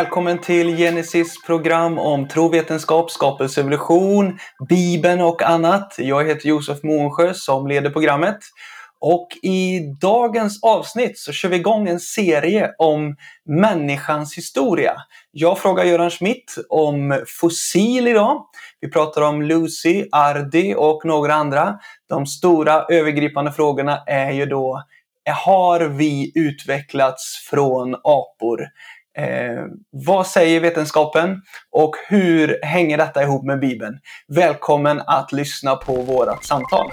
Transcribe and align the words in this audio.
Välkommen 0.00 0.38
till 0.38 0.76
Genesis 0.76 1.42
program 1.46 1.98
om 1.98 2.28
trovetenskap, 2.28 3.10
skapelseevolution, 3.10 4.38
Bibeln 4.68 5.20
och 5.20 5.42
annat. 5.42 5.94
Jag 5.98 6.28
heter 6.28 6.48
Josef 6.48 6.82
Månsjö 6.82 7.34
som 7.34 7.66
leder 7.66 7.90
programmet. 7.90 8.38
Och 9.00 9.28
i 9.42 9.80
dagens 10.00 10.62
avsnitt 10.62 11.18
så 11.18 11.32
kör 11.32 11.48
vi 11.48 11.56
igång 11.56 11.88
en 11.88 12.00
serie 12.00 12.70
om 12.78 13.16
människans 13.48 14.36
historia. 14.36 14.92
Jag 15.30 15.58
frågar 15.58 15.84
Göran 15.84 16.10
Schmidt 16.10 16.54
om 16.68 17.24
fossil 17.40 18.08
idag. 18.08 18.44
Vi 18.80 18.90
pratar 18.90 19.22
om 19.22 19.42
Lucy, 19.42 20.06
Ardi 20.12 20.74
och 20.78 21.04
några 21.04 21.34
andra. 21.34 21.78
De 22.08 22.26
stora 22.26 22.84
övergripande 22.84 23.52
frågorna 23.52 24.02
är 24.06 24.30
ju 24.30 24.46
då 24.46 24.82
har 25.30 25.80
vi 25.80 26.32
utvecklats 26.34 27.48
från 27.50 27.94
apor? 27.94 28.66
Eh, 29.20 29.64
vad 29.90 30.26
säger 30.26 30.60
vetenskapen 30.60 31.42
och 31.70 31.96
hur 32.08 32.58
hänger 32.62 32.98
detta 32.98 33.22
ihop 33.22 33.44
med 33.44 33.60
Bibeln? 33.60 33.98
Välkommen 34.28 35.02
att 35.06 35.32
lyssna 35.32 35.76
på 35.76 35.92
vårt 35.92 36.44
samtal. 36.44 36.90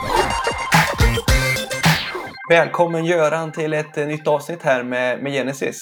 Välkommen 2.49 3.05
Göran 3.05 3.51
till 3.51 3.73
ett 3.73 3.95
nytt 3.95 4.27
avsnitt 4.27 4.63
här 4.63 4.83
med, 4.83 5.23
med 5.23 5.31
Genesis. 5.31 5.79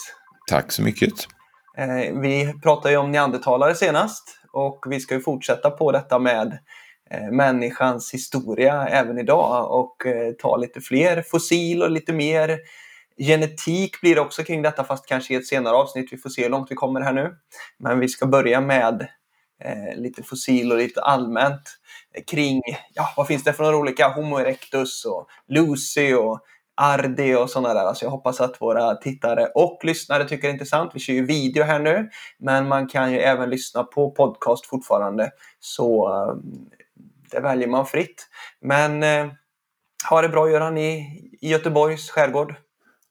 Tack 0.47 0.71
så 0.71 0.81
mycket. 0.81 1.13
Eh, 1.77 2.19
vi 2.21 2.53
pratade 2.63 2.91
ju 2.91 2.97
om 2.97 3.11
neandertalare 3.11 3.75
senast 3.75 4.39
och 4.51 4.85
vi 4.89 4.99
ska 4.99 5.15
ju 5.15 5.21
fortsätta 5.21 5.69
på 5.69 5.91
detta 5.91 6.19
med 6.19 6.57
eh, 7.11 7.31
människans 7.31 8.13
historia 8.13 8.87
även 8.87 9.19
idag 9.19 9.71
och 9.71 10.05
eh, 10.05 10.31
ta 10.31 10.57
lite 10.57 10.81
fler 10.81 11.21
fossil 11.21 11.83
och 11.83 11.91
lite 11.91 12.13
mer 12.13 12.59
Genetik 13.17 14.01
blir 14.01 14.15
det 14.15 14.21
också 14.21 14.43
kring 14.43 14.61
detta 14.61 14.83
fast 14.83 15.05
kanske 15.05 15.33
i 15.33 15.37
ett 15.37 15.47
senare 15.47 15.75
avsnitt. 15.75 16.13
Vi 16.13 16.17
får 16.17 16.29
se 16.29 16.43
hur 16.43 16.49
långt 16.49 16.71
vi 16.71 16.75
kommer 16.75 17.01
här 17.01 17.13
nu. 17.13 17.35
Men 17.79 17.99
vi 17.99 18.09
ska 18.09 18.25
börja 18.25 18.61
med 18.61 19.07
eh, 19.63 19.95
lite 19.95 20.23
fossil 20.23 20.71
och 20.71 20.77
lite 20.77 21.01
allmänt 21.01 21.61
eh, 22.15 22.23
kring, 22.23 22.61
ja 22.93 23.13
vad 23.17 23.27
finns 23.27 23.43
det 23.43 23.53
för 23.53 23.63
några 23.63 23.77
olika 23.77 24.07
Homo 24.07 24.39
erectus 24.39 25.05
och 25.05 25.27
Lucy 25.47 26.13
och 26.13 26.39
Ardi 26.77 27.35
och 27.35 27.49
sådana 27.49 27.73
där. 27.73 27.85
Alltså 27.85 28.05
jag 28.05 28.11
hoppas 28.11 28.41
att 28.41 28.61
våra 28.61 28.95
tittare 28.95 29.45
och 29.55 29.79
lyssnare 29.83 30.27
tycker 30.27 30.41
det 30.41 30.49
är 30.51 30.53
intressant. 30.53 30.91
Vi 30.93 30.99
kör 30.99 31.13
ju 31.13 31.25
video 31.25 31.63
här 31.63 31.79
nu, 31.79 32.09
men 32.39 32.67
man 32.67 32.87
kan 32.87 33.11
ju 33.11 33.19
även 33.19 33.49
lyssna 33.49 33.83
på 33.83 34.11
podcast 34.11 34.65
fortfarande. 34.65 35.31
Så 35.59 36.07
eh, 36.07 36.35
det 37.31 37.39
väljer 37.39 37.67
man 37.67 37.85
fritt. 37.85 38.27
Men 38.61 39.03
eh, 39.03 39.27
ha 40.09 40.21
det 40.21 40.29
bra 40.29 40.49
Göran 40.49 40.77
i, 40.77 41.21
i 41.41 41.49
Göteborgs 41.49 42.09
skärgård. 42.09 42.55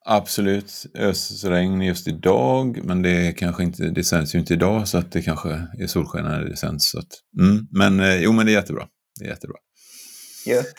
Absolut 0.07 0.87
ösregn 0.95 1.83
just 1.83 2.09
idag, 2.09 2.81
men 2.85 3.03
det, 3.03 3.33
kanske 3.33 3.63
inte, 3.63 3.83
det 3.83 4.05
sänds 4.05 4.35
ju 4.35 4.39
inte 4.39 4.55
idag 4.55 4.89
så 4.89 4.99
att 4.99 5.13
det 5.13 5.23
kanske 5.23 5.49
är 5.79 5.87
solsken 5.87 6.25
när 6.25 6.45
det 6.45 6.57
sänds. 6.57 6.91
Så 6.91 6.99
att, 6.99 7.09
mm, 7.41 7.69
men 7.71 8.01
eh, 8.01 8.23
jo, 8.23 8.33
men 8.33 8.47
det 8.47 8.53
är 8.53 8.55
jättebra. 8.55 8.87
Det 9.21 9.25
är 9.25 9.29
jättebra. 9.29 9.57
Gött. 10.47 10.75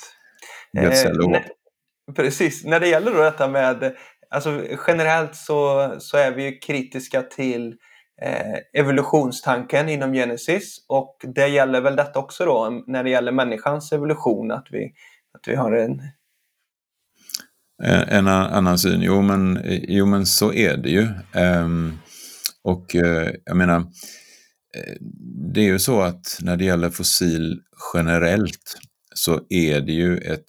Eh, 0.77 2.13
precis. 2.15 2.65
När 2.65 2.79
det 2.79 2.87
gäller 2.87 3.11
då 3.11 3.21
detta 3.21 3.47
med, 3.47 3.95
alltså 4.29 4.61
generellt 4.87 5.35
så, 5.35 5.91
så 5.99 6.17
är 6.17 6.31
vi 6.31 6.43
ju 6.43 6.57
kritiska 6.57 7.21
till 7.21 7.75
eh, 8.21 8.81
evolutionstanken 8.81 9.89
inom 9.89 10.13
Genesis 10.13 10.85
och 10.89 11.17
det 11.35 11.47
gäller 11.47 11.81
väl 11.81 11.95
detta 11.95 12.19
också 12.19 12.45
då 12.45 12.83
när 12.87 13.03
det 13.03 13.09
gäller 13.09 13.31
människans 13.31 13.91
evolution, 13.91 14.51
att 14.51 14.67
vi, 14.71 14.93
att 15.37 15.47
vi 15.47 15.55
har 15.55 15.71
en 15.71 16.01
Eh, 17.83 18.13
en 18.13 18.27
annan 18.27 18.79
syn. 18.79 19.01
Jo 19.01 19.21
men, 19.21 19.57
eh, 19.57 19.79
jo, 19.87 20.05
men 20.05 20.25
så 20.25 20.53
är 20.53 20.77
det 20.77 20.89
ju. 20.89 21.07
Ehm, 21.33 21.97
och 22.63 22.95
eh, 22.95 23.31
jag 23.45 23.57
menar, 23.57 23.85
det 25.53 25.61
är 25.61 25.65
ju 25.65 25.79
så 25.79 26.01
att 26.01 26.37
när 26.41 26.57
det 26.57 26.65
gäller 26.65 26.89
fossil 26.89 27.61
generellt 27.93 28.77
så 29.13 29.41
är 29.49 29.81
det 29.81 29.91
ju 29.91 30.17
ett, 30.17 30.45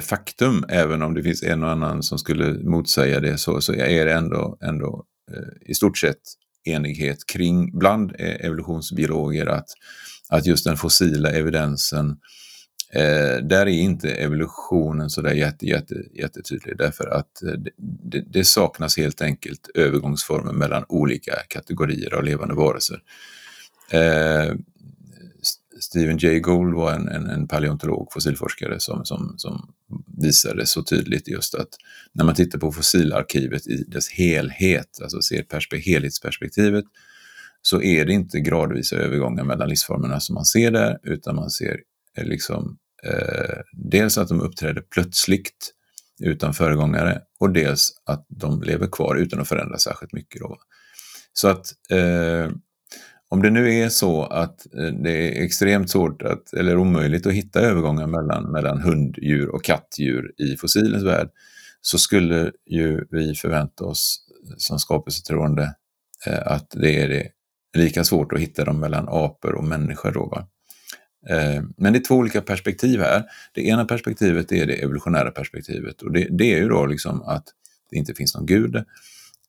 faktum, 0.00 0.64
även 0.68 1.02
om 1.02 1.14
det 1.14 1.22
finns 1.22 1.42
en 1.42 1.62
och 1.62 1.70
annan 1.70 2.02
som 2.02 2.18
skulle 2.18 2.52
motsäga 2.52 3.20
det, 3.20 3.38
så, 3.38 3.60
så 3.60 3.72
är 3.74 4.06
det 4.06 4.12
ändå, 4.12 4.58
ändå 4.62 5.04
i 5.66 5.74
stort 5.74 5.98
sett 5.98 6.20
enighet 6.64 7.26
kring 7.26 7.78
bland 7.78 8.12
evolutionsbiologer 8.18 9.46
att, 9.46 9.66
att 10.28 10.46
just 10.46 10.64
den 10.64 10.76
fossila 10.76 11.30
evidensen 11.30 12.16
Eh, 12.92 13.42
där 13.42 13.66
är 13.66 13.66
inte 13.66 14.10
evolutionen 14.10 15.10
så 15.10 15.20
där 15.22 15.32
jätte, 15.32 15.66
jätte, 15.66 15.94
jättetydlig 16.14 16.78
därför 16.78 17.06
att 17.06 17.42
eh, 17.42 17.52
det, 17.78 18.20
det, 18.20 18.44
saknas 18.44 18.96
helt 18.96 19.22
enkelt 19.22 19.70
övergångsformer 19.74 20.52
mellan 20.52 20.84
olika 20.88 21.32
kategorier 21.48 22.14
av 22.14 22.24
levande 22.24 22.54
varelser. 22.54 23.02
Eh, 23.90 24.54
Stephen 25.80 26.18
Jay 26.18 26.40
Gould 26.40 26.74
var 26.74 26.92
en, 26.92 27.08
en, 27.08 27.26
en 27.26 27.48
paleontolog, 27.48 28.12
fossilforskare, 28.12 28.80
som, 28.80 29.04
som, 29.04 29.34
som 29.36 29.74
visade 30.16 30.66
så 30.66 30.82
tydligt 30.82 31.28
just 31.28 31.54
att 31.54 31.68
när 32.12 32.24
man 32.24 32.34
tittar 32.34 32.58
på 32.58 32.72
fossilarkivet 32.72 33.66
i 33.66 33.84
dess 33.84 34.08
helhet, 34.08 34.98
alltså 35.02 35.22
ser 35.22 35.42
perspe 35.42 35.76
helhetsperspektivet, 35.76 36.84
så 37.62 37.82
är 37.82 38.04
det 38.04 38.12
inte 38.12 38.40
gradvisa 38.40 38.96
övergångar 38.96 39.44
mellan 39.44 39.68
livsformerna 39.68 40.20
som 40.20 40.34
man 40.34 40.44
ser 40.44 40.70
där, 40.70 40.98
utan 41.02 41.36
man 41.36 41.50
ser 41.50 41.80
liksom 42.24 42.78
eh, 43.04 43.58
dels 43.72 44.18
att 44.18 44.28
de 44.28 44.40
uppträder 44.40 44.82
plötsligt 44.90 45.72
utan 46.22 46.54
föregångare 46.54 47.20
och 47.40 47.50
dels 47.50 47.90
att 48.04 48.26
de 48.28 48.62
lever 48.62 48.86
kvar 48.86 49.16
utan 49.16 49.40
att 49.40 49.48
förändras 49.48 49.82
särskilt 49.82 50.12
mycket. 50.12 50.40
Då. 50.40 50.56
Så 51.32 51.48
att 51.48 51.66
eh, 51.90 52.50
om 53.28 53.42
det 53.42 53.50
nu 53.50 53.74
är 53.74 53.88
så 53.88 54.22
att 54.24 54.74
eh, 54.74 54.92
det 55.02 55.10
är 55.10 55.44
extremt 55.44 55.90
svårt 55.90 56.22
att, 56.22 56.52
eller 56.52 56.76
omöjligt 56.76 57.26
att 57.26 57.32
hitta 57.32 57.60
övergångar 57.60 58.06
mellan, 58.06 58.52
mellan 58.52 58.80
hunddjur 58.80 59.48
och 59.48 59.64
kattdjur 59.64 60.32
i 60.38 60.56
fossilens 60.56 61.04
värld 61.04 61.28
så 61.80 61.98
skulle 61.98 62.52
ju 62.66 63.04
vi 63.10 63.34
förvänta 63.34 63.84
oss 63.84 64.26
som 64.56 64.78
skapelsetroende 64.78 65.74
eh, 66.26 66.46
att 66.46 66.70
det 66.70 67.02
är 67.02 67.08
det 67.08 67.28
lika 67.76 68.04
svårt 68.04 68.32
att 68.32 68.40
hitta 68.40 68.64
dem 68.64 68.80
mellan 68.80 69.08
apor 69.08 69.54
och 69.54 69.64
människor. 69.64 70.12
Då, 70.12 70.26
va? 70.26 70.48
Eh, 71.30 71.62
men 71.76 71.92
det 71.92 71.98
är 71.98 72.04
två 72.04 72.14
olika 72.14 72.40
perspektiv 72.40 73.00
här. 73.00 73.24
Det 73.52 73.66
ena 73.66 73.84
perspektivet 73.84 74.52
är 74.52 74.66
det 74.66 74.82
evolutionära 74.82 75.30
perspektivet 75.30 76.02
och 76.02 76.12
det, 76.12 76.28
det 76.30 76.54
är 76.54 76.58
ju 76.58 76.68
då 76.68 76.86
liksom 76.86 77.22
att 77.22 77.44
det 77.90 77.96
inte 77.96 78.14
finns 78.14 78.34
någon 78.34 78.46
gud, 78.46 78.76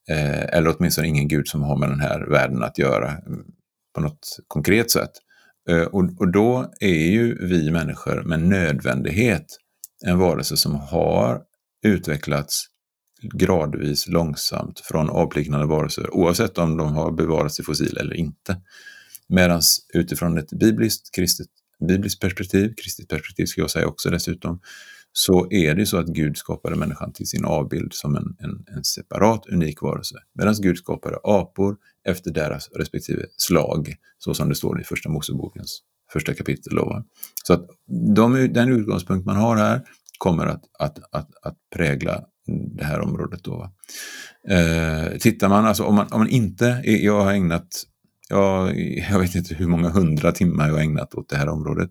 eh, 0.08 0.42
eller 0.42 0.74
åtminstone 0.78 1.08
ingen 1.08 1.28
gud 1.28 1.48
som 1.48 1.62
har 1.62 1.76
med 1.76 1.88
den 1.88 2.00
här 2.00 2.20
världen 2.20 2.62
att 2.62 2.78
göra 2.78 3.10
mm, 3.10 3.44
på 3.94 4.00
något 4.00 4.38
konkret 4.48 4.90
sätt. 4.90 5.12
Eh, 5.68 5.82
och, 5.82 6.04
och 6.18 6.32
då 6.32 6.72
är 6.80 7.10
ju 7.10 7.46
vi 7.46 7.70
människor 7.70 8.22
med 8.22 8.40
nödvändighet 8.40 9.58
en 10.06 10.18
varelse 10.18 10.56
som 10.56 10.74
har 10.74 11.42
utvecklats 11.82 12.66
gradvis 13.22 14.08
långsamt 14.08 14.80
från 14.80 15.10
avliknande 15.10 15.66
varelser, 15.66 16.14
oavsett 16.14 16.58
om 16.58 16.76
de 16.76 16.92
har 16.96 17.12
bevarats 17.12 17.60
i 17.60 17.62
fossil 17.62 17.96
eller 17.96 18.14
inte. 18.14 18.60
Medan 19.28 19.62
utifrån 19.94 20.38
ett 20.38 20.50
bibliskt 20.50 21.14
kristet 21.14 21.46
bibliskt 21.88 22.20
perspektiv, 22.20 22.74
kristet 22.82 23.08
perspektiv 23.08 23.46
ska 23.46 23.60
jag 23.60 23.70
säga 23.70 23.86
också 23.86 24.10
dessutom, 24.10 24.60
så 25.12 25.52
är 25.52 25.74
det 25.74 25.86
så 25.86 25.96
att 25.96 26.06
Gud 26.06 26.36
skapade 26.36 26.76
människan 26.76 27.12
till 27.12 27.26
sin 27.26 27.44
avbild 27.44 27.92
som 27.92 28.16
en, 28.16 28.36
en, 28.38 28.64
en 28.76 28.84
separat, 28.84 29.46
unik 29.46 29.82
varelse. 29.82 30.14
Medan 30.34 30.54
Gud 30.62 30.78
skapade 30.78 31.18
apor 31.24 31.76
efter 32.04 32.30
deras 32.30 32.70
respektive 32.74 33.26
slag, 33.36 33.94
så 34.18 34.34
som 34.34 34.48
det 34.48 34.54
står 34.54 34.80
i 34.80 34.84
Första 34.84 35.08
Mosebokens 35.08 35.82
första 36.12 36.34
kapitel. 36.34 36.76
Då. 36.76 37.04
Så 37.44 37.52
att 37.52 37.66
de, 38.16 38.52
den 38.52 38.68
utgångspunkt 38.68 39.26
man 39.26 39.36
har 39.36 39.56
här 39.56 39.82
kommer 40.18 40.46
att, 40.46 40.62
att, 40.78 40.98
att, 41.10 41.30
att 41.42 41.56
prägla 41.76 42.24
det 42.76 42.84
här 42.84 43.00
området. 43.00 43.44
Då. 43.44 43.72
Eh, 44.48 45.18
tittar 45.18 45.48
man, 45.48 45.66
alltså 45.66 45.84
om 45.84 45.94
man, 45.94 46.06
om 46.10 46.20
man 46.20 46.28
inte, 46.28 46.82
jag 46.84 47.24
har 47.24 47.32
ägnat 47.32 47.68
jag, 48.28 48.80
jag 49.10 49.18
vet 49.18 49.34
inte 49.34 49.54
hur 49.54 49.66
många 49.66 49.88
hundra 49.88 50.32
timmar 50.32 50.68
jag 50.68 50.74
har 50.74 50.80
ägnat 50.80 51.14
åt 51.14 51.28
det 51.28 51.36
här 51.36 51.48
området. 51.48 51.90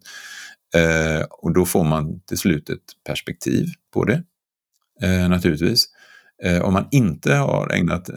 Eh, 0.76 1.26
och 1.30 1.54
då 1.54 1.66
får 1.66 1.84
man 1.84 2.20
till 2.20 2.38
slut 2.38 2.70
ett 2.70 3.06
perspektiv 3.08 3.68
på 3.94 4.04
det, 4.04 4.24
eh, 5.02 5.30
naturligtvis. 5.30 5.88
Eh, 6.44 6.62
om 6.62 6.74
man 6.74 6.88
inte 6.92 7.34
har 7.34 7.74
ägnat 7.74 8.10
eh, 8.10 8.16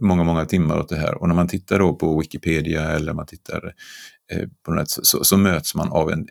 många, 0.00 0.24
många 0.24 0.44
timmar 0.44 0.78
åt 0.78 0.88
det 0.88 0.96
här 0.96 1.14
och 1.14 1.28
när 1.28 1.34
man 1.34 1.48
tittar 1.48 1.78
då 1.78 1.94
på 1.94 2.18
Wikipedia 2.18 2.90
eller 2.90 3.12
man 3.12 3.26
tittar 3.26 3.74
eh, 4.32 4.48
på 4.64 4.72
något, 4.72 4.90
så, 4.90 5.24
så, 5.24 5.36
möts 5.36 5.74
man 5.74 5.88
av 5.88 6.10
en, 6.10 6.26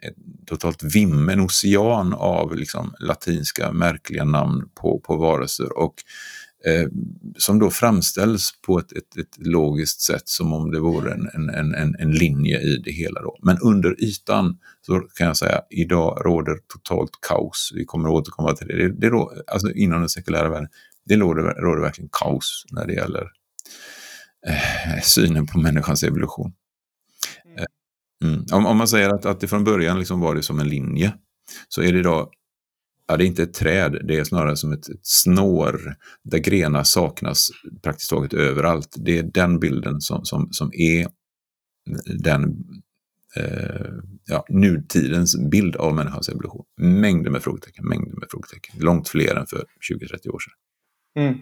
totalt 0.45 0.83
vimm, 0.83 1.29
en 1.29 1.39
ocean 1.39 2.13
av 2.13 2.56
liksom, 2.56 2.94
latinska 3.00 3.71
märkliga 3.71 4.23
namn 4.23 4.69
på, 4.81 5.00
på 5.00 5.15
varelser. 5.15 5.77
Och 5.77 5.95
eh, 6.67 6.88
som 7.38 7.59
då 7.59 7.69
framställs 7.69 8.51
på 8.62 8.79
ett, 8.79 8.91
ett, 8.91 9.17
ett, 9.17 9.38
logiskt 9.38 10.01
sätt 10.01 10.29
som 10.29 10.53
om 10.53 10.71
det 10.71 10.79
vore 10.79 11.13
en, 11.13 11.50
en, 11.50 11.75
en, 11.75 11.95
en 12.00 12.12
linje 12.12 12.59
i 12.59 12.77
det 12.77 12.91
hela. 12.91 13.21
Då. 13.21 13.38
Men 13.41 13.57
under 13.57 14.03
ytan 14.03 14.57
så 14.81 15.00
kan 15.00 15.27
jag 15.27 15.38
säga 15.38 15.62
idag 15.69 16.21
råder 16.25 16.57
totalt 16.67 17.12
kaos. 17.27 17.71
Vi 17.75 17.85
kommer 17.85 18.09
att 18.09 18.15
återkomma 18.15 18.53
till 18.53 18.67
det. 18.67 18.89
det, 18.89 19.09
det 19.09 19.27
alltså 19.47 19.71
inom 19.71 20.00
den 20.00 20.09
sekulära 20.09 20.50
världen, 20.50 20.69
det 21.06 21.15
råder, 21.15 21.44
råder 21.44 21.81
verkligen 21.81 22.09
kaos 22.12 22.65
när 22.71 22.88
det 22.88 22.94
gäller 22.94 23.31
eh, 24.47 25.01
synen 25.03 25.47
på 25.47 25.59
människans 25.59 26.03
evolution. 26.03 26.53
Mm. 27.45 27.65
mm. 28.33 28.45
Om, 28.51 28.65
om, 28.65 28.77
man 28.77 28.88
säger 28.88 29.09
att, 29.09 29.25
att 29.25 29.39
det 29.39 29.47
från 29.47 29.63
början 29.63 30.00
liksom 30.00 30.19
var 30.19 30.35
det 30.35 30.44
som 30.44 30.59
en 30.59 30.69
linje, 30.69 31.13
så 31.69 31.81
är 31.81 31.94
det 31.94 32.00
idag 32.00 32.29
Ja, 33.07 33.18
det 33.18 33.24
är 33.24 33.28
inte 33.28 33.44
ett 33.44 33.54
träd, 33.54 34.02
det 34.07 34.18
är 34.18 34.24
snarare 34.24 34.56
som 34.56 34.72
ett, 34.72 34.90
ett 34.90 35.00
snår 35.02 35.96
där 36.24 36.38
grenar 36.38 36.84
saknas 36.84 37.50
praktiskt 37.84 38.10
taget 38.10 38.34
överallt. 38.34 38.96
Det 38.98 39.19
är 39.19 39.24
den 39.24 39.60
bilden 39.60 40.02
som, 40.02 40.25
som, 40.25 40.48
som 40.52 40.72
är 40.74 41.07
den 42.24 42.63
eh, 43.36 43.92
ja, 44.25 44.46
nutidens 44.50 45.38
bild 45.52 45.75
av 45.75 45.96
människans 45.96 46.30
evolution. 46.30 46.66
Mängder 46.78 47.31
med 47.31 47.44
frågetecken, 47.44 47.88
mängder 47.88 48.19
med 48.19 48.28
frågetecken. 48.31 48.75
Långt 48.80 49.10
fler 49.10 49.36
än 49.36 49.48
för 49.48 49.57
20-30 49.57 50.30
år 50.30 50.40
sedan. 50.40 51.24
Mm. 51.24 51.40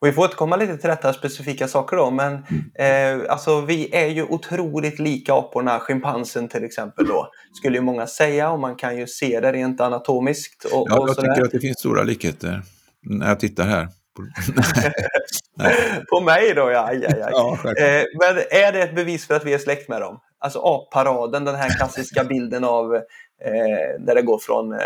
Och 0.00 0.08
vi 0.08 0.12
får 0.12 0.22
återkomma 0.24 0.56
lite 0.56 0.76
till 0.76 0.90
detta 0.90 1.12
specifika 1.12 1.68
saker 1.68 1.96
då, 1.96 2.10
men 2.10 2.32
mm. 2.32 3.22
eh, 3.22 3.32
alltså, 3.32 3.60
vi 3.60 3.94
är 3.94 4.06
ju 4.06 4.22
otroligt 4.22 4.98
lika 4.98 5.34
aporna, 5.34 5.80
schimpansen 5.80 6.48
till 6.48 6.64
exempel 6.64 7.06
då, 7.06 7.30
skulle 7.56 7.76
ju 7.76 7.82
många 7.82 8.06
säga 8.06 8.50
och 8.50 8.58
man 8.58 8.76
kan 8.76 8.96
ju 8.96 9.06
se 9.06 9.40
det 9.40 9.52
rent 9.52 9.80
anatomiskt. 9.80 10.64
Och, 10.64 10.86
ja, 10.90 11.00
och 11.00 11.08
jag 11.08 11.16
tycker 11.16 11.44
att 11.44 11.50
det 11.50 11.60
finns 11.60 11.78
stora 11.78 12.02
likheter 12.02 12.62
när 13.02 13.28
jag 13.28 13.40
tittar 13.40 13.64
här. 13.64 13.88
På 16.10 16.20
mig 16.20 16.54
då, 16.54 16.70
ja. 16.70 16.86
Aj, 16.86 17.06
aj, 17.06 17.22
aj. 17.22 17.30
ja 17.32 17.58
eh, 17.64 18.04
men 18.20 18.36
är 18.50 18.72
det 18.72 18.82
ett 18.82 18.94
bevis 18.94 19.26
för 19.26 19.34
att 19.34 19.44
vi 19.44 19.54
är 19.54 19.58
släkt 19.58 19.88
med 19.88 20.00
dem? 20.00 20.20
Alltså 20.38 20.58
apparaden, 20.58 21.44
den 21.44 21.54
här 21.54 21.76
klassiska 21.76 22.24
bilden 22.24 22.64
av 22.64 22.94
eh, 22.94 23.02
där 23.98 24.14
det 24.14 24.22
går 24.22 24.38
från 24.38 24.72
eh, 24.72 24.78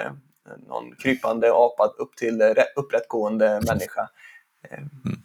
någon 0.68 0.94
krypande 1.02 1.52
apa 1.52 1.86
upp 1.98 2.16
till 2.16 2.42
upprättgående 2.76 3.60
människa. 3.66 4.08
Mm. 4.70 5.18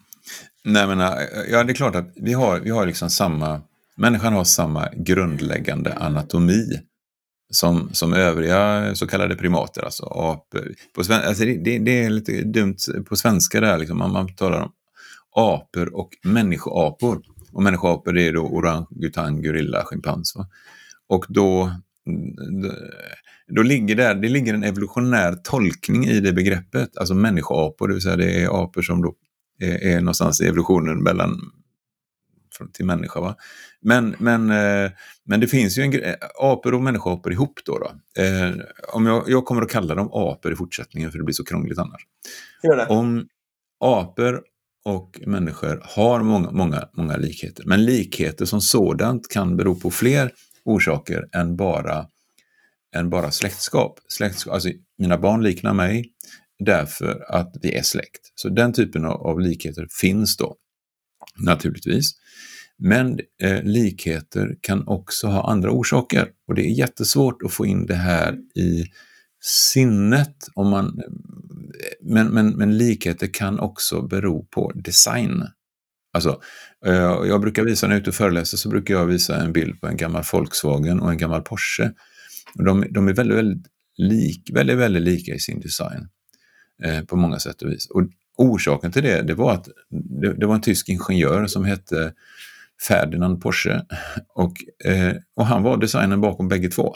Nej, 0.64 0.88
men, 0.88 1.00
äh, 1.00 1.08
ja, 1.52 1.64
det 1.64 1.72
är 1.72 1.76
klart 1.76 1.96
att 1.96 2.12
vi 2.16 2.34
har, 2.34 2.60
vi 2.60 2.70
har 2.70 2.86
liksom 2.86 3.10
samma, 3.10 3.62
människan 3.98 4.34
har 4.34 4.44
samma 4.44 4.90
grundläggande 4.96 5.94
anatomi 5.94 6.80
som, 7.54 7.90
som 7.94 8.14
övriga 8.14 8.92
så 8.96 9.08
kallade 9.08 9.36
primater, 9.36 9.82
alltså 9.82 10.04
apor. 10.06 10.74
På 10.96 11.04
sven, 11.04 11.22
alltså 11.28 11.46
det, 11.46 11.80
det, 11.80 12.04
är 12.04 12.10
lite 12.10 12.42
dumt 12.42 12.78
på 13.10 13.16
svenska 13.16 13.62
där, 13.62 13.78
liksom, 13.78 13.98
man, 13.98 14.12
man 14.12 14.36
talar 14.36 14.62
om 14.62 14.72
apor 15.36 15.96
och 15.96 16.10
människoapor. 16.24 17.22
Och 17.52 17.64
människoapor 17.64 18.14
det 18.14 18.28
är 18.28 18.34
då 18.34 18.42
orangutang, 18.42 19.44
gorilla, 19.44 19.84
schimpans. 19.84 20.36
Och 20.36 20.46
Och 21.10 21.26
då, 21.30 21.72
då 23.56 23.62
ligger 23.62 23.96
där, 23.96 24.16
det 24.16 24.30
ligger 24.30 24.54
en 24.54 24.64
evolutionär 24.64 25.36
tolkning 25.44 26.06
i 26.06 26.20
det 26.20 26.34
begreppet, 26.34 26.98
alltså 26.98 27.14
människoapor, 27.14 27.88
det 27.88 27.94
vill 27.94 28.04
säga 28.04 28.16
det 28.16 28.44
är 28.44 28.64
apor 28.64 28.82
som 28.82 29.02
då 29.02 29.14
är, 29.60 29.84
är 29.84 30.00
någonstans 30.00 30.42
i 30.42 30.48
evolutionen 30.48 31.04
mellan 31.04 31.40
till 32.74 32.86
människa. 32.86 33.20
Va? 33.20 33.36
Men, 33.82 34.16
men, 34.20 34.50
eh, 34.50 34.92
men 35.26 35.40
det 35.40 35.48
finns 35.48 35.78
ju 35.78 35.82
en 35.82 35.92
grej, 35.92 36.16
apor 36.40 36.74
och 36.74 36.82
människoapor 36.82 37.34
ihop 37.34 37.60
då. 37.66 37.80
då. 37.80 38.22
Eh, 38.24 38.52
om 38.94 39.06
jag, 39.06 39.24
jag 39.28 39.46
kommer 39.46 39.62
att 39.62 39.72
kalla 39.72 39.96
dem 39.96 40.10
apor 40.14 40.54
i 40.54 40.56
fortsättningen 40.56 41.12
för 41.12 41.18
det 41.18 41.24
blir 41.24 41.34
så 41.34 41.44
krångligt 41.44 41.80
annars. 41.80 42.02
Om 42.90 43.28
apor 43.80 44.42
och 44.86 45.20
människor 45.26 45.82
har 45.84 46.24
många, 46.24 46.52
många, 46.52 46.90
många 46.94 47.18
likheter, 47.18 47.64
men 47.66 47.86
likheter 47.86 48.46
som 48.46 48.62
sådant 48.62 49.28
kan 49.30 49.58
bero 49.58 49.76
på 49.76 49.92
fler 49.92 50.32
orsaker 50.66 51.28
än 51.34 51.56
bara, 51.56 52.08
än 52.96 53.10
bara 53.10 53.32
släktskap. 53.32 54.00
släktskap. 54.08 54.54
Alltså, 54.54 54.70
mina 54.98 55.18
barn 55.18 55.44
liknar 55.44 55.74
mig, 55.74 56.14
därför 56.60 57.26
att 57.30 57.56
vi 57.62 57.74
är 57.76 57.82
släkt. 57.82 58.32
Så 58.36 58.50
den 58.50 58.74
typen 58.74 59.06
av, 59.06 59.40
likheter 59.40 59.88
finns 60.02 60.38
då, 60.38 60.56
naturligtvis. 61.36 62.12
Men 62.78 63.20
eh, 63.42 63.64
likheter 63.64 64.58
kan 64.62 64.88
också 64.88 65.28
ha 65.28 65.50
andra 65.52 65.72
orsaker 65.72 66.28
och 66.48 66.56
det 66.56 66.62
är 66.62 66.72
jättesvårt 66.72 67.44
att 67.44 67.52
få 67.52 67.66
in 67.66 67.86
det 67.86 67.96
här 67.96 68.38
i 68.56 68.86
sinnet. 69.44 70.48
Om 70.54 70.70
man, 70.70 71.02
men, 72.02 72.28
men, 72.28 72.50
men 72.50 72.78
likheter 72.78 73.28
kan 73.34 73.60
också 73.60 74.02
bero 74.02 74.46
på 74.46 74.72
design. 74.76 75.44
Alltså, 76.14 76.42
eh, 76.86 76.94
jag 77.28 77.42
brukar 77.42 77.64
visa, 77.64 77.88
när 77.88 77.94
jag 77.94 77.98
är 77.98 78.02
ute 78.02 78.10
och 78.10 78.16
föreläser, 78.16 78.58
så 78.58 78.70
brukar 78.70 78.94
jag 78.94 79.06
visa 79.06 79.42
en 79.42 79.54
bild 79.54 79.82
på 79.82 79.88
en 79.88 79.98
gammal 79.98 80.24
Volkswagen 80.32 81.00
och 81.00 81.12
en 81.12 81.18
gammal 81.18 81.42
Porsche. 81.42 81.92
De, 82.56 82.86
de 82.90 83.08
är 83.08 83.14
väldigt, 83.14 83.38
väldigt, 83.38 83.68
lik, 83.98 84.50
väldigt, 84.54 84.78
väldigt 84.78 85.04
lika 85.04 85.34
i 85.34 85.40
sin 85.40 85.60
design. 85.60 86.08
Eh, 86.84 87.02
på 87.02 87.16
många 87.16 87.40
sätt 87.40 87.62
och 87.62 87.72
vis. 87.72 87.90
Och 87.90 88.02
orsaken 88.38 88.92
till 88.92 89.04
det, 89.04 89.22
det 89.22 89.34
var 89.34 89.54
att 89.54 89.68
det, 90.22 90.34
det 90.34 90.46
var 90.46 90.56
en 90.56 90.62
tysk 90.62 90.90
ingenjör 90.90 91.48
som 91.48 91.66
hette 91.66 92.14
Ferdinand 92.88 93.42
Porsche 93.42 93.82
och, 94.36 94.54
eh, 94.86 95.16
och 95.36 95.46
han 95.46 95.64
var 95.64 95.78
designen 95.78 96.22
bakom 96.22 96.48
bägge 96.48 96.70
två. 96.70 96.96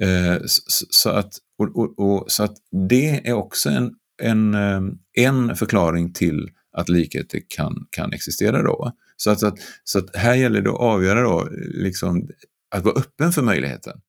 Eh, 0.00 0.36
så, 0.46 0.86
så, 0.90 1.10
att, 1.10 1.34
och, 1.58 1.76
och, 1.76 1.98
och, 1.98 2.30
så 2.30 2.42
att 2.42 2.56
det 2.88 3.28
är 3.28 3.32
också 3.32 3.70
en, 3.70 3.94
en, 4.22 4.54
eh, 4.54 4.80
en 5.12 5.56
förklaring 5.56 6.12
till 6.12 6.50
att 6.72 6.88
likheter 6.88 7.40
kan, 7.48 7.86
kan 7.90 8.12
existera. 8.12 8.62
Då. 8.62 8.92
Så, 9.16 9.30
att, 9.30 9.40
så, 9.40 9.46
att, 9.46 9.58
så 9.84 9.98
att 9.98 10.16
här 10.16 10.34
gäller 10.34 10.60
det 10.60 10.70
att 10.70 10.80
avgöra 10.80 11.22
då, 11.22 11.48
liksom, 11.74 12.28
att 12.70 12.84
vara 12.84 12.94
öppen 12.94 13.32
för 13.32 13.42
möjligheten 13.42 14.00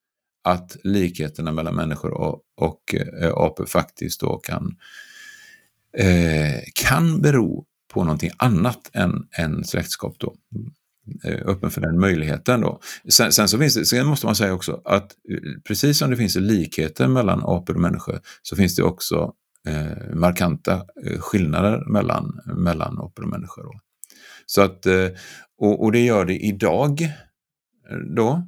att 0.44 0.78
likheterna 0.84 1.52
mellan 1.52 1.76
människor 1.76 2.12
och, 2.12 2.42
och 2.58 2.96
eh, 2.96 3.34
apor 3.36 3.66
faktiskt 3.66 4.22
då 4.22 4.38
kan, 4.38 4.66
eh, 4.66 4.72
Eh, 5.98 6.60
kan 6.76 7.22
bero 7.22 7.66
på 7.94 8.04
någonting 8.04 8.32
annat 8.38 8.90
än, 8.94 9.28
än 9.38 9.64
släktskap. 9.64 10.16
Då. 10.20 10.36
Eh, 11.24 11.42
öppen 11.46 11.72
för 11.72 11.82
den 11.82 12.00
möjligheten. 12.00 12.62
Då. 12.62 12.80
Sen, 13.10 13.32
sen, 13.32 13.48
så 13.48 13.58
finns 13.58 13.76
det, 13.76 13.86
sen 13.86 14.08
måste 14.08 14.26
man 14.26 14.36
säga 14.36 14.54
också 14.54 14.82
att 14.86 15.12
eh, 15.12 15.62
precis 15.68 15.98
som 15.98 16.10
det 16.10 16.18
finns 16.18 16.36
likheter 16.36 17.08
mellan 17.08 17.40
apor 17.44 17.76
och 17.76 17.82
människor 17.82 18.20
så 18.42 18.56
finns 18.56 18.76
det 18.76 18.84
också 18.84 19.34
eh, 19.68 20.16
markanta 20.16 20.86
skillnader 21.20 21.92
mellan, 21.92 22.40
mellan 22.46 23.00
apor 23.00 23.24
och 23.24 23.30
människor. 23.30 23.64
Då. 23.64 23.80
Så 24.46 24.62
att, 24.62 24.86
eh, 24.86 25.10
och, 25.58 25.84
och, 25.84 25.92
det 25.92 26.00
gör 26.00 26.26
det 26.26 26.40
idag. 26.40 27.14
Då. 28.16 28.48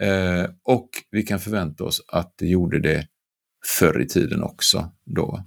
Eh, 0.00 0.50
och 0.62 0.88
vi 1.10 1.22
kan 1.22 1.40
förvänta 1.40 1.84
oss 1.84 2.04
att 2.08 2.34
det 2.38 2.46
gjorde 2.46 2.80
det 2.80 3.06
förr 3.78 4.00
i 4.00 4.06
tiden 4.06 4.42
också. 4.42 4.92
Då. 5.04 5.44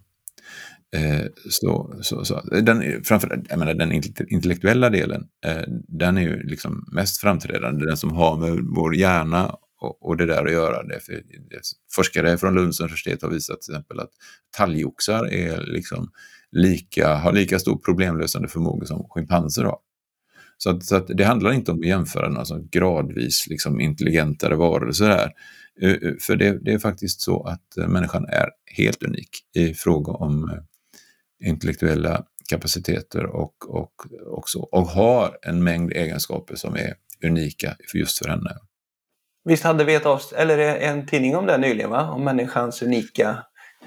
Eh, 0.93 1.25
så, 1.49 1.95
så, 2.01 2.25
så. 2.25 2.41
Den, 2.41 3.03
framför, 3.03 3.43
jag 3.49 3.59
menar, 3.59 3.73
den 3.73 3.91
intellektuella 4.27 4.89
delen, 4.89 5.23
eh, 5.45 5.63
den 5.87 6.17
är 6.17 6.21
ju 6.21 6.43
liksom 6.43 6.85
mest 6.91 7.17
framträdande, 7.17 7.85
den 7.85 7.97
som 7.97 8.11
har 8.11 8.37
med 8.37 8.59
vår 8.75 8.95
hjärna 8.95 9.55
och, 9.81 10.05
och 10.05 10.17
det 10.17 10.25
där 10.25 10.45
att 10.45 10.51
göra. 10.51 10.83
Det, 10.83 10.99
för, 10.99 11.13
det, 11.13 11.61
forskare 11.95 12.37
från 12.37 12.55
Lunds 12.55 12.79
universitet 12.79 13.21
har 13.21 13.29
visat 13.29 13.61
till 13.61 13.73
exempel 13.73 13.99
att 13.99 14.11
talgoxar 14.57 15.25
är 15.25 15.61
liksom 15.65 16.11
lika, 16.51 17.15
har 17.15 17.33
lika 17.33 17.59
stor 17.59 17.77
problemlösande 17.77 18.47
förmåga 18.47 18.85
som 18.85 19.07
schimpanser 19.09 19.63
har. 19.63 19.77
Så, 20.57 20.69
att, 20.69 20.83
så 20.83 20.95
att 20.95 21.07
det 21.07 21.23
handlar 21.23 21.51
inte 21.51 21.71
om 21.71 21.79
att 21.79 21.85
jämföra 21.85 22.27
några 22.27 22.39
alltså 22.39 22.59
gradvis 22.71 23.47
liksom 23.49 23.79
intelligentare 23.79 24.55
varelser 24.55 25.09
här. 25.09 25.31
Eh, 25.81 25.91
eh, 25.91 26.13
för 26.19 26.35
det, 26.35 26.65
det, 26.65 26.73
är 26.73 26.79
faktiskt 26.79 27.21
så 27.21 27.43
att 27.43 27.87
människan 27.87 28.25
är 28.25 28.49
helt 28.65 29.03
unik 29.03 29.29
i 29.55 29.73
fråga 29.73 30.11
om 30.11 30.59
intellektuella 31.43 32.23
kapaciteter 32.49 33.25
och, 33.25 33.69
och, 33.69 33.93
också, 34.25 34.59
och 34.59 34.87
har 34.87 35.37
en 35.41 35.63
mängd 35.63 35.91
egenskaper 35.91 36.55
som 36.55 36.75
är 36.75 36.93
unika 37.25 37.75
just 37.93 38.17
för 38.17 38.29
henne. 38.29 38.57
Visst 39.45 39.63
hade 39.63 39.83
vi 39.83 39.95
ett 39.95 40.05
avst- 40.05 40.33
eller 40.33 40.57
en 40.59 41.05
tidning 41.05 41.35
om 41.35 41.45
det 41.45 41.57
nyligen, 41.57 41.89
va? 41.89 42.11
om 42.11 42.23
människans 42.23 42.81
unika 42.81 43.37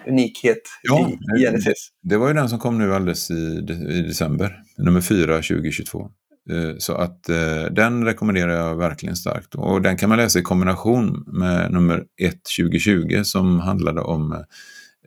unikhet 0.07 0.63
ja, 0.83 1.11
i 1.39 1.41
Genesis? 1.41 1.89
Det, 2.03 2.17
var 2.17 2.29
ju 2.29 2.35
den 2.35 2.49
som 2.49 2.59
kom 2.59 2.79
nu 2.79 2.95
alldeles 2.95 3.31
i, 3.31 3.67
i 3.89 4.03
december, 4.03 4.63
nummer 4.79 5.01
4 5.01 5.37
2022. 5.37 6.11
Eh, 6.51 6.75
så 6.79 6.95
att 6.95 7.29
eh, 7.29 7.65
den 7.71 8.05
rekommenderar 8.05 8.53
jag 8.53 8.77
verkligen 8.77 9.17
starkt. 9.17 9.55
Och 9.55 9.83
den 9.83 9.97
kan 9.97 10.09
man 10.09 10.19
läsa 10.19 10.39
i 10.39 10.43
kombination 10.43 11.25
med 11.27 11.73
nummer 11.73 12.05
1 12.23 12.35
2020 12.59 13.23
som 13.25 13.61
handlade 13.61 14.01
om 14.01 14.45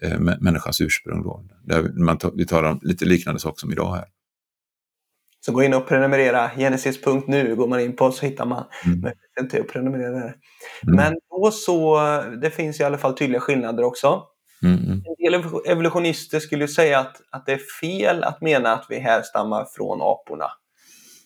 eh, 0.02 0.20
människans 0.20 0.82
ursprung. 0.82 1.24
Då, 1.24 1.44
där 1.64 2.04
man 2.04 2.20
vi 2.34 2.46
talar 2.46 2.72
om 2.72 2.80
lite 2.82 3.06
liknande 3.06 3.40
saker 3.40 3.60
som 3.60 3.72
idag 3.72 3.96
här. 3.96 4.06
Så 5.46 5.52
gå 5.52 5.64
in 5.64 5.74
och 5.74 5.88
prenumerera. 5.88 6.52
Genesis.nu 6.56 7.56
går 7.56 7.68
man 7.68 7.80
in 7.80 7.96
på 7.96 8.12
så 8.12 8.26
hittar 8.26 8.46
man 8.46 8.64
mm. 8.86 9.02
möjligheten 9.02 9.50
till 9.50 9.62
att 9.62 9.68
prenumerera. 9.68 10.24
Mm. 10.24 10.36
Men 10.84 11.14
då 11.30 11.52
så, 11.52 12.00
det 12.42 12.50
finns 12.50 12.80
i 12.80 12.84
alla 12.84 12.98
fall 12.98 13.18
tydliga 13.18 13.40
skillnader 13.40 13.84
också. 13.84 14.24
Mm. 14.64 14.78
mm. 14.78 14.92
En 14.92 15.16
del 15.32 15.44
evolutionister 15.66 16.40
skulle 16.40 16.68
säga 16.68 17.00
att, 17.00 17.22
att 17.32 17.46
det 17.46 17.52
är 17.54 17.62
fel 17.82 18.24
att 18.24 18.42
mena 18.42 18.74
att 18.74 18.86
vi 18.90 19.00
härstammar 19.00 19.66
från 19.76 20.02
aporna 20.02 20.52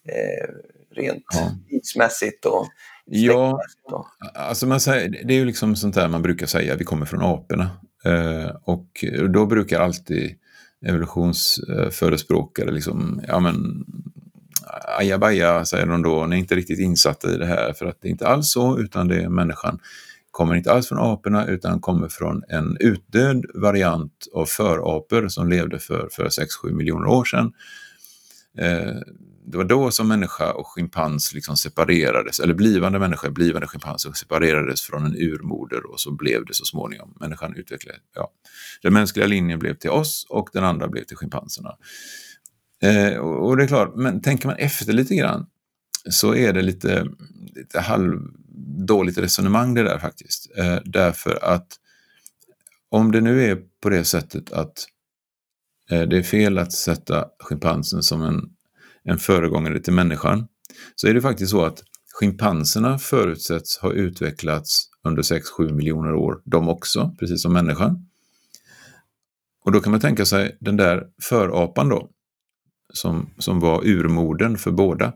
eh, 0.09 0.47
rent 0.95 1.25
ja. 1.33 1.51
tidsmässigt 1.69 2.45
och 2.45 2.67
Ja, 3.05 3.59
alltså 4.33 4.67
man 4.67 4.79
säger, 4.79 5.09
det 5.09 5.33
är 5.33 5.37
ju 5.37 5.45
liksom 5.45 5.75
sånt 5.75 5.95
där 5.95 6.07
man 6.07 6.21
brukar 6.21 6.45
säga, 6.45 6.75
vi 6.75 6.83
kommer 6.83 7.05
från 7.05 7.23
aporna. 7.23 7.69
Eh, 8.05 8.51
och 8.63 9.05
då 9.29 9.45
brukar 9.45 9.81
alltid 9.81 10.35
evolutionsförespråkare 10.85 12.71
liksom, 12.71 13.21
ja 13.27 13.39
men, 13.39 13.85
ajabaja, 14.99 15.65
säger 15.65 15.85
de 15.85 16.01
då, 16.01 16.25
ni 16.25 16.35
är 16.35 16.39
inte 16.39 16.55
riktigt 16.55 16.79
insatta 16.79 17.33
i 17.33 17.37
det 17.37 17.45
här 17.45 17.73
för 17.73 17.85
att 17.85 18.01
det 18.01 18.07
är 18.07 18.11
inte 18.11 18.27
alls 18.27 18.51
så, 18.51 18.79
utan 18.79 19.07
det 19.07 19.21
är 19.23 19.29
människan 19.29 19.79
kommer 20.33 20.55
inte 20.55 20.71
alls 20.71 20.87
från 20.87 20.99
aporna 20.99 21.45
utan 21.47 21.79
kommer 21.79 22.09
från 22.09 22.43
en 22.49 22.77
utdöd 22.79 23.45
variant 23.55 24.27
av 24.33 24.45
förapor 24.45 25.27
som 25.27 25.49
levde 25.49 25.79
för, 25.79 26.09
för 26.11 26.25
6-7 26.25 26.71
miljoner 26.71 27.07
år 27.07 27.25
sedan. 27.25 27.53
Eh, 28.57 28.97
det 29.45 29.57
var 29.57 29.63
då 29.63 29.91
som 29.91 30.07
människa 30.07 30.53
och 30.53 30.67
schimpans 30.67 31.33
liksom 31.33 31.57
separerades, 31.57 32.39
eller 32.39 32.53
blivande 32.53 32.99
människa, 32.99 33.29
blivande 33.29 33.67
schimpanser 33.67 34.11
separerades 34.11 34.81
från 34.81 35.05
en 35.05 35.15
urmoder 35.15 35.91
och 35.91 35.99
så 35.99 36.11
blev 36.11 36.45
det 36.45 36.53
så 36.53 36.65
småningom. 36.65 37.17
Människan 37.19 37.55
utvecklade, 37.55 37.97
ja. 38.15 38.31
Den 38.81 38.93
mänskliga 38.93 39.27
linjen 39.27 39.59
blev 39.59 39.73
till 39.73 39.89
oss 39.89 40.25
och 40.29 40.49
den 40.53 40.63
andra 40.63 40.87
blev 40.87 41.03
till 41.03 41.17
schimpanserna. 41.17 41.75
Eh, 42.81 43.17
och 43.17 43.57
det 43.57 43.63
är 43.63 43.67
klart, 43.67 43.95
men 43.95 44.21
tänker 44.21 44.47
man 44.47 44.57
efter 44.57 44.93
lite 44.93 45.15
grann 45.15 45.45
så 46.09 46.35
är 46.35 46.53
det 46.53 46.61
lite, 46.61 47.07
lite 47.55 47.79
halvdåligt 47.79 49.17
resonemang 49.17 49.73
det 49.73 49.83
där 49.83 49.99
faktiskt. 49.99 50.51
Eh, 50.57 50.77
därför 50.85 51.45
att 51.45 51.67
om 52.89 53.11
det 53.11 53.21
nu 53.21 53.43
är 53.43 53.57
på 53.81 53.89
det 53.89 54.03
sättet 54.03 54.51
att 54.51 54.85
eh, 55.91 56.01
det 56.01 56.17
är 56.17 56.23
fel 56.23 56.57
att 56.57 56.71
sätta 56.71 57.25
schimpansen 57.39 58.03
som 58.03 58.21
en, 58.21 58.49
en 59.03 59.17
föregångare 59.17 59.79
till 59.79 59.93
människan, 59.93 60.47
så 60.95 61.07
är 61.07 61.13
det 61.13 61.21
faktiskt 61.21 61.51
så 61.51 61.65
att 61.65 61.83
schimpanserna 62.13 62.99
förutsätts 62.99 63.77
ha 63.77 63.91
utvecklats 63.91 64.89
under 65.03 65.21
6-7 65.21 65.73
miljoner 65.73 66.13
år, 66.13 66.41
de 66.45 66.69
också, 66.69 67.15
precis 67.19 67.41
som 67.41 67.53
människan. 67.53 68.09
Och 69.65 69.71
då 69.71 69.79
kan 69.79 69.91
man 69.91 69.99
tänka 69.99 70.25
sig 70.25 70.57
den 70.59 70.77
där 70.77 71.07
förapan 71.21 71.89
då, 71.89 72.09
som, 72.93 73.29
som 73.37 73.59
var 73.59 73.87
urmoden 73.87 74.57
för 74.57 74.71
båda. 74.71 75.13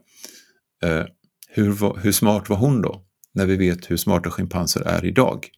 Eh, 0.84 1.06
hur, 1.48 2.00
hur 2.00 2.12
smart 2.12 2.50
var 2.50 2.58
hon 2.58 2.82
då? 2.82 3.04
När 3.34 3.46
vi 3.46 3.56
vet 3.56 3.92
hur 3.92 3.98
smarta 3.98 4.32
schimpanser 4.32 4.82
är 4.82 5.06
idag. 5.06 5.50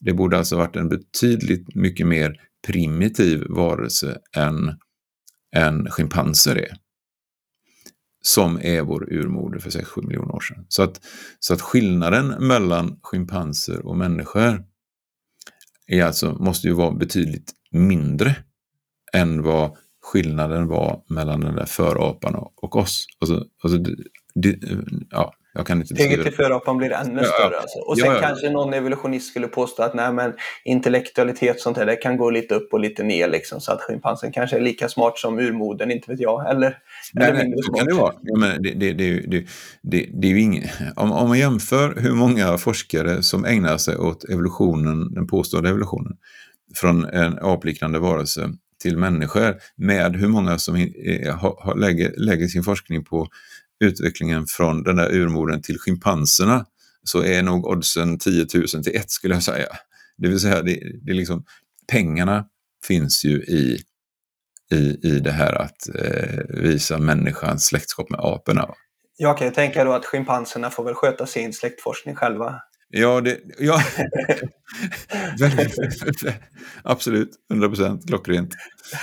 Det 0.00 0.12
borde 0.12 0.38
alltså 0.38 0.56
varit 0.56 0.76
en 0.76 0.88
betydligt 0.88 1.74
mycket 1.74 2.06
mer 2.06 2.36
primitiv 2.66 3.44
varelse 3.48 4.18
än, 4.36 4.78
än 5.56 5.90
schimpanser 5.90 6.56
är. 6.56 6.76
Som 8.22 8.60
är 8.62 8.82
vår 8.82 9.12
urmoder 9.12 9.58
för 9.58 9.70
6-7 9.70 10.06
miljoner 10.06 10.34
år 10.34 10.40
sedan. 10.40 10.66
Så 10.68 10.82
att, 10.82 11.00
så 11.38 11.54
att 11.54 11.60
skillnaden 11.60 12.26
mellan 12.26 13.00
schimpanser 13.02 13.86
och 13.86 13.96
människor 13.96 14.64
är 15.86 16.04
alltså, 16.04 16.32
måste 16.32 16.66
ju 16.66 16.72
vara 16.72 16.90
betydligt 16.90 17.52
mindre 17.70 18.36
än 19.12 19.42
vad 19.42 19.76
skillnaden 20.02 20.68
var 20.68 21.02
mellan 21.08 21.40
den 21.40 21.56
där 21.56 21.66
förapan 21.66 22.34
och 22.34 22.76
oss. 22.76 23.06
Alltså, 23.20 23.44
alltså, 23.62 23.78
det, 24.34 24.58
ja, 25.10 25.34
jag 25.54 25.66
kan 25.66 25.80
inte 25.80 25.94
Steget 25.94 26.22
till 26.22 26.32
förapan 26.32 26.76
blir 26.76 26.92
ännu 26.92 27.24
större. 27.24 27.56
Alltså. 27.60 27.78
Och 27.78 27.98
sen 27.98 28.08
ja, 28.08 28.14
ja. 28.14 28.20
kanske 28.20 28.50
någon 28.50 28.74
evolutionist 28.74 29.30
skulle 29.30 29.48
påstå 29.48 29.82
att 29.82 29.94
nej, 29.94 30.12
men 30.12 30.32
intellektualitet 30.64 31.60
sånt 31.60 31.76
här, 31.76 31.86
det 31.86 31.96
kan 31.96 32.16
gå 32.16 32.30
lite 32.30 32.54
upp 32.54 32.72
och 32.72 32.80
lite 32.80 33.02
ner. 33.02 33.28
Liksom, 33.28 33.60
så 33.60 33.72
att 33.72 33.80
schimpansen 33.80 34.32
kanske 34.32 34.56
är 34.56 34.60
lika 34.60 34.88
smart 34.88 35.18
som 35.18 35.38
urmoden, 35.38 35.90
inte 35.90 36.10
vet 36.10 36.20
jag. 36.20 36.50
Eller, 36.50 36.78
nej, 37.12 37.54
smart. 37.64 37.78
kan 37.78 37.86
det 37.86 37.94
vara. 37.94 38.14
Ja, 38.22 38.38
men 38.38 38.62
det, 38.62 38.74
det, 38.74 38.92
det, 38.92 39.20
det, 39.20 39.46
det, 39.82 40.10
det 40.12 40.26
är 40.26 40.30
ju 40.30 40.40
ingen, 40.40 40.68
om, 40.96 41.12
om 41.12 41.28
man 41.28 41.38
jämför 41.38 42.00
hur 42.00 42.14
många 42.14 42.58
forskare 42.58 43.22
som 43.22 43.44
ägnar 43.44 43.78
sig 43.78 43.96
åt 43.96 44.24
evolutionen, 44.24 45.14
den 45.14 45.26
påstådda 45.26 45.68
evolutionen, 45.68 46.12
från 46.74 47.04
en 47.04 47.38
apliknande 47.38 47.98
varelse 47.98 48.50
till 48.82 48.98
människor 48.98 49.56
med 49.76 50.16
hur 50.16 50.28
många 50.28 50.58
som 50.58 50.76
är, 50.76 51.30
har, 51.32 51.76
lägger, 51.76 52.14
lägger 52.16 52.48
sin 52.48 52.62
forskning 52.62 53.04
på 53.04 53.28
utvecklingen 53.84 54.46
från 54.46 54.82
den 54.82 54.96
där 54.96 55.14
urmodern 55.14 55.62
till 55.62 55.78
schimpanserna 55.78 56.66
så 57.04 57.22
är 57.22 57.42
nog 57.42 57.66
oddsen 57.66 58.18
10 58.18 58.46
000 58.54 58.66
till 58.66 58.96
1 58.96 59.10
skulle 59.10 59.34
jag 59.34 59.42
säga. 59.42 59.66
Det 60.18 60.28
vill 60.28 60.40
säga, 60.40 60.62
det, 60.62 60.80
det 61.02 61.10
är 61.10 61.14
liksom, 61.14 61.44
pengarna 61.92 62.44
finns 62.86 63.24
ju 63.24 63.36
i, 63.36 63.82
i, 64.70 65.08
i 65.08 65.20
det 65.20 65.30
här 65.30 65.62
att 65.62 65.88
eh, 65.94 66.62
visa 66.62 66.98
människans 66.98 67.64
släktskap 67.64 68.10
med 68.10 68.20
aporna. 68.20 68.68
Jag 69.16 69.38
kan 69.38 69.46
ju 69.46 69.52
tänka 69.52 69.84
då 69.84 69.92
att 69.92 70.04
schimpanserna 70.04 70.70
får 70.70 70.84
väl 70.84 70.94
sköta 70.94 71.26
sin 71.26 71.52
släktforskning 71.52 72.14
själva. 72.14 72.60
Ja, 72.88 73.20
det, 73.20 73.38
ja. 73.58 73.82
absolut, 76.84 77.30
100 77.50 77.68
procent, 77.68 78.06
klockrent. 78.06 78.54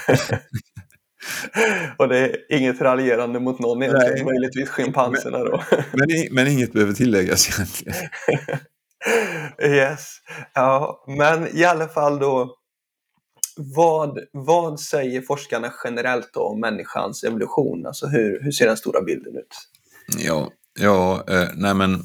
och 1.98 2.08
det 2.08 2.18
är 2.18 2.38
inget 2.50 2.82
raljerande 2.82 3.40
mot 3.40 3.60
någon 3.60 3.84
egentligen, 3.84 4.14
Nej. 4.14 4.26
möjligtvis 4.26 4.70
schimpanserna 4.70 5.38
då. 5.38 5.64
men, 5.92 6.08
men 6.32 6.48
inget 6.48 6.74
behöver 6.74 6.94
tilläggas 6.94 7.50
egentligen. 7.50 8.10
yes, 9.76 10.18
ja, 10.54 11.04
men 11.08 11.58
i 11.58 11.66
alla 11.66 11.88
fall 11.88 12.20
då 12.20 12.57
vad, 13.58 14.20
vad 14.32 14.80
säger 14.80 15.22
forskarna 15.22 15.74
generellt 15.84 16.36
om 16.36 16.60
människans 16.60 17.24
evolution? 17.24 17.86
Alltså 17.86 18.08
hur, 18.08 18.44
hur 18.44 18.52
ser 18.52 18.68
den 18.68 18.78
stora 18.78 19.02
bilden 19.02 19.38
ut? 19.38 19.56
Ja, 20.26 20.52
ja 20.80 21.24
eh, 21.30 21.50
nej 21.56 21.74
men... 21.74 22.04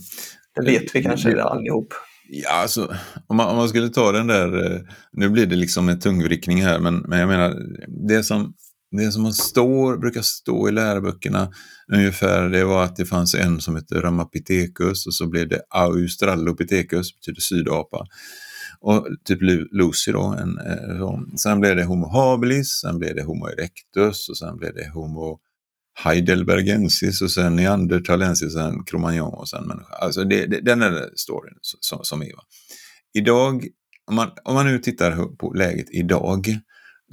Det 0.54 0.64
vet 0.64 0.94
vi 0.94 1.02
kanske 1.02 1.34
det, 1.34 1.44
allihop. 1.44 1.94
Ja, 2.28 2.50
alltså, 2.50 2.94
om 3.26 3.36
man, 3.36 3.48
om 3.48 3.56
man 3.56 3.68
skulle 3.68 3.88
ta 3.88 4.12
den 4.12 4.26
där, 4.26 4.74
eh, 4.74 4.80
nu 5.12 5.28
blir 5.28 5.46
det 5.46 5.56
liksom 5.56 5.88
en 5.88 6.00
tungvrickning 6.00 6.62
här, 6.62 6.78
men, 6.78 6.98
men 6.98 7.18
jag 7.18 7.28
menar, 7.28 7.54
det 8.08 8.22
som, 8.22 8.54
det 8.90 9.12
som 9.12 9.32
står, 9.32 9.96
brukar 9.96 10.22
stå 10.22 10.68
i 10.68 10.72
läroböckerna 10.72 11.52
ungefär, 11.92 12.48
det 12.48 12.64
var 12.64 12.84
att 12.84 12.96
det 12.96 13.04
fanns 13.04 13.34
en 13.34 13.60
som 13.60 13.76
hette 13.76 13.94
Ramapithecus 13.94 15.06
och 15.06 15.14
så 15.14 15.28
blev 15.28 15.48
det 15.48 15.62
Australopithecus, 15.68 17.14
betyder 17.14 17.40
sydapa. 17.40 18.06
Och 18.82 19.06
typ 19.24 19.38
Lucy 19.72 20.12
då. 20.12 20.22
En, 20.22 20.58
eh. 20.58 21.36
Sen 21.36 21.60
blev 21.60 21.76
det 21.76 21.84
Homo 21.84 22.08
habilis, 22.08 22.80
sen 22.80 22.98
blev 22.98 23.14
det 23.14 23.22
Homo 23.22 23.48
erectus 23.48 24.28
och 24.28 24.38
sen 24.38 24.56
blev 24.56 24.74
det 24.74 24.88
Homo 24.88 25.38
heidelbergensis 26.04 27.22
och 27.22 27.30
sen 27.30 27.56
neandertalensis 27.56 28.46
och 28.46 28.62
sen 28.62 28.84
cromagnon 28.84 29.34
och 29.34 29.48
sen 29.48 29.66
människa. 29.66 29.94
Alltså 29.94 30.24
det, 30.24 30.46
det, 30.46 30.60
den 30.60 30.82
är 30.82 31.10
storyn 31.16 31.54
som, 31.60 31.98
som 32.02 32.22
är. 32.22 32.36
Va? 32.36 32.42
Idag, 33.14 33.66
om 34.06 34.14
man, 34.14 34.30
om 34.44 34.54
man 34.54 34.66
nu 34.66 34.78
tittar 34.78 35.36
på 35.36 35.52
läget 35.52 35.86
idag, 35.90 36.58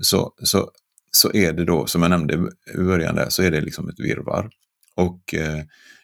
så, 0.02 0.34
så 0.44 0.72
så 1.12 1.32
är 1.34 1.54
det 1.54 1.66
då, 1.66 1.86
som 1.86 2.02
jag 2.02 2.10
nämnde 2.10 2.34
i 2.74 2.78
början 2.78 3.16
där, 3.16 3.30
så 3.30 3.44
är 3.44 3.52
det 3.52 3.62
liksom 3.62 3.90
ett 3.90 4.00
virvar. 4.00 4.50
Och 4.96 5.34
eh, 5.34 5.64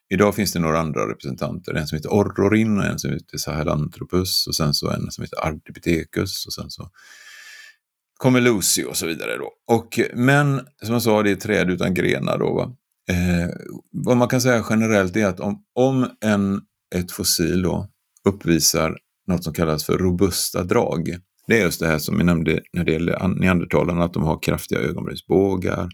idag 0.09 0.35
finns 0.35 0.53
det 0.53 0.59
några 0.59 0.79
andra 0.79 1.09
representanter, 1.09 1.73
en 1.73 1.87
som 1.87 1.95
heter 1.95 2.13
Orrorin 2.13 2.77
och 2.77 2.85
en 2.85 2.99
som 2.99 3.11
heter 3.11 3.37
Sahelanthropus 3.37 4.47
och 4.47 4.55
sen 4.55 4.73
så 4.73 4.89
en 4.89 5.11
som 5.11 5.23
heter 5.23 5.45
Ardipithecus 5.47 6.45
och 6.45 6.53
sen 6.53 6.69
så 6.69 6.89
kommer 8.17 8.41
Lucy 8.41 8.83
och 8.83 8.97
så 8.97 9.07
vidare 9.07 9.37
då. 9.37 9.51
Och, 9.75 9.99
men 10.13 10.61
som 10.83 10.93
jag 10.93 11.01
sa, 11.01 11.23
det 11.23 11.31
är 11.31 11.35
träd 11.35 11.69
utan 11.69 11.93
grenar 11.93 12.37
då. 12.37 12.53
Va? 12.53 12.75
Eh, 13.09 13.49
vad 13.91 14.17
man 14.17 14.27
kan 14.27 14.41
säga 14.41 14.65
generellt 14.69 15.15
är 15.15 15.25
att 15.25 15.39
om, 15.39 15.63
om 15.75 16.07
en, 16.21 16.61
ett 16.95 17.11
fossil 17.11 17.61
då 17.61 17.87
uppvisar 18.27 18.97
något 19.27 19.43
som 19.43 19.53
kallas 19.53 19.85
för 19.85 19.97
robusta 19.97 20.63
drag, 20.63 21.17
det 21.47 21.59
är 21.59 21.61
just 21.61 21.79
det 21.79 21.87
här 21.87 21.99
som 21.99 22.17
vi 22.17 22.23
nämnde 22.23 22.61
när 22.73 22.83
det 22.83 22.91
gäller 22.91 23.27
neandertalarna, 23.27 24.03
att 24.03 24.13
de 24.13 24.23
har 24.23 24.43
kraftiga 24.43 24.79
ögonbrynsbågar, 24.79 25.89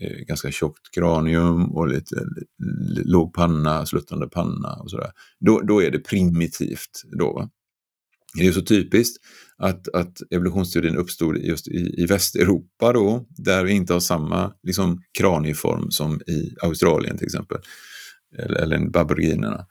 Eh, 0.00 0.24
ganska 0.26 0.50
tjockt 0.50 0.94
kranium 0.94 1.72
och 1.72 1.88
lite 1.88 2.16
låg 3.04 3.34
panna, 3.34 3.86
sluttande 3.86 4.28
panna 4.28 4.72
och 4.72 4.90
sådär. 4.90 5.10
Då, 5.40 5.60
då 5.60 5.82
är 5.82 5.90
det 5.90 5.98
primitivt. 5.98 7.02
Då, 7.18 7.32
va? 7.32 7.50
Det 8.34 8.46
är 8.46 8.52
så 8.52 8.62
typiskt 8.62 9.24
att, 9.56 9.88
att 9.88 10.22
evolutionsteorin 10.30 10.96
uppstod 10.96 11.36
just 11.36 11.68
i, 11.68 12.02
i 12.02 12.06
Västeuropa 12.06 12.92
då, 12.92 13.26
där 13.28 13.64
vi 13.64 13.72
inte 13.72 13.92
har 13.92 14.00
samma 14.00 14.52
liksom, 14.62 15.02
kranieform 15.18 15.90
som 15.90 16.20
i 16.26 16.54
Australien 16.62 17.16
till 17.18 17.26
exempel, 17.26 17.58
eller, 18.38 18.56
eller 18.56 18.98
aboriginerna. 18.98 19.66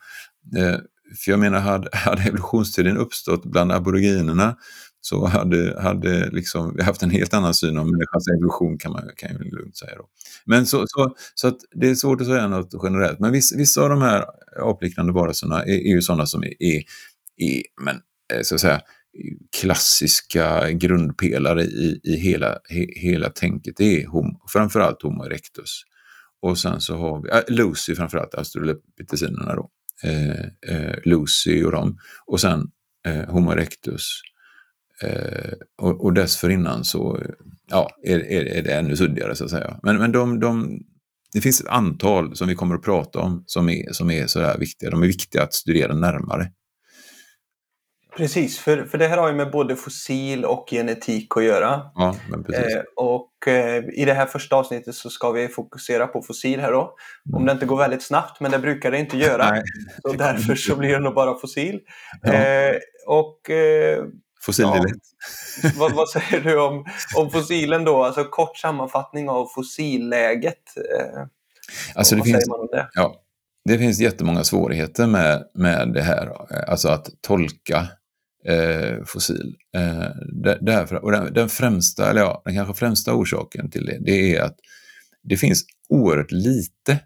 Eh, 0.57 0.77
för 1.25 1.31
jag 1.31 1.39
menar, 1.39 1.60
hade, 1.60 1.89
hade 1.93 2.22
evolutionsteorin 2.22 2.98
uppstått 2.98 3.46
bland 3.46 3.72
aboriginerna 3.72 4.55
så 5.07 5.25
hade, 5.25 5.81
hade 5.81 6.29
liksom, 6.29 6.75
vi 6.75 6.83
haft 6.83 7.03
en 7.03 7.09
helt 7.09 7.33
annan 7.33 7.53
syn 7.53 7.77
om 7.77 7.91
människans 7.91 8.27
evolution 8.27 8.77
kan 8.77 8.91
man 8.91 9.09
kan 9.17 9.31
ju 9.31 9.51
lugnt 9.51 9.77
säga. 9.77 9.95
Då. 9.95 10.09
Men 10.45 10.65
så, 10.65 10.85
så, 10.87 11.15
så 11.35 11.47
att 11.47 11.57
det 11.71 11.89
är 11.89 11.95
svårt 11.95 12.21
att 12.21 12.27
säga 12.27 12.47
något 12.47 12.73
generellt. 12.83 13.19
Men 13.19 13.31
vissa, 13.31 13.57
vissa 13.57 13.81
av 13.81 13.89
de 13.89 14.01
här 14.01 14.25
apliknande 14.61 15.13
varelserna 15.13 15.63
är, 15.63 15.73
är 15.73 15.93
ju 15.95 16.01
sådana 16.01 16.25
som 16.25 16.43
är, 16.43 16.53
är, 16.63 16.83
är 17.37 17.61
men, 17.81 17.95
eh, 18.33 18.41
så 18.43 18.55
att 18.55 18.61
säga, 18.61 18.81
klassiska 19.61 20.71
grundpelare 20.71 21.63
i, 21.63 21.99
i 22.03 22.15
hela, 22.15 22.59
he, 22.69 22.85
hela 22.95 23.29
tänket. 23.29 23.77
Det 23.77 24.01
är 24.01 24.07
homo, 24.07 24.41
framförallt 24.47 25.01
Homo 25.01 25.25
erectus. 25.25 25.81
Och 26.41 26.57
sen 26.57 26.81
så 26.81 26.95
har 26.95 27.21
vi 27.21 27.29
äh, 27.29 27.41
Lucy, 27.47 27.95
framförallt 27.95 28.35
australopitecinerna 28.35 29.55
då. 29.55 29.69
Eh, 30.03 30.75
eh, 30.75 30.95
Lucy 31.05 31.63
och 31.63 31.71
dem. 31.71 31.97
Och 32.25 32.41
sen 32.41 32.71
eh, 33.07 33.29
Homo 33.29 33.51
erectus 33.51 34.21
och, 35.81 36.05
och 36.05 36.13
dessförinnan 36.13 36.83
så 36.83 37.19
ja, 37.69 37.89
är, 38.03 38.19
är, 38.19 38.45
är 38.45 38.63
det 38.63 38.73
ännu 38.73 38.95
suddigare 38.95 39.35
så 39.35 39.43
att 39.43 39.51
säga. 39.51 39.79
Men, 39.83 39.97
men 39.97 40.11
de, 40.11 40.39
de, 40.39 40.79
det 41.33 41.41
finns 41.41 41.61
ett 41.61 41.67
antal 41.67 42.35
som 42.35 42.47
vi 42.47 42.55
kommer 42.55 42.75
att 42.75 42.83
prata 42.83 43.19
om 43.19 43.43
som 43.45 43.69
är, 43.69 43.91
som 43.91 44.11
är 44.11 44.27
sådär 44.27 44.57
viktiga. 44.57 44.89
De 44.89 45.03
är 45.03 45.07
viktiga 45.07 45.43
att 45.43 45.53
studera 45.53 45.93
närmare. 45.93 46.51
Precis, 48.17 48.59
för, 48.59 48.85
för 48.85 48.97
det 48.97 49.07
här 49.07 49.17
har 49.17 49.27
ju 49.29 49.35
med 49.35 49.51
både 49.51 49.75
fossil 49.75 50.45
och 50.45 50.67
genetik 50.71 51.37
att 51.37 51.43
göra. 51.43 51.81
Ja, 51.95 52.15
men 52.29 52.43
precis. 52.43 52.75
Eh, 52.75 52.81
och 52.95 53.47
eh, 53.47 53.83
i 53.93 54.05
det 54.05 54.13
här 54.13 54.25
första 54.25 54.55
avsnittet 54.55 54.95
så 54.95 55.09
ska 55.09 55.31
vi 55.31 55.47
fokusera 55.47 56.07
på 56.07 56.21
fossil 56.21 56.59
här 56.59 56.71
då. 56.71 56.95
Om 57.33 57.45
det 57.45 57.51
inte 57.51 57.65
går 57.65 57.77
väldigt 57.77 58.03
snabbt, 58.03 58.41
men 58.41 58.51
det 58.51 58.59
brukar 58.59 58.91
det 58.91 58.99
inte 58.99 59.17
göra. 59.17 59.49
Nej. 59.49 59.63
Så 60.01 60.13
därför 60.13 60.55
så 60.55 60.75
blir 60.75 60.89
det 60.89 60.99
nog 60.99 61.13
bara 61.13 61.39
fossil. 61.39 61.79
Ja. 62.21 62.33
Eh, 62.33 62.75
och 63.07 63.49
eh, 64.47 64.53
Fossil 64.53 64.65
ja. 64.65 65.71
vad, 65.77 65.93
vad 65.93 66.09
säger 66.09 66.41
du 66.43 66.59
om, 66.61 66.85
om 67.15 67.31
fossilen 67.31 67.83
då? 67.83 68.03
Alltså 68.03 68.23
kort 68.23 68.57
sammanfattning 68.57 69.29
av 69.29 69.47
fossilläget. 69.55 70.63
Eh, 70.77 71.25
Alltså 71.95 72.15
det 72.15 72.23
finns, 72.23 72.45
det? 72.71 72.89
ja, 72.93 73.15
det 73.65 73.77
finns 73.77 73.99
jättemånga 73.99 74.43
svårigheter 74.43 75.07
med, 75.07 75.43
med 75.53 75.93
det 75.93 76.01
här, 76.01 76.29
alltså 76.69 76.89
att 76.89 77.09
tolka 77.21 77.87
eh, 78.45 79.03
fossil. 79.05 79.55
Eh, 79.75 80.09
där- 80.43 80.57
därför, 80.61 80.95
och 80.95 81.11
den, 81.11 81.33
den 81.33 81.49
främsta, 81.49 82.09
eller 82.09 82.21
ja, 82.21 82.41
den 82.45 82.55
kanske 82.55 82.73
främsta 82.73 83.13
orsaken 83.13 83.69
till 83.71 83.85
det, 83.85 83.97
det 84.05 84.35
är 84.35 84.41
att 84.41 84.55
det 85.23 85.37
finns 85.37 85.63
oerhört 85.89 86.31
lite 86.31 86.99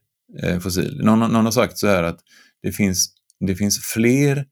eh, 0.43 0.59
fossil. 0.59 1.01
Någon, 1.03 1.19
någon 1.19 1.45
har 1.45 1.51
sagt 1.51 1.77
så 1.77 1.87
här 1.87 2.03
att 2.03 2.19
det 2.63 2.71
finns, 2.71 3.07
det 3.39 3.55
finns 3.55 3.79
fler 3.93 4.45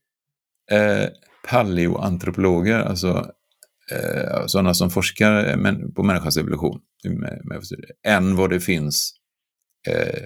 eh, 0.72 1.06
paleoantropologer, 1.48 2.80
alltså 2.80 3.32
eh, 3.92 4.46
sådana 4.46 4.74
som 4.74 4.90
forskar 4.90 5.50
eh, 5.50 5.58
men, 5.58 5.94
på 5.94 6.04
människans 6.04 6.38
evolution, 6.38 6.80
med, 7.04 7.42
med 7.44 7.64
än 8.08 8.36
vad 8.36 8.50
det 8.50 8.60
finns 8.60 9.14
eh, 9.88 10.24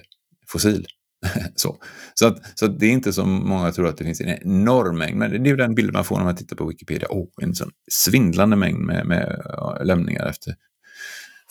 fossil. 0.48 0.86
så 1.54 1.76
så, 2.14 2.26
att, 2.26 2.58
så 2.58 2.66
att 2.66 2.80
det 2.80 2.86
är 2.86 2.90
inte 2.90 3.12
som 3.12 3.48
många 3.48 3.72
tror 3.72 3.88
att 3.88 3.96
det 3.96 4.04
finns 4.04 4.20
en 4.20 4.28
enorm 4.28 4.98
mängd, 4.98 5.16
men 5.16 5.30
det 5.30 5.36
är 5.36 5.50
ju 5.50 5.56
den 5.56 5.74
bilden 5.74 5.92
man 5.92 6.04
får 6.04 6.16
när 6.16 6.24
man 6.24 6.36
tittar 6.36 6.56
på 6.56 6.66
Wikipedia. 6.66 7.08
Oh, 7.10 7.28
en 7.42 7.54
sån 7.54 7.70
svindlande 7.90 8.56
mängd 8.56 8.78
med, 8.78 9.06
med 9.06 9.42
ja, 9.44 9.78
lämningar 9.82 10.26
efter 10.26 10.54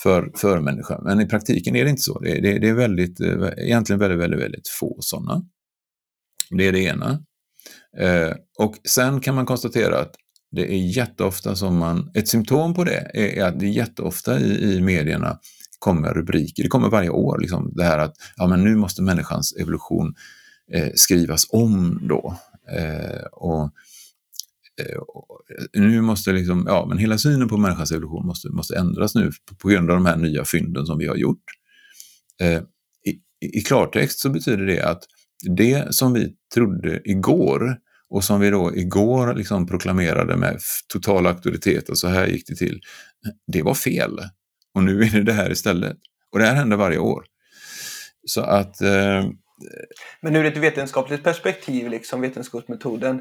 för, 0.03 0.31
för 0.35 0.59
människan. 0.59 1.03
Men 1.03 1.21
i 1.21 1.27
praktiken 1.27 1.75
är 1.75 1.83
det 1.83 1.89
inte 1.89 2.01
så. 2.01 2.19
Det, 2.19 2.39
det, 2.39 2.59
det 2.59 2.69
är 2.69 2.73
väldigt, 2.73 3.19
eh, 3.19 3.49
egentligen 3.57 3.99
väldigt, 3.99 4.19
väldigt, 4.19 4.39
väldigt 4.39 4.67
få 4.67 4.97
sådana. 4.99 5.45
Det 6.49 6.67
är 6.67 6.71
det 6.71 6.79
ena. 6.79 7.23
Eh, 7.99 8.33
och 8.57 8.75
sen 8.87 9.19
kan 9.19 9.35
man 9.35 9.45
konstatera 9.45 9.99
att 9.99 10.15
det 10.51 10.73
är 10.73 10.97
jätteofta 10.97 11.55
som 11.55 11.77
man, 11.77 12.11
ett 12.13 12.27
symptom 12.27 12.73
på 12.73 12.83
det 12.83 13.11
är, 13.13 13.43
att 13.43 13.59
det 13.59 13.67
jätteofta 13.67 14.39
i, 14.39 14.73
i 14.73 14.81
medierna 14.81 15.39
kommer 15.79 16.13
rubriker, 16.13 16.63
det 16.63 16.69
kommer 16.69 16.89
varje 16.89 17.09
år, 17.09 17.39
liksom, 17.39 17.71
det 17.75 17.83
här 17.83 17.99
att 17.99 18.15
ja, 18.35 18.47
men 18.47 18.63
nu 18.63 18.75
måste 18.75 19.01
människans 19.01 19.53
evolution 19.53 20.13
eh, 20.73 20.89
skrivas 20.95 21.47
om 21.49 21.99
då. 22.07 22.37
Eh, 22.71 23.23
och, 23.31 23.63
eh, 24.81 24.97
och 24.97 25.39
nu 25.73 26.01
måste 26.01 26.31
liksom, 26.31 26.63
ja 26.67 26.85
men 26.89 26.97
hela 26.97 27.17
synen 27.17 27.49
på 27.49 27.57
människans 27.57 27.91
evolution 27.91 28.25
måste, 28.25 28.49
måste 28.49 28.77
ändras 28.77 29.15
nu 29.15 29.31
på, 29.61 29.67
grund 29.67 29.91
av 29.91 29.97
de 29.97 30.05
här 30.05 30.17
nya 30.17 30.45
fynden 30.45 30.85
som 30.85 30.97
vi 30.97 31.07
har 31.07 31.15
gjort. 31.15 31.43
Eh, 32.41 32.61
i, 33.05 33.19
I 33.57 33.61
klartext 33.61 34.19
så 34.19 34.29
betyder 34.29 34.65
det 34.65 34.81
att 34.81 35.03
det 35.57 35.95
som 35.95 36.13
vi 36.13 36.33
trodde 36.53 37.01
igår 37.05 37.77
och 38.13 38.23
som 38.23 38.39
vi 38.39 38.49
då 38.49 38.75
igår 38.75 39.33
liksom 39.33 39.67
proklamerade 39.67 40.37
med 40.37 40.59
total 40.93 41.27
auktoritet 41.27 41.89
och 41.89 41.97
så 41.97 42.07
här 42.07 42.27
gick 42.27 42.47
det 42.47 42.55
till, 42.55 42.81
det 43.47 43.61
var 43.61 43.73
fel. 43.73 44.19
Och 44.75 44.83
nu 44.83 45.01
är 45.01 45.09
det 45.09 45.23
det 45.23 45.33
här 45.33 45.51
istället. 45.51 45.97
Och 46.31 46.39
det 46.39 46.45
här 46.45 46.55
händer 46.55 46.77
varje 46.77 46.97
år. 46.97 47.25
Så 48.25 48.41
att 48.41 48.81
eh, 48.81 49.25
Men 50.21 50.35
ur 50.35 50.45
ett 50.45 50.57
vetenskapligt 50.57 51.23
perspektiv, 51.23 51.89
liksom 51.89 52.21
vetenskapsmetoden, 52.21 53.15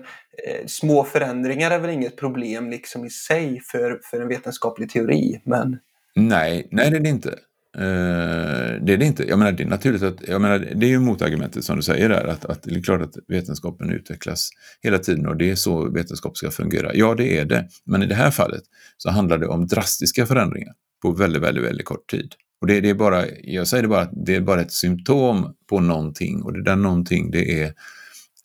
eh, 0.49 0.67
små 0.67 1.05
förändringar 1.05 1.71
är 1.71 1.79
väl 1.79 1.91
inget 1.91 2.17
problem 2.17 2.71
liksom 2.71 3.05
i 3.05 3.11
sig 3.11 3.61
för, 3.73 4.01
för 4.11 4.21
en 4.21 4.29
vetenskaplig 4.29 4.91
teori. 4.91 5.43
Men 5.45 5.79
Nej, 6.15 6.69
nej 6.71 6.91
det 6.91 6.97
är 6.97 7.01
det 7.01 7.09
inte. 7.09 7.39
Eh, 7.79 8.85
det 8.85 8.93
är 8.93 8.97
det 8.97 9.05
inte. 9.05 9.29
Jag 9.29 9.39
menar, 9.39 9.53
det 9.53 9.63
är 9.63 9.67
naturligt 9.67 10.03
att, 10.03 10.29
jag 10.29 10.41
menar, 10.41 10.59
det 10.59 10.87
är 10.87 10.91
ju 10.91 10.99
motargumentet 10.99 11.65
som 11.65 11.77
du 11.77 11.83
säger 11.83 12.09
där, 12.09 12.25
att, 12.25 12.45
att 12.45 12.63
det 12.63 12.75
är 12.75 12.83
klart 12.83 13.03
att 13.03 13.15
vetenskapen 13.29 13.91
utvecklas 13.91 14.51
hela 14.83 14.99
tiden 14.99 15.27
och 15.27 15.37
det 15.37 15.51
är 15.51 15.55
så 15.55 15.91
vetenskap 15.91 16.37
ska 16.37 16.51
fungera. 16.51 16.91
Ja, 16.95 17.15
det 17.15 17.39
är 17.39 17.45
det. 17.45 17.69
Men 17.85 18.03
i 18.03 18.07
det 18.07 18.15
här 18.15 18.31
fallet 18.31 18.63
så 18.97 19.11
handlar 19.11 19.39
det 19.39 19.47
om 19.47 19.67
drastiska 19.67 20.27
förändringar 20.27 20.73
på 21.03 21.13
väldigt, 21.13 21.43
väldigt, 21.43 21.65
väldigt 21.65 21.87
kort 21.87 22.11
tid. 22.11 22.35
Och 22.61 22.67
det, 22.67 22.81
det 22.81 22.91
är 22.91 22.95
bara, 22.95 23.25
jag 23.43 23.69
säger 23.69 23.83
det 23.83 23.89
bara, 23.89 24.09
det 24.13 24.35
är 24.35 24.41
bara 24.41 24.61
ett 24.61 24.73
symptom 24.73 25.55
på 25.69 25.81
någonting 25.81 26.43
och 26.43 26.53
det 26.53 26.63
där 26.63 26.77
någonting 26.77 27.31
det 27.31 27.63
är 27.63 27.75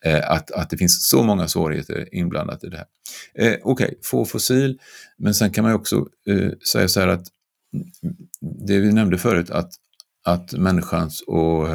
eh, 0.06 0.32
att, 0.32 0.52
att 0.52 0.70
det 0.70 0.78
finns 0.78 1.10
så 1.10 1.24
många 1.24 1.48
svårigheter 1.48 2.16
inblandat 2.16 2.64
i 2.64 2.68
det 2.68 2.78
här. 2.78 2.86
Eh, 3.36 3.58
Okej, 3.64 4.00
få 4.04 4.26
fossil, 4.26 4.80
men 5.18 5.34
sen 5.34 5.52
kan 5.52 5.64
man 5.64 5.72
ju 5.72 5.76
också 5.76 6.08
eh, 6.28 6.52
säga 6.72 6.88
så 6.88 7.00
här 7.00 7.08
att 7.08 7.28
det 8.68 8.80
vi 8.80 8.94
nämnde 8.94 9.18
förut, 9.18 9.50
att, 9.50 9.70
att 10.26 10.54
människans 10.54 11.22
och 11.28 11.70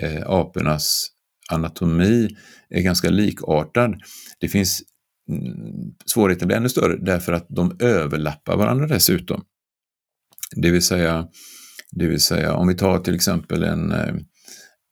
eh, 0.00 0.22
apornas 0.26 1.08
anatomi 1.50 2.28
är 2.68 2.82
ganska 2.82 3.10
likartad. 3.10 3.94
Det 4.40 4.48
finns 4.48 4.82
mm, 5.28 5.94
svårigheten 6.06 6.48
blir 6.48 6.56
ännu 6.56 6.68
större 6.68 6.96
därför 6.96 7.32
att 7.32 7.46
de 7.48 7.76
överlappar 7.80 8.56
varandra 8.56 8.86
dessutom. 8.86 9.44
Det 10.56 10.70
vill 10.70 10.82
säga, 10.82 11.28
det 11.90 12.06
vill 12.06 12.20
säga 12.20 12.54
om 12.54 12.68
vi 12.68 12.74
tar 12.74 12.98
till 12.98 13.14
exempel 13.14 13.62
en 13.62 13.92
eh, 13.92 14.14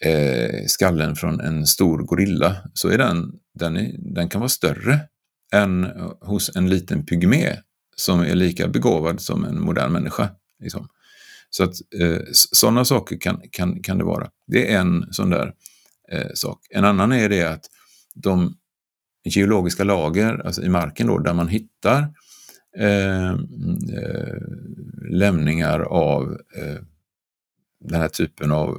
eh, 0.05 0.65
skallen 0.67 1.17
från 1.17 1.41
en 1.41 1.67
stor 1.67 1.99
gorilla 1.99 2.57
så 2.75 2.89
är 2.89 2.99
den, 2.99 3.33
den, 3.59 3.77
är, 3.77 4.15
den 4.15 4.29
kan 4.29 4.41
vara 4.41 4.49
större 4.49 5.01
än 5.55 5.85
hos 6.21 6.57
en 6.57 6.69
liten 6.69 7.07
pygmé 7.07 7.57
som 7.97 8.21
är 8.21 8.35
lika 8.35 8.69
begåvad 8.69 9.21
som 9.21 9.45
en 9.45 9.61
modern 9.61 9.93
människa. 9.93 10.31
Liksom. 10.61 10.89
Så 11.51 11.65
att 11.65 11.75
eh, 12.01 12.21
sådana 12.33 12.85
saker 12.85 13.21
kan, 13.21 13.43
kan, 13.51 13.83
kan 13.83 13.99
det 13.99 14.05
vara. 14.05 14.31
Det 14.47 14.73
är 14.73 14.79
en 14.81 15.07
sån 15.11 15.31
där 15.31 15.53
eh, 16.13 16.31
sak. 16.35 16.67
En 16.71 16.85
annan 16.85 17.13
är 17.13 17.29
det 17.29 17.43
att 17.43 17.65
de 18.15 18.57
geologiska 19.25 19.85
lager 19.85 20.47
alltså 20.47 20.63
i 20.63 20.69
marken 20.69 21.07
då, 21.07 21.19
där 21.19 21.35
man 21.35 21.49
hittar 21.49 22.13
eh, 22.79 23.31
eh, 23.31 24.37
lämningar 25.11 25.81
av 25.81 26.41
eh, 26.57 26.83
den 27.81 28.01
här 28.01 28.09
typen 28.09 28.53
av 28.53 28.79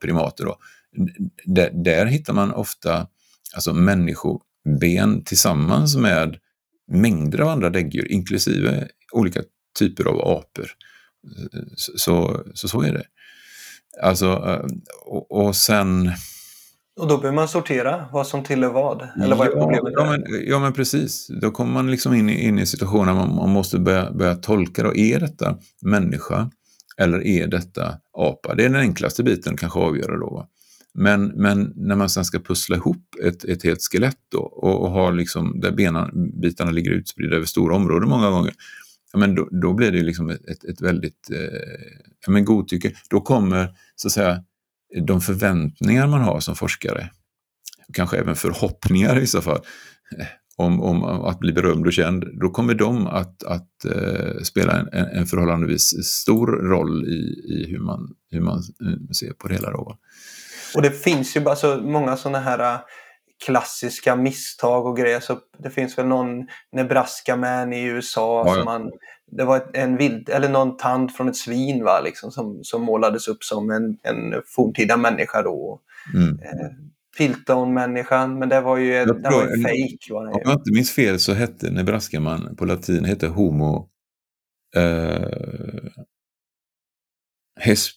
primater. 0.00 0.44
Då. 0.44 0.56
Där, 1.44 1.70
där 1.70 2.06
hittar 2.06 2.32
man 2.32 2.52
ofta 2.52 3.06
alltså 3.54 3.72
människoben 3.72 5.24
tillsammans 5.24 5.96
med 5.96 6.36
mängder 6.88 7.38
av 7.38 7.48
andra 7.48 7.70
däggdjur, 7.70 8.12
inklusive 8.12 8.88
olika 9.12 9.42
typer 9.78 10.04
av 10.04 10.20
apor. 10.20 10.70
Så, 11.76 11.92
så, 12.54 12.68
så, 12.68 12.82
är 12.82 12.92
det. 12.92 13.04
Alltså, 14.02 14.26
eh, 14.26 14.66
och, 15.06 15.46
och 15.46 15.56
sen... 15.56 16.12
Och 17.00 17.08
då 17.08 17.18
behöver 17.18 17.36
man 17.36 17.48
sortera 17.48 18.08
vad 18.12 18.26
som 18.26 18.44
tillhör 18.44 18.70
vad. 18.70 19.08
Eller 19.22 19.36
vad 19.36 19.46
är 19.46 19.52
problemet? 19.52 19.92
ja, 19.96 20.04
men, 20.04 20.24
ja, 20.46 20.58
men 20.58 20.72
precis. 20.72 21.26
Då 21.40 21.50
kommer 21.50 21.72
man 21.72 21.90
liksom 21.90 22.14
in 22.14 22.30
i, 22.30 22.44
in 22.44 22.58
i 22.58 22.66
situationen 22.66 23.16
man, 23.16 23.34
man 23.34 23.50
måste 23.50 23.78
börja, 23.78 24.12
börja 24.12 24.34
tolka. 24.34 24.82
Då. 24.82 24.96
Är 24.96 25.20
detta 25.20 25.56
människa 25.82 26.50
eller 26.96 27.26
är 27.26 27.46
detta 27.46 27.94
apa? 28.18 28.54
Det 28.54 28.64
är 28.64 28.68
den 28.68 28.80
enklaste 28.80 29.22
biten 29.22 29.56
kanske 29.56 29.78
att 29.78 29.84
avgöra 29.84 30.18
då. 30.18 30.30
va. 30.30 30.48
Men, 30.94 31.26
men 31.26 31.72
när 31.76 31.96
man 31.96 32.08
sen 32.08 32.24
ska 32.24 32.38
pussla 32.38 32.76
ihop 32.76 33.14
ett, 33.24 33.44
ett 33.44 33.64
helt 33.64 33.80
skelett 33.92 34.18
då, 34.32 34.38
och, 34.38 34.82
och 34.82 34.90
ha 34.90 35.10
liksom, 35.10 35.60
där 35.60 35.72
benbitarna 35.72 36.70
ligger 36.70 36.90
utspridda 36.90 37.36
över 37.36 37.46
stora 37.46 37.76
områden 37.76 38.08
många 38.08 38.30
gånger, 38.30 38.54
ja, 39.12 39.18
men 39.18 39.34
då, 39.34 39.48
då 39.62 39.72
blir 39.72 39.92
det 39.92 39.98
ju 39.98 40.04
liksom 40.04 40.30
ett, 40.30 40.64
ett, 40.64 40.80
väldigt 40.80 41.30
eh, 41.30 41.60
ja, 42.26 42.32
men 42.32 42.44
godtycke. 42.44 42.92
Då 43.10 43.20
kommer 43.20 43.68
så 43.96 44.08
att 44.08 44.12
säga 44.12 44.44
de 45.06 45.20
förväntningar 45.20 46.06
man 46.06 46.20
har 46.20 46.40
som 46.40 46.56
forskare, 46.56 47.10
kanske 47.92 48.18
även 48.18 48.36
förhoppningar 48.36 49.18
i 49.18 49.26
så 49.26 49.42
fall, 49.42 49.60
eh, 50.18 50.26
om, 50.56 50.80
om 50.80 51.04
att 51.04 51.38
bli 51.38 51.52
berömd 51.52 51.86
och 51.86 51.92
känd, 51.92 52.24
då 52.40 52.50
kommer 52.50 52.74
de 52.74 53.06
att, 53.06 53.42
att 53.42 53.84
eh, 53.84 54.42
spela 54.42 54.72
en, 54.92 55.06
en 55.06 55.26
förhållandevis 55.26 56.04
stor 56.04 56.46
roll 56.46 57.04
i, 57.08 57.52
i 57.54 57.66
hur, 57.70 57.78
man, 57.78 58.14
hur 58.30 58.40
man 58.40 58.58
eh, 58.58 59.10
ser 59.12 59.32
på 59.32 59.48
det 59.48 59.54
hela. 59.54 59.70
Då. 59.70 59.98
Och 60.74 60.82
det 60.82 60.90
finns 60.90 61.36
ju 61.36 61.48
alltså 61.48 61.80
många 61.84 62.16
sådana 62.16 62.40
här 62.40 62.80
klassiska 63.44 64.16
misstag 64.16 64.86
och 64.86 64.96
grejer. 64.96 65.20
Så 65.20 65.38
det 65.58 65.70
finns 65.70 65.98
väl 65.98 66.06
någon 66.06 66.46
Nebraska 66.72 67.36
man 67.36 67.72
i 67.72 67.82
USA 67.84 68.44
Ja, 68.46 68.54
som 68.54 68.64
man 68.64 68.90
det 69.32 69.44
var 69.44 69.70
en 69.72 69.96
vild, 69.96 70.28
eller 70.28 70.48
någon 70.48 70.76
tand 70.76 71.12
från 71.14 71.28
ett 71.28 71.36
svin 71.36 71.84
va, 71.84 72.00
liksom, 72.00 72.30
som, 72.30 72.60
som 72.64 72.82
målades 72.82 73.28
upp 73.28 73.44
som 73.44 73.70
en, 73.70 73.98
en 74.02 74.42
forntida 74.46 74.96
människa 74.96 75.42
då. 75.42 75.80
Mm. 76.14 76.28
Eh, 76.42 76.70
Piltdown-människan, 77.18 78.38
men 78.38 78.48
det 78.48 78.60
var 78.60 78.76
ju, 78.76 78.92
Jag 78.92 79.06
det 79.08 79.22
tror- 79.30 79.32
var 79.46 79.56
ju 79.56 79.62
fake. 79.62 80.12
Var 80.12 80.26
det 80.26 80.32
Om 80.32 80.40
jag 80.44 80.52
inte 80.52 80.72
minns 80.72 80.90
fel 80.92 81.20
så 81.20 81.32
hette 81.32 81.70
Nebraskaman 81.70 82.56
på 82.56 82.64
latin 82.64 83.04
hette 83.04 83.26
Homo 83.26 83.88
eh, 84.76 85.90
hes, 87.60 87.88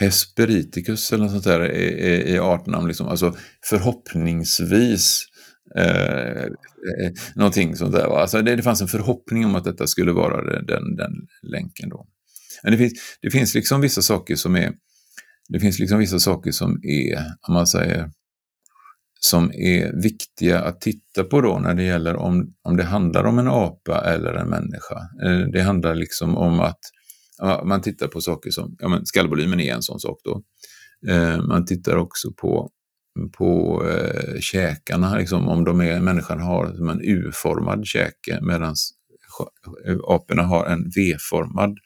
Hesperiticus 0.00 1.12
eller 1.12 1.24
något 1.24 1.32
sånt 1.32 1.44
där 1.44 1.72
i, 1.72 2.32
i 2.32 2.38
artnamn. 2.38 2.88
Liksom. 2.88 3.08
Alltså 3.08 3.36
förhoppningsvis 3.64 5.24
eh, 5.76 6.42
eh, 6.42 7.12
någonting 7.34 7.76
sånt 7.76 7.92
där. 7.92 8.20
Alltså 8.20 8.42
det, 8.42 8.56
det 8.56 8.62
fanns 8.62 8.80
en 8.80 8.88
förhoppning 8.88 9.46
om 9.46 9.54
att 9.54 9.64
detta 9.64 9.86
skulle 9.86 10.12
vara 10.12 10.60
den, 10.62 10.96
den 10.96 11.12
länken 11.42 11.88
då. 11.88 12.06
Men 12.62 12.72
det 12.72 12.78
finns, 12.78 12.92
det 13.22 13.30
finns 13.30 13.54
liksom 13.54 13.80
vissa 13.80 14.02
saker 14.02 14.36
som 14.36 14.56
är 14.56 14.72
det 15.52 15.60
finns 15.60 15.78
liksom 15.78 15.98
vissa 15.98 16.18
saker 16.18 16.50
som 16.52 16.80
är, 16.82 17.18
om 17.48 17.54
man 17.54 17.66
säger, 17.66 18.10
som 19.20 19.52
är 19.52 20.02
viktiga 20.02 20.60
att 20.60 20.80
titta 20.80 21.24
på 21.24 21.40
då 21.40 21.58
när 21.58 21.74
det 21.74 21.82
gäller 21.82 22.16
om, 22.16 22.54
om 22.62 22.76
det 22.76 22.84
handlar 22.84 23.24
om 23.24 23.38
en 23.38 23.48
apa 23.48 24.00
eller 24.00 24.34
en 24.34 24.48
människa. 24.48 24.98
Eh, 25.24 25.38
det 25.52 25.62
handlar 25.62 25.94
liksom 25.94 26.36
om 26.36 26.60
att 26.60 26.78
man 27.64 27.82
tittar 27.82 28.06
på 28.06 28.20
saker 28.20 28.50
som, 28.50 28.76
ja 28.78 28.88
men 28.88 29.06
skallvolymen 29.06 29.60
är 29.60 29.74
en 29.74 29.82
sån 29.82 30.00
sak 30.00 30.20
då. 30.24 30.42
Eh, 31.08 31.42
man 31.42 31.64
tittar 31.64 31.96
också 31.96 32.32
på, 32.32 32.70
på 33.38 33.82
eh, 33.88 34.40
käkarna, 34.40 35.16
liksom, 35.16 35.48
om 35.48 35.64
de 35.64 35.80
är, 35.80 36.00
människan 36.00 36.40
har 36.40 36.90
en 36.90 37.00
U-formad 37.00 37.86
käke 37.86 38.38
medan 38.42 38.74
aporna 40.08 40.42
har 40.42 40.66
en 40.66 40.90
V-formad 40.96 41.78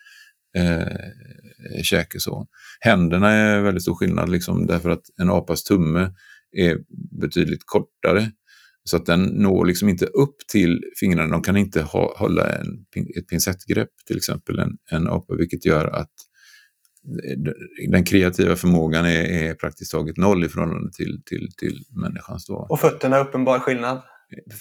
eh, 0.56 1.82
käke. 1.82 2.20
Så. 2.20 2.46
Händerna 2.80 3.30
är 3.30 3.60
väldigt 3.60 3.82
stor 3.82 3.94
skillnad 3.94 4.28
liksom, 4.28 4.66
därför 4.66 4.90
att 4.90 5.02
en 5.20 5.30
apas 5.30 5.64
tumme 5.64 6.12
är 6.56 6.78
betydligt 7.20 7.62
kortare. 7.64 8.30
Så 8.84 8.96
att 8.96 9.06
den 9.06 9.22
når 9.22 9.66
liksom 9.66 9.88
inte 9.88 10.06
upp 10.06 10.36
till 10.52 10.82
fingrarna. 11.00 11.32
De 11.32 11.42
kan 11.42 11.56
inte 11.56 11.82
ha, 11.82 12.14
hålla 12.18 12.52
en, 12.52 12.86
ett 13.18 13.28
pincettgrepp 13.28 13.90
till 14.06 14.16
exempel, 14.16 14.58
en, 14.58 14.76
en 14.90 15.08
apa, 15.08 15.34
vilket 15.34 15.66
gör 15.66 15.86
att 15.86 16.10
den 17.90 18.04
kreativa 18.04 18.56
förmågan 18.56 19.06
är, 19.06 19.24
är 19.24 19.54
praktiskt 19.54 19.92
taget 19.92 20.16
noll 20.16 20.44
i 20.44 20.48
förhållande 20.48 20.92
till, 20.92 21.22
till, 21.26 21.48
till 21.58 21.84
människans. 21.90 22.46
Då. 22.46 22.66
Och 22.70 22.80
fötterna 22.80 23.16
är 23.16 23.20
uppenbar 23.20 23.58
skillnad? 23.58 24.02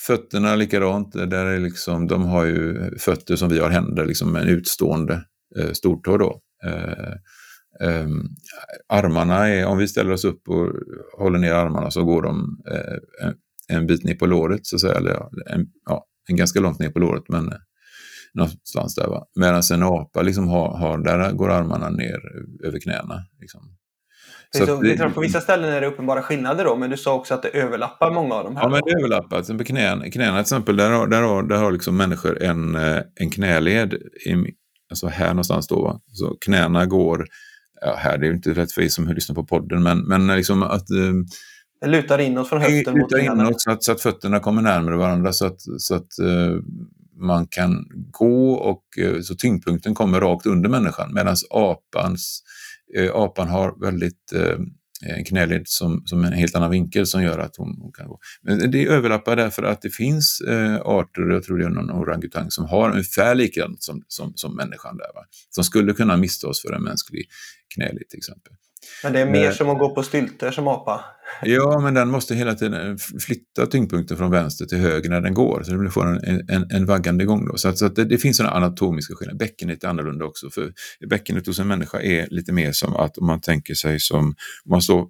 Fötterna 0.08 0.56
likadant. 0.56 1.12
Där 1.12 1.46
är 1.46 1.60
liksom, 1.60 2.08
de 2.08 2.24
har 2.24 2.46
ju 2.46 2.92
fötter 2.98 3.36
som 3.36 3.50
vi 3.50 3.60
har 3.60 3.70
händer, 3.70 4.06
liksom 4.06 4.36
en 4.36 4.48
utstående 4.48 5.24
eh, 5.60 5.72
stortå. 5.72 6.18
Då. 6.18 6.42
Eh, 6.66 7.14
Um, 7.82 8.30
armarna 8.90 9.50
är, 9.50 9.66
om 9.66 9.78
vi 9.78 9.88
ställer 9.88 10.12
oss 10.12 10.26
upp 10.26 10.50
och 10.50 10.72
håller 11.18 11.40
ner 11.40 11.54
armarna 11.54 11.92
så 11.92 12.04
går 12.04 12.22
de 12.22 12.36
uh, 12.72 13.32
en, 13.70 13.88
bit 13.88 14.04
ner 14.04 14.16
på 14.16 14.26
låret, 14.26 14.66
så 14.66 14.76
att 14.76 14.82
säga, 14.82 14.94
eller 14.94 15.12
en, 15.54 15.68
ja, 15.86 16.06
en 16.30 16.36
ganska 16.36 16.60
långt 16.60 16.80
ner 16.80 16.90
på 16.90 17.00
låret, 17.00 17.24
men 17.30 17.46
uh, 17.46 17.54
någonstans 18.34 18.96
där. 18.96 19.08
Medan 19.36 19.62
en 19.74 19.84
apa 19.84 20.22
liksom 20.22 20.48
har, 20.48 20.78
har, 20.78 20.98
där 20.98 21.32
går 21.32 21.50
armarna 21.50 21.90
ner 21.90 22.20
över 22.64 22.80
knäna. 22.80 23.26
Liksom. 23.40 23.62
Så, 24.58 24.66
så 24.66 24.82
det, 24.82 25.10
på 25.10 25.22
vissa 25.22 25.42
ställen 25.42 25.74
är 25.74 25.82
det 25.82 25.88
uppenbara 25.88 26.22
skillnader 26.22 26.66
då, 26.66 26.76
men 26.76 26.90
du 26.90 26.98
sa 26.98 27.14
också 27.14 27.34
att 27.34 27.42
det 27.42 27.50
överlappar 27.50 28.12
många 28.12 28.36
av 28.36 28.44
de 28.44 28.56
här. 28.56 28.64
Ja, 28.64 28.70
men 28.70 28.82
det 28.86 28.92
överlappar. 29.00 29.30
Till 29.30 29.40
exempel 29.40 29.66
knäna, 29.66 30.10
knäna 30.10 30.34
till 30.34 30.42
exempel, 30.42 30.78
där 30.78 30.90
har, 30.90 31.08
där 31.08 31.22
har, 31.22 31.44
där 31.44 31.58
har 31.58 31.72
liksom 31.72 31.98
människor 31.98 32.44
en, 32.44 32.76
eh, 32.76 33.02
en 33.16 33.30
knäled, 33.30 33.94
i, 33.94 34.36
alltså 34.90 35.08
här 35.08 35.28
någonstans 35.28 35.68
då. 35.68 35.84
Va? 35.84 36.02
Så 36.08 36.38
knäna 36.46 36.86
går 36.86 37.26
ja, 37.82 37.96
här, 37.98 38.18
det 38.18 38.28
är 38.28 38.34
inte 38.34 38.54
rätt 38.54 38.72
för 38.72 38.82
er 38.82 38.88
som 38.88 39.08
lyssnar 39.08 39.36
på 39.36 39.46
podden, 39.46 39.84
men, 39.84 40.00
men 40.00 40.28
liksom 40.28 40.64
att... 40.64 40.88
Det 41.84 41.90
lutar 41.90 42.20
inåt 42.20 42.50
från 42.50 42.62
höften 42.62 42.78
lutar 42.78 42.94
mot 42.94 43.40
inåt 43.42 43.62
så 43.62 43.72
att, 43.72 43.84
så 43.84 43.92
att 43.92 44.02
fötterna 44.02 44.40
kommer 44.40 44.62
närmare 44.62 44.96
varandra 44.96 45.34
så 45.34 45.46
att, 45.46 45.62
så 45.78 45.96
att 45.96 46.20
eh, 46.20 46.58
man 47.20 47.48
kan 47.48 47.86
gå 48.12 48.54
och 48.54 48.84
eh, 48.98 49.22
så 49.22 49.36
tyngdpunkten 49.36 49.94
kommer 49.94 50.22
rakt 50.22 50.46
under 50.46 50.70
människan 50.70 51.14
medan 51.14 51.36
apans, 51.50 52.44
eh, 52.98 53.16
apan 53.16 53.48
har 53.48 53.86
väldigt 53.86 54.34
en 55.06 55.26
knäled 55.26 55.62
som, 55.66 56.02
som 56.06 56.24
en 56.24 56.34
helt 56.34 56.56
annan 56.56 56.72
vinkel 56.72 57.08
som 57.08 57.24
gör 57.24 57.40
att 57.40 57.56
hon, 57.58 57.78
hon 57.82 57.92
kan 57.92 58.08
gå. 58.08 58.20
Men 58.42 58.72
det 58.72 58.88
överlappar 58.88 59.36
därför 59.36 59.64
att 59.64 59.82
det 59.82 59.90
finns 59.90 60.42
eh, 60.42 60.76
arter, 60.76 61.22
jag 61.22 61.44
tror 61.44 61.58
det 61.58 61.66
är 61.66 61.70
någon 61.70 61.92
orangutang, 61.92 62.52
som 62.52 62.66
har 62.66 62.92
ungefär 62.92 63.36
likadant 63.36 63.84
som, 63.84 64.04
som, 64.08 64.34
som 64.36 64.56
människan 64.56 64.98
där. 64.98 65.14
Va? 65.16 65.26
Som 65.50 65.64
skulle 65.64 65.94
kunna 65.94 66.18
missta 66.18 66.48
för 66.68 66.74
en 66.74 66.84
mänsklig 66.84 67.26
knäled 67.76 68.10
till 68.10 68.18
exempel. 68.18 68.54
Men 69.04 69.14
det 69.14 69.20
är 69.20 69.26
mer 69.26 69.44
men, 69.44 69.54
som 69.54 69.70
att 69.70 69.80
gå 69.80 69.96
på 69.96 70.04
stylter 70.04 70.52
som 70.52 70.68
apa? 70.68 71.06
Ja, 71.42 71.80
men 71.80 71.94
den 71.94 72.10
måste 72.10 72.36
hela 72.36 72.56
tiden 72.56 72.98
flytta 72.98 73.66
tyngdpunkten 73.66 74.18
från 74.18 74.32
vänster 74.32 74.66
till 74.66 74.78
höger 74.78 75.10
när 75.10 75.22
den 75.22 75.34
går. 75.34 75.64
Så 75.64 75.72
det 75.72 75.92
får 75.92 76.08
en, 76.08 76.50
en, 76.50 76.72
en 76.72 76.86
vaggande 76.86 77.26
gång. 77.26 77.46
Då. 77.46 77.58
Så, 77.58 77.70
att, 77.70 77.78
så 77.78 77.86
att 77.86 77.96
det, 77.96 78.06
det, 78.06 78.18
finns 78.18 78.38
sådana 78.38 78.56
anatomiska 78.56 79.16
skillnader. 79.16 79.40
Bäckenet 79.40 79.84
är 79.84 79.88
annorlunda 79.88 80.26
också. 80.26 80.50
För 80.50 80.74
bäckenet 81.08 81.48
hos 81.48 81.60
en 81.60 81.68
människa 81.68 82.02
är 82.02 82.28
lite 82.30 82.52
mer 82.52 82.72
som 82.72 82.96
att 82.96 83.18
om 83.18 83.28
man 83.28 83.42
tänker 83.42 83.74
sig 83.74 84.00
som, 84.00 84.26
om 84.66 84.70
man 84.70 84.82
står 84.82 85.08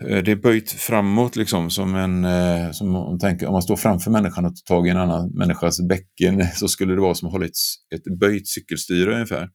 eh, 0.00 0.22
det 0.22 0.30
är 0.30 0.36
böjt 0.36 0.70
framåt 0.70 1.36
liksom 1.36 1.70
som 1.70 1.94
en, 1.94 2.24
eh, 2.24 2.70
som 2.70 2.96
om, 2.96 3.18
tänker, 3.18 3.46
om 3.46 3.52
man 3.52 3.62
står 3.62 3.76
framför 3.76 4.10
människan 4.10 4.44
och 4.44 4.56
tar 4.56 4.74
tag 4.74 4.86
i 4.86 4.90
en 4.90 4.96
annan 4.96 5.30
människas 5.30 5.80
bäcken 5.88 6.46
så 6.54 6.68
skulle 6.68 6.94
det 6.94 7.00
vara 7.00 7.14
som 7.14 7.28
att 7.28 7.32
hålla 7.32 7.46
ett, 7.46 7.52
ett 7.94 8.18
böjt 8.18 8.48
cykelstyre 8.48 9.14
ungefär. 9.14 9.48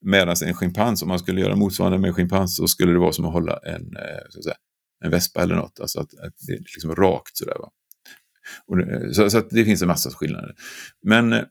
Medan 0.00 0.36
en 0.44 0.54
schimpans, 0.54 1.02
om 1.02 1.08
man 1.08 1.18
skulle 1.18 1.40
göra 1.40 1.56
motsvarande 1.56 1.98
med 1.98 2.08
en 2.08 2.14
schimpans 2.14 2.56
så 2.56 2.68
skulle 2.68 2.92
det 2.92 2.98
vara 2.98 3.12
som 3.12 3.24
att 3.24 3.32
hålla 3.32 3.58
en, 3.58 3.96
eh, 3.96 4.24
så 4.30 4.38
att 4.38 4.44
säga, 4.44 4.56
en 5.04 5.10
vespa 5.10 5.42
eller 5.42 5.54
något. 5.54 5.80
Alltså 5.80 6.00
att, 6.00 6.18
att 6.18 6.34
det 6.46 6.52
är 6.52 6.58
liksom 6.58 6.94
rakt 6.94 7.36
sådär. 7.36 7.56
Va? 7.58 7.70
Och, 8.66 8.80
eh, 8.80 9.10
så, 9.10 9.30
så 9.30 9.38
att 9.38 9.50
det 9.50 9.64
finns 9.64 9.82
en 9.82 9.88
massa 9.88 10.10
skillnader. 10.10 10.54
Men 11.02 11.32
mm, 11.32 11.44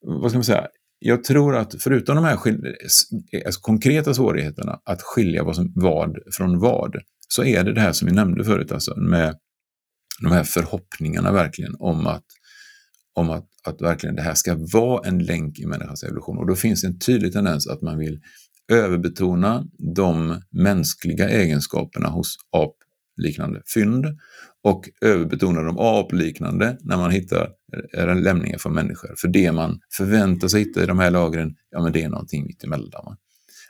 vad 0.00 0.30
ska 0.30 0.38
man 0.38 0.44
säga? 0.44 0.66
Jag 0.98 1.24
tror 1.24 1.56
att 1.56 1.82
förutom 1.82 2.16
de 2.16 2.24
här 2.24 2.38
alltså 3.46 3.60
konkreta 3.60 4.14
svårigheterna 4.14 4.80
att 4.84 5.02
skilja 5.02 5.44
vad, 5.44 5.56
som, 5.56 5.72
vad 5.74 6.18
från 6.32 6.58
vad, 6.58 6.96
så 7.28 7.44
är 7.44 7.64
det 7.64 7.72
det 7.72 7.80
här 7.80 7.92
som 7.92 8.08
vi 8.08 8.14
nämnde 8.14 8.44
förut, 8.44 8.72
alltså 8.72 8.96
med 8.96 9.38
de 10.22 10.32
här 10.32 10.44
förhoppningarna 10.44 11.32
verkligen 11.32 11.74
om 11.78 12.06
att 12.06 12.24
om 13.16 13.30
att, 13.30 13.46
att 13.64 13.82
verkligen 13.82 14.16
det 14.16 14.22
här 14.22 14.34
ska 14.34 14.56
vara 14.72 15.08
en 15.08 15.18
länk 15.18 15.58
i 15.58 15.66
människans 15.66 16.02
evolution. 16.02 16.38
Och 16.38 16.46
då 16.46 16.54
finns 16.54 16.84
en 16.84 16.98
tydlig 16.98 17.32
tendens 17.32 17.66
att 17.66 17.82
man 17.82 17.98
vill 17.98 18.20
överbetona 18.72 19.64
de 19.94 20.40
mänskliga 20.50 21.28
egenskaperna 21.28 22.08
hos 22.08 22.36
apliknande 22.52 23.62
fynd 23.74 24.06
och 24.64 24.88
överbetona 25.00 25.62
de 25.62 25.78
apliknande 25.78 26.78
när 26.80 26.96
man 26.96 27.10
hittar 27.10 27.48
lämningar 28.14 28.58
från 28.58 28.74
människor. 28.74 29.14
För 29.16 29.28
det 29.28 29.52
man 29.52 29.80
förväntar 29.96 30.48
sig 30.48 30.60
hitta 30.60 30.82
i 30.82 30.86
de 30.86 30.98
här 30.98 31.10
lagren, 31.10 31.54
ja 31.70 31.82
men 31.82 31.92
det 31.92 32.02
är 32.02 32.08
någonting 32.08 32.46
mittemellan. 32.46 33.16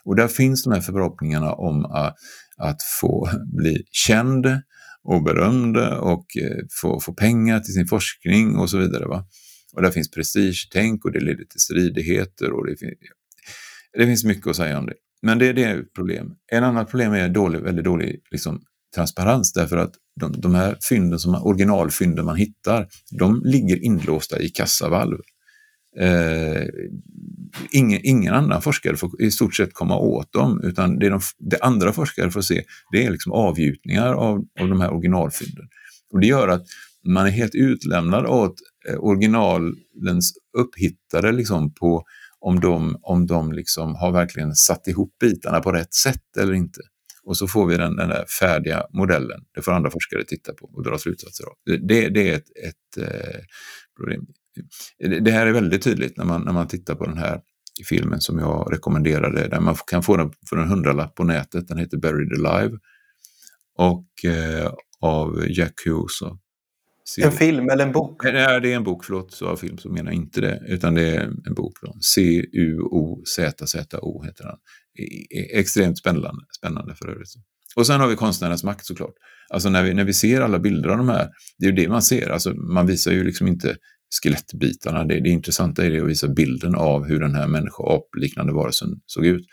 Och 0.05 0.17
där 0.17 0.29
finns 0.29 0.65
de 0.65 0.73
här 0.73 0.81
förhoppningarna 0.81 1.53
om 1.53 1.85
att, 1.85 2.15
att 2.57 2.83
få 3.01 3.29
bli 3.53 3.85
känd, 3.91 4.47
och 5.07 5.23
och 6.01 6.27
eh, 6.37 6.65
få, 6.81 7.01
få 7.01 7.15
pengar 7.15 7.61
till 7.61 7.75
sin 7.75 7.87
forskning 7.87 8.57
och 8.57 8.71
så 8.71 8.79
vidare. 8.79 9.07
Va? 9.07 9.27
Och 9.73 9.83
där 9.83 9.91
finns 9.91 10.11
prestigetänk 10.11 11.05
och 11.05 11.13
det 11.13 11.21
leder 11.21 11.45
till 11.45 11.61
stridigheter 11.61 12.53
och 12.53 12.67
det, 12.67 12.77
fin 12.77 12.95
det 13.99 14.07
finns 14.07 14.25
mycket 14.25 14.47
att 14.47 14.57
säga 14.57 14.79
om 14.79 14.87
det. 14.87 14.95
Men 15.23 15.39
det, 15.39 15.53
det 15.53 15.65
är 15.65 15.81
ett 15.81 15.93
problem. 15.93 16.35
En 16.53 16.65
annan 16.65 16.87
problem 16.87 17.13
är 17.13 17.29
dålig, 17.29 17.61
väldigt 17.61 17.85
dålig 17.85 18.21
liksom, 18.31 18.61
transparens 18.95 19.53
därför 19.53 19.77
att 19.77 19.93
de, 20.21 20.41
de 20.41 20.55
här 20.55 20.79
fynden, 20.89 21.19
som, 21.19 21.35
originalfynden 21.35 22.25
man 22.25 22.37
hittar, 22.37 22.89
de 23.19 23.43
ligger 23.45 23.85
inlåsta 23.85 24.39
i 24.39 24.49
kassavalv. 24.49 25.19
Eh, 26.01 26.67
ingen, 27.71 28.01
ingen 28.03 28.35
annan 28.35 28.63
forskare 28.63 28.97
får 28.97 29.23
i 29.23 29.31
stort 29.31 29.55
sett 29.55 29.75
komma 29.75 29.97
åt 29.97 30.33
dem, 30.33 30.61
utan 30.65 30.99
det, 30.99 31.09
de, 31.09 31.21
det 31.39 31.59
andra 31.61 31.93
forskare 31.93 32.31
får 32.31 32.41
se, 32.41 32.63
det 32.93 33.05
är 33.05 33.11
liksom 33.11 33.33
avgjutningar 33.33 34.13
av, 34.13 34.45
av 34.61 34.69
de 34.69 34.81
här 34.81 34.93
originalfynden. 34.93 35.69
Och 36.13 36.21
det 36.21 36.27
gör 36.27 36.49
att 36.49 36.67
man 37.07 37.27
är 37.27 37.31
helt 37.31 37.55
utlämnad 37.55 38.27
åt 38.27 38.55
eh, 38.89 38.97
originalens 38.99 40.33
upphittare 40.59 41.33
liksom 41.33 41.75
på 41.75 42.05
om 42.41 42.61
de, 42.61 42.99
om 43.03 43.27
de 43.27 43.53
liksom 43.53 43.95
har 43.95 44.13
verkligen 44.13 44.55
satt 44.55 44.89
ihop 44.89 45.19
bitarna 45.21 45.61
på 45.61 45.73
rätt 45.73 45.95
sätt 45.95 46.37
eller 46.39 46.53
inte. 46.53 46.81
Och 47.25 47.37
så 47.37 47.47
får 47.47 47.67
vi 47.67 47.77
den, 47.77 47.97
den 47.97 48.09
där 48.09 48.25
färdiga 48.41 48.87
modellen. 48.93 49.41
Det 49.55 49.63
får 49.63 49.73
andra 49.73 49.91
forskare 49.91 50.25
titta 50.25 50.53
på 50.53 50.67
och 50.67 50.85
dra 50.85 50.99
slutsatser 50.99 51.45
av. 51.45 51.53
Det, 51.65 52.09
det 52.09 52.31
är 52.31 52.37
ett, 52.37 52.51
ett 52.69 53.03
eh, 53.03 53.41
problem. 53.97 54.27
Det 55.21 55.31
här 55.31 55.47
är 55.47 55.53
väldigt 55.53 55.83
tydligt 55.83 56.17
när 56.17 56.25
man, 56.25 56.43
när 56.43 56.53
man 56.53 56.69
tittar 56.69 56.95
på 56.95 57.05
den 57.05 57.19
här 57.19 57.41
filmen 57.89 58.21
som 58.21 58.39
jag 58.39 58.73
rekommenderade, 58.73 59.49
där 59.49 59.61
man 59.61 59.77
kan 59.87 60.03
få 60.03 60.17
den 60.17 60.33
för 60.49 60.57
en 60.57 60.69
hundralapp 60.69 61.15
på 61.15 61.25
nätet. 61.25 61.69
Den 61.69 61.79
heter 61.79 61.99
Buried 61.99 62.47
Alive 62.47 62.79
och 63.79 64.25
eh, 64.25 64.73
av 65.01 65.47
Jack 65.51 65.75
Hughes. 65.87 66.23
En 67.19 67.33
film 67.33 67.71
eller 67.71 67.87
en 67.87 67.93
bok? 67.93 68.25
Nej, 68.25 68.61
det 68.61 68.73
är 68.73 68.77
en 68.77 68.85
bok, 68.85 69.05
förlåt, 69.05 69.33
så 69.33 69.47
av 69.47 69.57
film 69.57 69.79
så 69.79 69.89
menar 69.89 70.11
jag 70.11 70.15
inte 70.15 70.41
det, 70.41 70.63
utan 70.67 70.95
det 70.95 71.17
är 71.17 71.21
en 71.47 71.55
bok. 71.55 71.79
C-U-O-Z-Z-O 72.01 72.93
heter 74.23 74.45
den. 74.45 74.57
Extremt 75.53 75.99
spännande, 75.99 76.45
spännande 76.59 76.95
för 76.95 77.09
övrigt. 77.09 77.29
Och 77.77 77.87
sen 77.87 78.01
har 78.01 78.09
vi 78.09 78.17
konstnärens 78.17 78.65
makt 78.65 78.87
såklart. 78.87 79.15
Alltså 79.49 79.69
när 79.69 79.83
vi, 79.83 79.95
när 79.95 80.05
vi 80.05 80.15
ser 80.15 80.41
alla 80.41 80.59
bilder 80.59 80.89
av 80.89 80.99
de 80.99 81.09
här, 81.09 81.29
det 81.59 81.67
är 81.67 81.71
ju 81.71 81.77
det 81.77 81.89
man 81.89 82.03
ser. 82.03 82.31
Alltså 82.31 82.55
man 82.55 82.87
visar 82.87 83.13
ju 83.13 83.25
liksom 83.25 83.47
inte 83.47 83.77
skelettbitarna. 84.11 85.05
Det, 85.05 85.21
det 85.21 85.29
intressanta 85.29 85.87
är 85.87 85.91
det 85.91 86.01
att 86.01 86.09
visa 86.09 86.29
bilden 86.29 86.75
av 86.75 87.05
hur 87.05 87.21
den 87.21 87.35
här 87.35 87.47
människoapliknande 87.47 88.53
varelsen 88.53 89.01
såg 89.07 89.27
ut. 89.27 89.47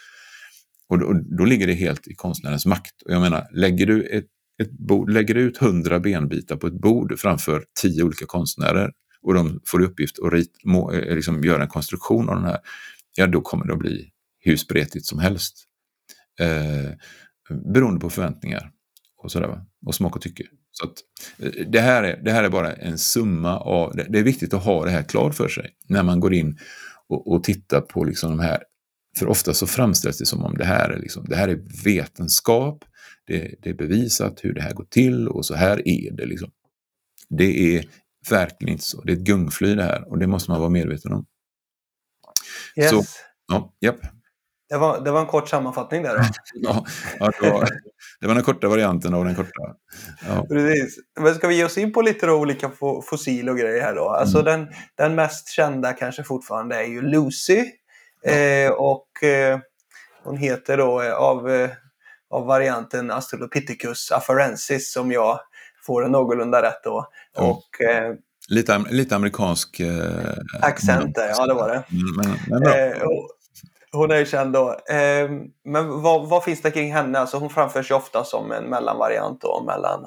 Och 0.90 1.00
då, 1.00 1.14
då, 1.38 1.46
ligger 1.46 1.68
det 1.68 1.74
helt 1.74 2.08
i 2.08 2.14
konstnärens 2.16 2.66
makt. 2.66 3.02
Och 3.06 3.14
jag 3.14 3.22
menar, 3.22 3.48
lägger 3.52 3.86
du, 3.86 4.04
ett, 4.04 4.26
ett 4.62 4.72
bord, 4.72 5.10
lägger 5.10 5.34
du 5.34 5.42
ut 5.42 5.58
hundra 5.58 6.00
benbitar 6.00 6.56
på 6.56 6.68
ett 6.68 6.82
bord 6.82 7.20
framför 7.20 7.66
tio 7.82 8.04
olika 8.04 8.26
konstnärer 8.26 8.92
och 9.22 9.34
de 9.34 9.62
får 9.66 9.82
i 9.84 9.86
uppgift 9.86 10.20
att 10.20 10.34
rit, 10.34 10.66
må, 10.66 10.92
eh, 10.92 11.16
liksom 11.16 11.44
göra 11.44 11.64
en 11.64 11.70
konstruktion 11.70 12.30
av 12.30 12.36
den 12.36 12.46
här, 12.46 12.60
ja 13.16 13.28
då 13.28 13.42
kommer 13.42 13.66
det 13.66 13.74
att 13.74 13.80
bli 13.80 14.10
hur 14.40 14.58
spretigt 14.58 15.06
som 15.06 15.20
helst. 15.20 15.66
Eh, 16.40 16.92
beroende 17.74 18.00
på 18.00 18.10
förväntningar 18.10 18.72
och 19.18 19.32
sådär, 19.32 19.66
och 19.86 19.96
smak 19.96 20.16
och 20.16 20.22
tycke. 20.22 20.44
Så 20.74 20.86
att, 20.86 20.94
eh, 21.40 21.68
det, 21.68 21.80
här 21.80 22.04
är, 22.04 22.22
det 22.24 22.32
här 22.32 22.44
är 22.44 22.50
bara 22.50 22.74
en 22.74 22.98
summa 22.98 23.60
av, 23.60 23.96
det, 23.96 24.06
det 24.10 24.20
är 24.20 24.24
viktigt 24.24 24.54
att 24.54 24.64
ha 24.64 24.86
det 24.86 24.92
här 24.92 25.04
klart 25.04 25.36
för 25.36 25.48
sig 25.48 25.70
när 25.88 26.04
man 26.04 26.20
går 26.20 26.34
in 26.34 26.60
och, 27.10 27.32
och 27.32 27.44
tittar 27.44 27.82
på 27.82 28.04
liksom 28.04 28.30
de 28.30 28.40
här 28.40 28.64
för 29.18 29.28
ofta 29.28 29.54
så 29.54 29.68
framställs 29.68 30.18
det 30.18 30.26
som 30.26 30.44
om 30.44 30.58
det 30.58 30.66
här 30.66 30.90
är, 30.90 31.00
liksom, 31.00 31.26
det 31.26 31.36
här 31.36 31.48
är 31.48 31.84
vetenskap, 31.84 32.86
det, 33.28 33.56
det, 33.62 33.70
är 33.70 33.74
bevisat 33.74 34.40
hur 34.42 34.54
det 34.54 34.62
här 34.62 34.74
går 34.74 34.86
till 34.86 35.28
och 35.28 35.46
så 35.46 35.56
här 35.56 35.88
är 35.88 36.12
det. 36.12 36.26
Liksom. 36.26 36.52
Det 37.30 37.76
är 37.76 37.86
verkligen 38.30 38.72
inte 38.72 38.84
så. 38.84 39.02
Det 39.02 39.12
är 39.12 39.16
ett 39.16 39.24
gungfly 39.24 39.76
det 39.76 39.84
här 39.84 40.12
och 40.12 40.20
det 40.20 40.28
måste 40.28 40.52
man 40.52 40.60
vara 40.60 40.70
medveten 40.70 41.14
om. 41.14 41.26
Yes. 42.76 42.90
Så, 42.90 43.04
ja, 43.48 43.74
japp. 43.80 44.00
Det 44.70 44.78
var, 44.78 45.02
det 45.02 45.12
var 45.12 45.22
en 45.22 45.28
kort 45.28 45.50
sammanfattning 45.50 46.04
där 46.04 46.18
då. 46.18 46.24
ja, 47.20 47.32
det, 47.42 47.50
var, 47.50 47.70
det 48.24 48.28
var 48.28 48.36
den 48.36 48.44
korta 48.44 48.68
varianten 48.68 49.14
av 49.14 49.26
den 49.26 49.36
korta. 49.36 49.76
Ja. 50.28 50.46
Precis. 50.50 51.00
Men 51.20 51.36
ska 51.36 51.48
vi 51.48 51.56
ge 51.56 51.66
oss 51.66 51.78
in 51.78 51.94
på 51.94 52.02
lite 52.02 52.32
olika 52.32 52.72
fossil 53.10 53.50
och 53.50 53.58
grejer 53.58 53.82
här 53.82 53.96
då? 53.96 54.10
Alltså 54.10 54.40
mm. 54.40 54.46
den, 54.46 54.74
den 54.96 55.16
mest 55.16 55.50
kända 55.50 55.94
kanske 55.94 56.24
fortfarande 56.24 56.76
är 56.76 56.88
ju 56.88 57.02
Lucy. 57.02 57.66
Eh, 58.26 58.72
och 58.72 59.24
eh, 59.24 59.60
hon 60.24 60.38
heter 60.38 60.78
då 60.78 61.02
eh, 61.02 61.14
av, 61.14 61.50
eh, 61.50 61.70
av 62.30 62.46
varianten 62.46 63.12
Australopithecus 63.12 64.12
afarensis 64.12 64.94
som 64.94 65.12
jag 65.12 65.40
får 65.86 66.08
någorlunda 66.08 66.62
rätt 66.62 66.84
då. 66.84 67.08
Ja. 67.36 67.44
Och, 67.44 67.82
eh, 67.82 68.14
lite, 68.50 68.86
lite 68.90 69.16
amerikansk 69.16 69.80
eh, 69.80 70.34
accent 70.62 71.16
där, 71.16 71.28
ja 71.28 71.46
det 71.46 71.54
var 71.54 71.70
det. 71.70 71.84
Men, 71.90 72.36
men, 72.48 72.62
men 72.62 73.08
hon 73.94 74.12
är 74.12 74.18
ju 74.18 74.26
känd 74.26 74.54
då. 74.54 74.70
Eh, 74.70 75.30
men 75.66 76.02
vad, 76.02 76.30
vad, 76.30 76.44
finns 76.44 76.62
det 76.62 76.72
kring 76.72 76.94
henne? 76.94 77.20
Alltså 77.20 77.38
hon 77.38 77.50
framförs 77.50 77.92
ju 77.92 77.96
ofta 77.96 78.24
som 78.24 78.52
en 78.52 78.64
mellanvariant 78.64 79.42
då, 79.42 79.64
mellan 79.68 80.06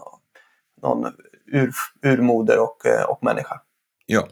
någon 0.82 1.12
ur, 1.52 1.70
urmoder 2.02 2.58
och, 2.58 2.86
eh, 2.86 3.04
och 3.04 3.24
människa. 3.24 3.60
Ja, 4.06 4.28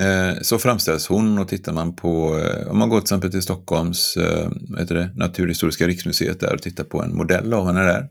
eh, 0.00 0.40
så 0.42 0.58
framställs 0.58 1.08
hon 1.08 1.38
och 1.38 1.48
tittar 1.48 1.72
man 1.72 1.96
på, 1.96 2.38
eh, 2.38 2.70
om 2.70 2.78
man 2.78 2.88
går 2.88 2.98
till 2.98 3.04
exempel 3.04 3.30
till 3.30 3.42
Stockholms 3.42 4.16
eh, 4.16 4.50
heter 4.78 4.94
det, 4.94 5.10
Naturhistoriska 5.14 5.86
riksmuseet 5.86 6.40
där 6.40 6.54
och 6.54 6.62
tittar 6.62 6.84
på 6.84 7.02
en 7.02 7.16
modell 7.16 7.54
av 7.54 7.66
henne 7.66 7.80
där, 7.80 8.08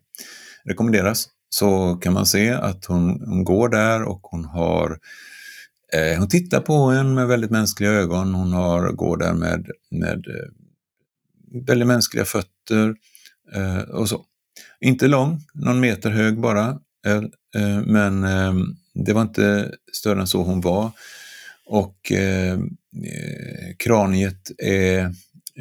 rekommenderas, 0.66 1.28
så 1.50 1.96
kan 2.02 2.14
man 2.14 2.26
se 2.26 2.50
att 2.50 2.86
hon, 2.86 3.22
hon 3.26 3.44
går 3.44 3.70
där 3.70 4.04
och 4.04 4.20
hon 4.24 4.46
har 4.46 5.00
eh, 5.94 6.20
hon 6.20 6.30
tittar 6.30 6.60
på 6.60 6.74
en 6.74 7.14
med 7.14 7.28
väldigt 7.28 7.52
mänskliga 7.52 7.92
ögon. 7.92 8.34
Hon 8.34 8.54
har, 8.54 8.92
går 8.92 9.18
där 9.18 9.34
med, 9.34 9.68
med 9.92 10.26
väldigt 11.54 11.88
mänskliga 11.88 12.26
fötter 12.26 12.96
eh, 13.54 13.80
och 13.80 14.10
så. 14.10 14.26
Inte 14.80 15.08
lång, 15.08 15.42
någon 15.54 15.80
meter 15.80 16.10
hög 16.10 16.40
bara, 16.40 16.80
eh, 17.06 17.24
eh 17.56 17.82
men 17.86 18.24
eh, 18.24 18.54
det 18.94 19.14
var 19.14 19.22
inte 19.22 19.72
större 19.94 20.20
än 20.20 20.28
så 20.28 20.44
hon 20.44 20.62
var. 20.62 20.92
Och 21.66 22.12
eh, 22.12 22.54
eh 22.54 23.76
kraniet 23.78 24.52
är 24.58 25.00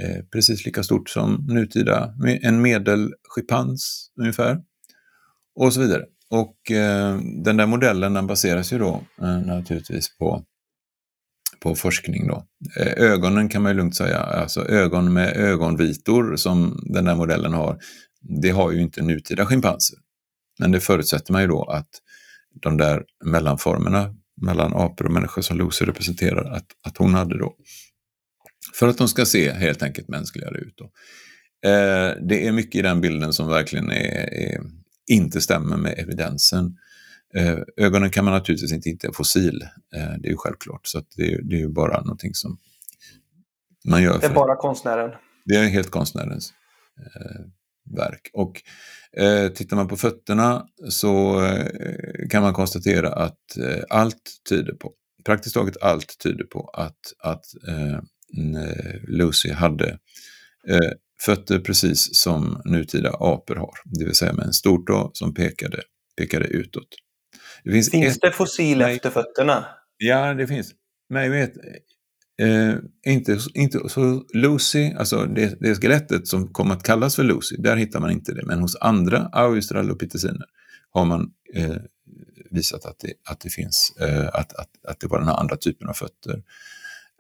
eh, 0.01 0.25
precis 0.33 0.67
lika 0.67 0.83
stort 0.83 1.11
som 1.11 1.47
nutida, 1.49 2.15
en 2.43 2.63
medelschimpans 2.63 4.11
ungefär. 4.21 4.61
Och 5.55 5.75
så 5.75 5.81
vidare. 5.81 6.05
Och 6.31 6.71
eh, 6.71 7.19
den 7.45 7.57
där 7.57 7.67
modellen 7.67 8.15
den 8.15 8.27
baseras 8.27 8.73
ju 8.73 8.79
då 8.79 9.03
eh, 9.23 9.39
naturligtvis 9.39 10.19
på 10.19 10.45
på 11.63 11.75
forskning. 11.75 12.27
Då. 12.27 12.47
Eh, 12.81 12.93
ögonen 12.97 13.49
kan 13.49 13.63
man 13.63 13.73
ju 13.73 13.77
lugnt 13.77 13.97
säga, 13.97 14.19
alltså 14.19 14.69
ögon 14.69 15.13
med 15.13 15.37
ögonvitor 15.37 16.37
som 16.37 16.81
den 16.83 17.05
där 17.05 17.15
modellen 17.15 17.53
har, 17.53 17.79
det 18.43 18.51
har 18.51 18.73
ju 18.73 18.83
inte 18.83 19.03
nutida 19.03 19.47
schimpanser. 19.47 19.99
Men 20.59 20.73
det 20.73 20.81
förutsätter 20.81 21.33
man 21.33 21.43
ju 21.43 21.49
då 21.49 21.65
att 21.65 21.89
de 22.63 22.77
där 22.77 23.05
mellanformerna 23.25 24.15
mellan 24.41 24.73
apor 24.75 25.07
och 25.07 25.13
människor 25.13 25.43
som 25.43 25.59
Lucy 25.59 25.85
representerar, 25.85 26.51
att, 26.51 26.67
att 26.87 26.97
hon 26.97 27.15
hade 27.15 27.39
då. 27.39 27.55
För 28.75 28.89
att 28.89 28.99
de 28.99 29.09
ska 29.09 29.25
se 29.25 29.53
helt 29.53 29.83
enkelt 29.83 30.09
mänskligare 30.09 30.59
ut. 30.59 30.75
Då. 30.77 30.85
Eh, 31.69 32.17
det 32.29 32.47
är 32.47 32.53
mycket 32.53 32.79
i 32.79 32.83
den 32.83 33.01
bilden 33.01 33.33
som 33.33 33.49
verkligen 33.49 33.91
är, 33.91 34.35
är, 34.35 34.61
inte 35.11 35.41
stämmer 35.41 35.77
med 35.77 35.99
evidensen. 35.99 36.77
Eh, 37.37 37.59
ögonen 37.77 38.11
kan 38.11 38.25
man 38.25 38.35
naturligtvis 38.35 38.73
inte 38.73 38.89
hitta 38.89 39.13
fossil, 39.13 39.63
eh, 39.97 40.13
det 40.19 40.29
är 40.29 40.31
ju 40.31 40.37
självklart. 40.37 40.87
Så 40.87 40.99
det, 41.17 41.41
det, 41.43 41.57
är 41.57 41.61
ju 41.61 41.69
bara 41.69 42.01
någonting 42.01 42.35
som 42.35 42.59
man 43.85 44.03
gör. 44.03 44.19
Det 44.21 44.27
är 44.27 44.35
bara 44.35 44.57
konstnären? 44.57 45.11
Det 45.45 45.55
är 45.55 45.69
helt 45.69 45.91
konstnärens 45.91 46.53
eh, 46.99 47.41
verk. 47.97 48.31
Och 48.33 48.63
eh, 49.17 49.49
tittar 49.49 49.77
man 49.77 49.89
på 49.89 49.97
fötterna 49.97 50.67
så 50.89 51.45
eh, 51.45 52.29
kan 52.31 52.43
man 52.43 52.55
konstatera 52.55 53.13
att 53.13 53.57
eh, 53.59 53.83
allt 53.91 54.31
tyder 54.49 54.73
på, 54.73 54.93
praktiskt 55.25 55.55
taget 55.55 55.77
allt 55.83 56.19
tyder 56.23 56.45
på 56.45 56.71
att, 56.73 57.13
att 57.19 57.45
Lucy 59.09 59.53
hade 59.53 59.99
fötter 61.21 61.59
precis 61.59 62.17
som 62.17 62.63
nutida 62.65 63.11
apor 63.11 63.55
har, 63.55 63.75
det 63.85 64.05
vill 64.05 64.15
säga 64.15 64.33
med 64.33 64.47
en 64.47 64.53
stortå 64.53 65.11
som 65.15 65.35
pekade, 65.35 65.83
pekade 66.17 66.47
utåt. 66.47 66.89
Det 67.65 67.73
finns, 67.73 67.91
finns 67.91 68.17
ett... 68.17 68.23
det 68.23 68.33
fossil 68.33 68.79
Nej. 68.79 68.97
efter 68.97 69.11
fötterna? 69.11 69.65
Ja, 69.97 70.35
det 70.35 70.47
finns. 70.47 70.75
Men 71.09 71.23
jag 71.23 71.31
vet 71.31 71.53
eh, 72.43 72.75
inte, 73.13 73.39
inte 73.55 73.89
så 73.89 74.25
Lucy, 74.35 74.93
alltså 74.93 75.25
det, 75.25 75.61
det 75.61 75.75
skelettet 75.75 76.29
som 76.29 76.53
kommer 76.53 76.75
att 76.75 76.83
kallas 76.83 77.17
för 77.17 77.23
Lucy, 77.23 77.57
där 77.59 77.77
hittar 77.77 78.01
man 78.01 78.11
inte 78.11 78.33
det. 78.35 78.47
Men 78.47 78.61
hos 78.61 78.77
andra 78.77 79.29
australopitheciner 79.33 80.47
har 80.91 81.05
man 81.05 81.31
eh, 81.55 81.77
visat 82.51 82.85
att 82.85 82.99
det, 82.99 83.13
att 83.25 83.41
det 83.41 83.51
finns, 83.51 83.97
eh, 84.01 84.27
att, 84.27 84.53
att, 84.53 84.71
att 84.89 85.01
det 85.01 85.07
var 85.07 85.19
den 85.19 85.29
här 85.29 85.37
andra 85.37 85.57
typen 85.57 85.89
av 85.89 85.93
fötter. 85.93 86.43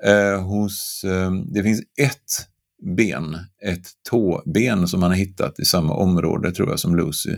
Eh, 0.04 0.42
hos, 0.42 1.04
eh, 1.04 1.32
det 1.32 1.62
finns 1.62 1.80
ett 1.80 2.48
ben, 2.96 3.38
ett 3.62 3.86
tåben 4.10 4.88
som 4.88 5.00
man 5.00 5.10
har 5.10 5.16
hittat 5.16 5.60
i 5.60 5.64
samma 5.64 5.94
område 5.94 6.52
tror 6.52 6.70
jag 6.70 6.80
som 6.80 6.96
Lucy, 6.96 7.36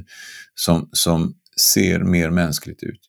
som, 0.55 0.89
som 0.93 1.35
ser 1.61 1.99
mer 1.99 2.31
mänskligt 2.31 2.83
ut. 2.83 3.01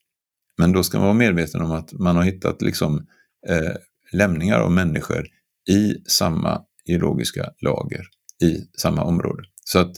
Men 0.58 0.72
då 0.72 0.84
ska 0.84 0.98
man 0.98 1.08
vara 1.08 1.18
medveten 1.18 1.62
om 1.62 1.72
att 1.72 1.94
man 1.94 2.16
har 2.16 2.24
hittat 2.24 2.62
liksom, 2.62 3.08
eh, 3.48 3.74
lämningar 4.12 4.60
av 4.60 4.72
människor 4.72 5.28
i 5.70 5.96
samma 6.08 6.62
geologiska 6.86 7.50
lager, 7.62 8.06
i 8.44 8.68
samma 8.78 9.04
område. 9.04 9.44
Så 9.66 9.80
att 9.80 9.96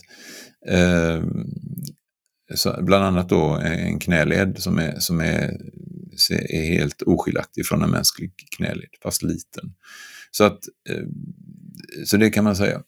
eh, 0.68 1.22
så 2.54 2.82
bland 2.82 3.04
annat 3.04 3.28
då 3.28 3.44
en 3.44 3.98
knäled 3.98 4.58
som 4.58 4.78
är, 4.78 4.98
som 4.98 5.20
är, 5.20 5.60
är 6.30 6.62
helt 6.62 7.02
oskiljaktig 7.02 7.66
från 7.66 7.82
en 7.82 7.90
mänsklig 7.90 8.32
knäled, 8.56 8.88
fast 9.02 9.22
liten. 9.22 9.74
Så, 10.30 10.44
att, 10.44 10.58
eh, 10.90 11.04
så 12.04 12.16
det 12.16 12.30
kan 12.30 12.44
man 12.44 12.56
säga. 12.56 12.82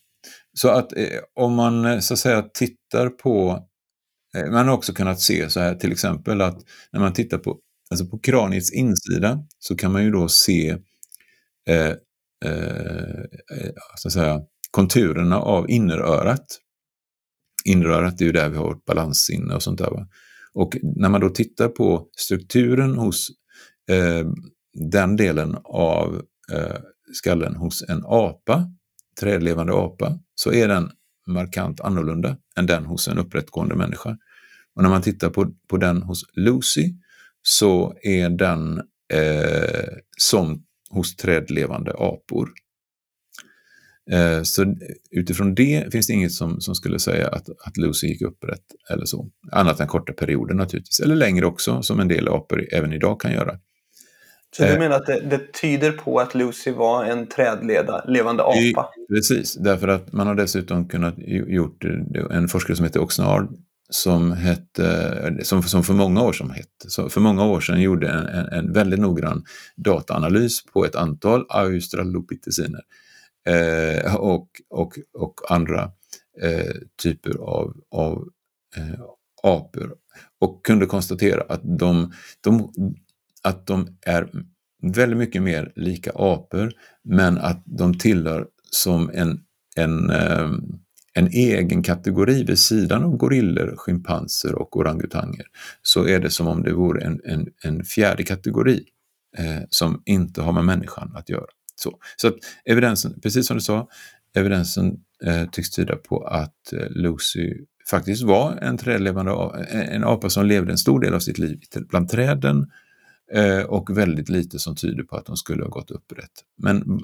Så 0.53 0.68
att 0.68 0.96
eh, 0.96 1.20
om 1.35 1.55
man 1.55 1.85
eh, 1.85 1.99
så 1.99 2.14
att 2.14 2.20
säga 2.20 2.42
tittar 2.42 3.09
på 3.09 3.66
Eh, 4.37 4.51
man 4.51 4.69
har 4.69 4.75
också 4.75 4.93
kunnat 4.93 5.21
se 5.21 5.51
så 5.51 5.61
här 5.61 5.75
till 5.75 5.93
exempel 5.93 6.40
att 6.40 6.59
när 6.93 7.01
man 7.01 7.12
tittar 7.12 7.38
på, 7.38 7.59
alltså 7.90 8.07
på 8.07 8.19
kraniets 8.19 8.73
insida 8.73 9.45
så 9.59 9.77
kan 9.77 9.93
man 9.93 10.05
ju 10.05 10.11
då 10.11 10.29
se 10.29 10.69
eh, 11.69 11.95
eh, 12.45 13.21
eh, 13.53 13.73
så 13.97 14.09
att 14.09 14.12
säga, 14.12 14.40
konturerna 14.71 15.40
av 15.40 15.71
innerörat. 15.71 16.47
Innerörat 17.64 18.21
är 18.21 18.25
ju 18.25 18.33
där 18.33 18.49
vi 18.49 18.57
har 18.57 18.64
vårt 18.64 18.85
balanssinne 18.85 19.55
och 19.55 19.62
sånt 19.62 19.79
där. 19.79 19.90
Va? 19.90 20.09
Och 20.53 20.77
när 20.83 21.09
man 21.09 21.21
då 21.21 21.29
tittar 21.29 21.69
på 21.69 22.09
strukturen 22.16 22.97
hos 22.97 23.29
eh, 23.90 24.27
den 24.90 25.16
delen 25.16 25.57
av 25.64 26.23
eh, 26.53 26.77
skallen 27.12 27.57
hos 27.57 27.83
en 27.88 28.03
apa, 28.07 28.73
trädlevande 29.21 29.73
apa, 29.73 30.19
så 30.35 30.53
är 30.53 30.69
den 30.69 30.90
markant 31.26 31.80
annorlunda 31.80 32.37
än 32.56 32.66
den 32.66 32.87
hos 32.87 33.09
en 33.09 33.18
upprättgående 33.18 33.76
människa. 33.76 34.18
Och 34.74 34.83
när 34.83 34.90
man 34.90 35.02
tittar 35.02 35.30
på, 35.30 35.54
på 35.68 35.76
den 35.76 36.02
hos 36.02 36.24
Lucy 36.33 36.94
så 37.42 37.94
är 38.02 38.30
den 38.30 38.78
eh, 39.12 39.88
som 40.18 40.64
hos 40.90 41.16
trädlevande 41.16 41.92
apor. 41.98 42.50
Eh, 44.11 44.42
så 44.42 44.74
utifrån 45.11 45.54
det 45.54 45.92
finns 45.92 46.06
det 46.06 46.12
inget 46.12 46.33
som, 46.33 46.61
som 46.61 46.74
skulle 46.74 46.98
säga 46.98 47.28
att, 47.28 47.48
att 47.66 47.76
Lucy 47.76 48.06
gick 48.06 48.22
upprätt 48.22 48.64
eller 48.90 49.04
så. 49.04 49.30
Annat 49.52 49.80
än 49.80 49.87
korta 49.87 50.12
perioder 50.12 50.54
naturligtvis, 50.54 51.00
eller 51.00 51.16
längre 51.16 51.46
också, 51.46 51.83
som 51.83 52.00
en 52.00 52.09
del 52.09 52.28
apor 52.28 52.66
även 52.72 52.92
idag 52.92 53.20
kan 53.20 53.33
göra. 53.33 53.59
Så 54.56 54.62
du 54.62 54.78
menar 54.78 54.96
att 54.96 55.06
det, 55.06 55.20
det, 55.20 55.52
tyder 55.52 55.92
på 55.92 56.20
att 56.20 56.34
Lucy 56.34 56.72
var 56.72 57.04
en 57.04 57.26
trädlevande 57.26 58.42
apa? 58.42 58.88
Precis, 59.08 59.54
därför 59.54 59.88
att 59.88 60.12
man 60.12 60.26
har 60.26 60.34
dessutom 60.34 60.88
kunnat 60.88 61.14
gjort 61.48 61.84
en 62.30 62.48
forskare 62.48 62.76
som 62.76 62.84
heter 62.84 63.00
Oxnard 63.00 63.48
som, 63.90 64.32
hette, 64.32 65.44
som, 65.44 65.62
som 65.62 65.84
för 65.84 65.94
många 65.94 66.22
år 66.22 66.32
sedan 66.32 66.50
hette, 66.50 67.10
för 67.10 67.20
många 67.20 67.44
år 67.44 67.60
sedan 67.60 67.80
gjorde 67.80 68.08
en, 68.08 68.26
en, 68.26 68.46
en 68.46 68.72
väldigt 68.72 69.00
noggrann 69.00 69.44
dataanalys 69.76 70.64
på 70.64 70.84
ett 70.84 70.94
antal 70.94 71.46
australopitheciner 71.48 72.80
eh, 73.46 74.16
och, 74.16 74.48
och, 74.70 74.98
och 75.18 75.34
andra 75.48 75.90
eh, 76.42 76.74
typer 77.02 77.36
av, 77.38 77.76
av 77.90 78.28
eh, 78.76 79.00
apor 79.42 79.94
och 80.40 80.64
kunde 80.64 80.86
konstatera 80.86 81.44
att 81.48 81.60
de, 81.78 82.12
de, 82.40 82.72
att 83.44 83.66
de 83.66 83.98
är 84.07 84.29
väldigt 84.83 85.18
mycket 85.18 85.42
mer 85.42 85.72
lika 85.76 86.11
apor 86.14 86.72
men 87.05 87.38
att 87.38 87.62
de 87.64 87.98
tillhör 87.98 88.46
som 88.70 89.11
en, 89.14 89.40
en 89.76 90.11
ehm, 90.11 90.81
en 91.14 91.26
egen 91.26 91.83
kategori 91.83 92.44
vid 92.44 92.59
sidan 92.59 93.05
av 93.05 93.16
gorillor, 93.16 93.74
schimpanser 93.76 94.55
och 94.55 94.76
orangutanger 94.76 95.46
så 95.83 96.07
är 96.07 96.20
det 96.20 96.31
som 96.31 96.46
om 96.46 96.62
det 96.62 96.72
vore 96.72 97.05
en, 97.05 97.20
en, 97.24 97.46
en 97.64 97.85
fjärde 97.85 98.22
kategori 98.22 98.85
eh, 99.38 99.62
som 99.70 100.03
inte 100.05 100.42
har 100.42 100.53
med 100.53 100.64
människan 100.64 101.12
att 101.16 101.29
göra. 101.29 101.46
Så, 101.76 101.98
så 102.16 102.29
att 102.29 102.35
evidensen, 102.64 103.20
precis 103.20 103.46
som 103.46 103.57
du 103.57 103.61
sa, 103.61 103.88
evidensen 104.35 104.96
eh, 105.24 105.50
tycks 105.50 105.70
tyda 105.70 105.96
på 105.96 106.24
att 106.24 106.72
eh, 106.72 106.90
Lucy 106.90 107.55
faktiskt 107.90 108.22
var 108.22 108.59
en 108.62 108.79
trädlevande 108.79 109.33
en 109.70 110.05
apa 110.05 110.31
som 110.31 110.46
levde 110.46 110.72
en 110.72 110.79
stor 110.79 111.00
del 111.00 111.14
av 111.14 111.20
sitt 111.20 111.38
liv 111.38 111.61
bland 111.88 112.09
träden 112.09 112.59
eh, 112.59 112.66
och 113.66 113.99
väldigt 113.99 114.29
lite 114.29 114.59
som 114.59 114.77
tyder 114.77 115.03
på 115.03 115.16
att 115.16 115.27
de 115.27 115.37
skulle 115.37 115.62
ha 115.62 115.71
gått 115.71 115.90
upprätt. 115.90 116.31
Men 116.57 117.01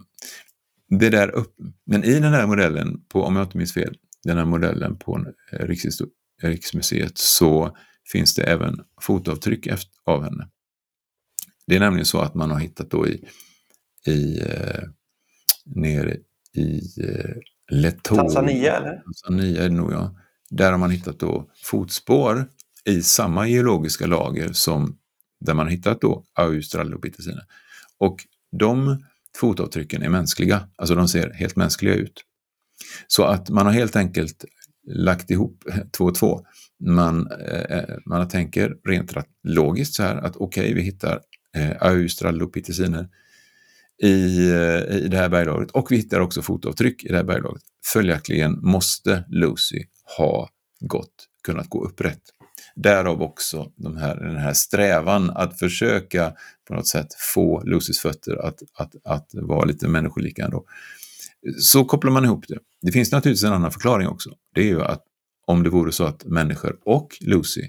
det 0.89 1.11
där 1.11 1.29
upp, 1.29 1.55
men 1.87 2.05
i 2.05 2.15
den 2.21 2.33
här 2.33 2.47
modellen, 2.47 3.01
på, 3.09 3.23
om 3.23 3.37
jag 3.37 3.45
inte 3.45 3.59
minns 3.59 3.73
fel, 3.73 3.97
den 4.25 4.39
här 4.39 4.45
modellen 4.45 4.97
på 4.99 5.27
eh, 5.53 5.67
Riksmuseet 6.43 7.19
så 7.19 7.77
finns 8.13 8.35
det 8.35 8.43
även 8.43 8.81
fotavtryck 9.01 9.69
av 10.05 10.23
henne. 10.23 10.49
Det 11.67 11.77
är 11.77 11.81
nämligen 11.81 12.07
så 12.07 12.21
att 12.21 12.35
man 12.35 12.51
har 12.51 12.59
hittat 12.59 12.91
då 12.91 13.09
i, 13.09 13.25
i 14.07 14.41
eh, 14.41 14.83
nere 15.65 16.17
i 16.53 16.81
eh, 17.01 17.35
Letonia. 17.71 18.23
Tanzania 18.23 18.77
eller? 18.77 19.03
Tanzania 19.03 19.65
är 19.65 19.69
det 19.69 19.75
nog 19.75 19.93
ja. 19.93 20.17
Där 20.51 20.71
har 20.71 20.79
man 20.79 20.91
hittat 20.91 21.19
då 21.19 21.51
fotspår 21.65 22.49
i 22.85 23.03
samma 23.03 23.49
geologiska 23.49 24.07
lager 24.07 24.53
som 24.53 24.99
där 25.41 25.55
man 25.55 25.69
hittat 25.69 26.01
då 26.01 26.25
Australopitheciner. 26.35 27.45
Och 27.99 28.17
de 28.59 29.05
fotavtrycken 29.37 30.03
är 30.03 30.09
mänskliga, 30.09 30.69
alltså 30.77 30.95
de 30.95 31.09
ser 31.09 31.33
helt 31.33 31.57
mänskliga 31.57 31.95
ut. 31.95 32.25
Så 33.07 33.25
att 33.25 33.51
man 33.51 33.67
har 33.67 33.73
helt 33.73 33.97
enkelt 33.97 34.45
lagt 34.87 35.31
ihop 35.31 35.65
två 35.97 36.05
och 36.05 36.15
två. 36.15 36.47
Man, 36.81 37.31
eh, 37.31 37.79
eh 37.79 37.97
man 38.07 38.29
tänker 38.29 38.77
rent 38.89 39.15
logiskt 39.43 39.95
så 39.95 40.03
här 40.03 40.17
att 40.17 40.37
okej, 40.37 40.63
okay, 40.63 40.75
vi 40.75 40.83
hittar 40.83 41.21
eh, 41.57 41.71
australopitheciner 41.81 43.09
i, 44.03 44.51
eh, 44.51 44.97
i 44.97 45.09
det 45.11 45.17
här 45.17 45.29
berglagret 45.29 45.71
och 45.71 45.93
vi 45.93 45.97
hittar 45.97 46.21
också 46.21 46.43
fotavtryck 46.43 47.05
i 47.05 47.09
det 47.09 47.17
här 47.17 47.25
berglagret. 47.25 47.63
Följaktligen 47.85 48.59
måste 48.63 49.25
Lucy 49.29 49.85
ha 50.19 50.49
gått, 50.81 51.29
kunnat 51.45 51.69
gå 51.69 51.85
upprätt. 51.85 52.23
Därav 52.77 53.23
också 53.23 53.73
de 53.77 53.97
här, 53.97 54.17
den 54.17 54.37
här 54.37 54.53
strävan 54.53 55.31
att 55.31 55.59
försöka 55.59 56.33
på 56.69 56.75
något 56.75 56.87
sätt 56.89 57.07
få 57.35 57.63
Lucys 57.65 57.99
fötter 57.99 58.47
att, 58.47 58.63
att, 58.75 58.95
att 59.05 59.31
vara 59.33 59.65
lite 59.65 59.89
människolika 59.89 60.45
ändå. 60.45 60.65
Så 61.59 61.85
kopplar 61.85 62.13
man 62.13 62.25
ihop 62.25 62.45
det. 62.49 62.59
Det 62.83 62.93
finns 62.93 63.13
naturligtvis 63.13 63.45
en 63.45 63.53
annan 63.53 63.73
förklaring 63.73 64.09
också. 64.09 64.31
Det 64.55 64.61
är 64.61 64.65
ju 64.65 64.83
att 64.83 65.05
om 65.47 65.63
det 65.63 65.71
vore 65.71 65.93
så 65.93 66.05
att 66.05 66.25
människor 66.25 66.79
och 66.85 67.09
Lucy 67.21 67.69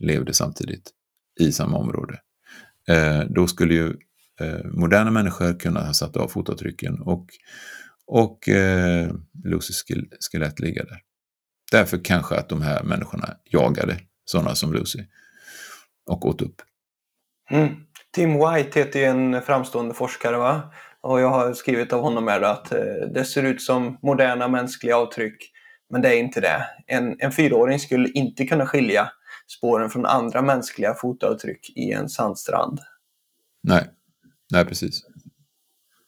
levde 0.00 0.34
samtidigt 0.34 0.90
i 1.40 1.52
samma 1.52 1.78
område, 1.78 2.20
eh, 2.88 3.20
då 3.20 3.46
skulle 3.46 3.74
ju 3.74 3.96
eh, 4.40 4.64
moderna 4.64 5.10
människor 5.10 5.60
kunna 5.60 5.86
ha 5.86 5.94
satt 5.94 6.16
av 6.16 6.28
fotavtrycken 6.28 7.00
och, 7.00 7.26
och 8.06 8.48
eh, 8.48 9.12
Lucys 9.44 9.84
skelett 10.32 10.60
ligga 10.60 10.84
där. 10.84 11.00
Därför 11.70 12.04
kanske 12.04 12.34
att 12.34 12.48
de 12.48 12.62
här 12.62 12.82
människorna 12.82 13.36
jagade 13.44 14.00
sådana 14.30 14.54
som 14.54 14.72
Lucy 14.72 14.98
och 16.06 16.26
åt 16.26 16.42
upp. 16.42 16.62
Mm. 17.50 17.68
Tim 18.14 18.32
White 18.32 18.80
heter 18.80 19.00
ju 19.00 19.04
en 19.04 19.42
framstående 19.42 19.94
forskare 19.94 20.36
va? 20.36 20.72
Och 21.00 21.20
jag 21.20 21.28
har 21.28 21.54
skrivit 21.54 21.92
av 21.92 22.00
honom 22.00 22.28
här 22.28 22.40
att 22.40 22.72
eh, 22.72 22.80
det 23.14 23.24
ser 23.24 23.42
ut 23.42 23.62
som 23.62 23.98
moderna 24.02 24.48
mänskliga 24.48 24.96
avtryck, 24.96 25.52
men 25.90 26.02
det 26.02 26.08
är 26.08 26.18
inte 26.18 26.40
det. 26.40 26.66
En, 26.86 27.16
en 27.18 27.32
fyraåring 27.32 27.78
skulle 27.78 28.08
inte 28.08 28.46
kunna 28.46 28.66
skilja 28.66 29.10
spåren 29.58 29.90
från 29.90 30.06
andra 30.06 30.42
mänskliga 30.42 30.94
fotavtryck 30.94 31.76
i 31.76 31.92
en 31.92 32.08
sandstrand. 32.08 32.80
Nej, 33.62 33.90
nej 34.52 34.64
precis. 34.64 35.02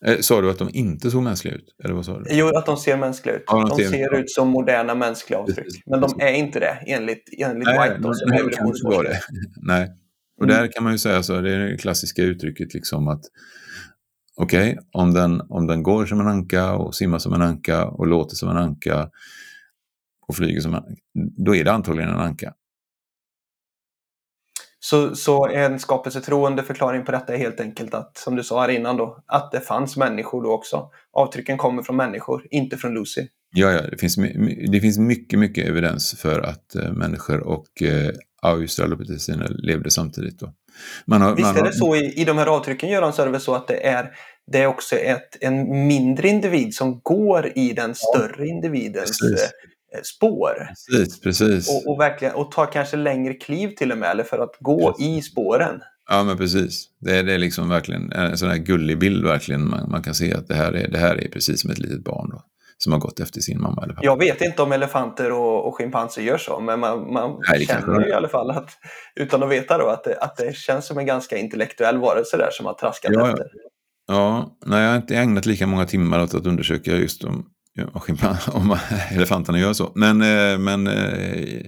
Eh, 0.07 0.19
sa 0.21 0.41
du 0.41 0.51
att 0.51 0.59
de 0.59 0.69
inte 0.73 1.11
såg 1.11 1.23
mänskliga 1.23 1.55
ut? 1.55 1.75
Eller 1.85 1.95
vad 1.95 2.05
sa 2.05 2.19
du? 2.19 2.25
Jo, 2.31 2.47
att 2.47 2.67
de 2.67 2.77
ser 2.77 2.97
mänskliga 2.97 3.37
ut. 3.37 3.45
Ja, 3.47 3.57
de, 3.57 3.69
de 3.69 3.77
ser, 3.77 3.91
ser 3.91 4.15
ut 4.17 4.31
som 4.31 4.49
moderna 4.49 4.95
mänskliga 4.95 5.39
avtryck. 5.39 5.57
Precis, 5.57 5.83
men 5.87 6.01
de 6.01 6.21
är 6.21 6.33
inte 6.33 6.61
det 6.61 6.79
enligt, 6.87 7.25
enligt 7.39 7.69
nej, 7.69 7.91
White. 7.91 8.15
som 8.15 8.29
nej, 8.29 8.39
kan 8.53 8.67
inte 8.67 8.81
vara 8.85 9.03
det. 9.03 9.21
nej. 9.63 9.91
Och 10.39 10.45
mm. 10.45 10.57
där 10.57 10.73
kan 10.73 10.85
man 10.85 10.93
ju 10.93 10.99
säga 10.99 11.23
så, 11.23 11.41
det 11.41 11.55
är 11.55 11.59
det 11.59 11.77
klassiska 11.77 12.23
uttrycket 12.23 12.75
liksom 12.75 13.09
att 13.09 13.23
Okej, 14.37 14.73
okay? 14.73 14.85
om, 14.93 15.15
den, 15.15 15.41
om 15.49 15.67
den 15.67 15.83
går 15.83 16.07
som 16.07 16.21
en 16.21 16.27
anka 16.27 16.73
och 16.73 16.95
simmar 16.95 17.19
som 17.19 17.33
en 17.33 17.43
anka 17.43 17.87
och 17.87 18.07
låter 18.07 18.37
som 18.37 18.49
en 18.49 18.57
anka 18.57 19.11
och 20.29 20.37
flyger 20.37 20.61
som 20.61 20.75
en 20.75 20.79
anka, 20.79 21.01
då 21.45 21.55
är 21.55 21.65
det 21.65 21.73
antagligen 21.73 22.11
en 22.11 22.21
anka. 22.21 22.55
Så, 24.83 25.17
så 25.17 25.47
en 25.47 25.79
skapelsetroende 25.79 26.63
förklaring 26.63 27.05
på 27.05 27.13
detta 27.13 27.35
är 27.35 27.39
helt 27.39 27.61
enkelt 27.61 27.95
att, 27.95 28.19
som 28.19 28.37
du 28.37 28.43
sa 28.43 28.61
här 28.61 28.69
innan 28.69 28.97
då, 28.97 29.23
att 29.27 29.53
det 29.53 29.61
fanns 29.61 29.97
människor 29.97 30.43
då 30.43 30.53
också. 30.53 30.91
Avtrycken 31.13 31.59
kommer 31.59 31.83
från 31.83 31.97
människor, 31.97 32.47
inte 32.51 32.77
från 32.77 32.95
Lucy. 32.95 33.27
Ja, 33.55 33.73
ja 33.73 33.83
det, 33.83 33.99
finns, 33.99 34.17
det 34.73 34.81
finns 34.81 34.99
mycket, 34.99 35.39
mycket 35.39 35.69
evidens 35.69 36.15
för 36.19 36.41
att 36.41 36.75
äh, 36.75 36.93
människor 36.93 37.41
och 37.41 37.83
äh, 37.83 38.11
australopitheciner 38.43 39.49
levde 39.49 39.91
samtidigt. 39.91 40.39
Då. 40.39 40.53
Man 41.07 41.23
har, 41.23 41.35
Visst 41.35 41.47
man 41.47 41.57
har... 41.57 41.63
är 41.63 41.67
det 41.67 41.77
så 41.77 41.97
i, 41.97 42.21
i 42.21 42.25
de 42.25 42.39
här 42.39 42.47
avtrycken 42.47 42.91
Göran, 42.91 43.13
så 43.13 43.23
är 43.23 43.27
det 43.27 43.33
väl 43.33 43.41
så 43.41 43.55
att 43.55 43.69
det 43.69 43.87
är, 43.87 44.11
det 44.53 44.59
är 44.59 44.67
också 44.67 44.97
ett, 44.97 45.37
en 45.41 45.87
mindre 45.87 46.29
individ 46.29 46.75
som 46.75 47.01
går 47.03 47.53
i 47.59 47.73
den 47.73 47.95
större 47.95 48.47
individens 48.47 49.21
Precis. 49.21 49.51
Eh, 49.95 50.01
spår. 50.03 50.69
Precis, 50.91 51.21
precis. 51.21 51.69
Och, 51.69 51.93
och, 51.93 52.01
verkligen, 52.01 52.35
och 52.35 52.51
tar 52.53 52.73
kanske 52.73 52.97
längre 52.97 53.35
kliv 53.35 53.69
till 53.69 53.93
och 53.93 53.99
med, 53.99 54.11
eller 54.11 54.25
för 54.25 54.39
att 54.39 54.57
gå 54.61 54.93
precis. 54.93 55.07
i 55.07 55.23
spåren. 55.23 55.81
Ja, 56.11 56.25
men 56.25 56.37
precis. 56.37 56.89
Det 57.01 57.19
är, 57.19 57.23
det 57.23 57.35
är 57.35 57.39
liksom 57.39 57.69
verkligen 57.69 58.13
en 58.13 58.39
sån 58.39 58.49
här 58.49 58.57
gullig 58.57 58.99
bild 58.99 59.25
verkligen. 59.25 59.69
Man, 59.69 59.91
man 59.91 60.03
kan 60.03 60.15
se 60.15 60.35
att 60.35 60.49
det 60.49 60.55
här, 60.55 60.73
är, 60.73 60.89
det 60.89 60.99
här 60.99 61.25
är 61.25 61.29
precis 61.29 61.61
som 61.61 61.71
ett 61.71 61.79
litet 61.79 62.05
barn. 62.05 62.31
Då 62.31 62.43
som 62.83 62.93
har 62.93 63.01
gått 63.01 63.21
efter 63.21 63.41
sin 63.41 63.61
mamma 63.61 63.83
eller 63.83 63.95
pappa. 63.95 64.07
Jag 64.07 64.19
vet 64.19 64.41
inte 64.41 64.63
om 64.63 64.73
elefanter 64.73 65.33
och, 65.33 65.67
och 65.67 65.77
schimpanser 65.77 66.23
gör 66.23 66.39
så, 66.39 66.61
men 66.61 66.81
man, 66.81 67.13
man 67.13 67.41
Nej, 67.49 67.67
känner 67.67 68.01
ju 68.01 68.09
i 68.09 68.13
alla 68.13 68.29
fall 68.29 68.51
att, 68.51 68.71
utan 69.15 69.43
att 69.43 69.51
veta 69.51 69.79
då, 69.79 69.87
att 69.87 70.05
det, 70.05 70.19
att 70.21 70.37
det 70.37 70.57
känns 70.57 70.87
som 70.87 70.99
en 70.99 71.07
ganska 71.07 71.37
intellektuell 71.37 71.99
varelse 71.99 72.37
där 72.37 72.49
som 72.53 72.67
har 72.67 72.75
traskat 72.75 73.13
ja, 73.15 73.29
efter. 73.29 73.47
Ja, 74.09 74.57
nej, 74.67 74.83
jag 74.83 74.89
har 74.89 74.97
inte 74.97 75.17
ägnat 75.17 75.47
lika 75.47 75.67
många 75.67 75.87
timmar 75.87 76.23
åt 76.23 76.35
att 76.35 76.47
undersöka 76.47 76.91
just 76.91 77.25
om, 77.85 78.17
om 78.53 78.77
elefanterna 79.11 79.59
gör 79.59 79.73
så. 79.73 79.93
Men, 79.95 80.23
eh, 80.23 80.59
men 80.59 80.87
eh, 80.87 81.63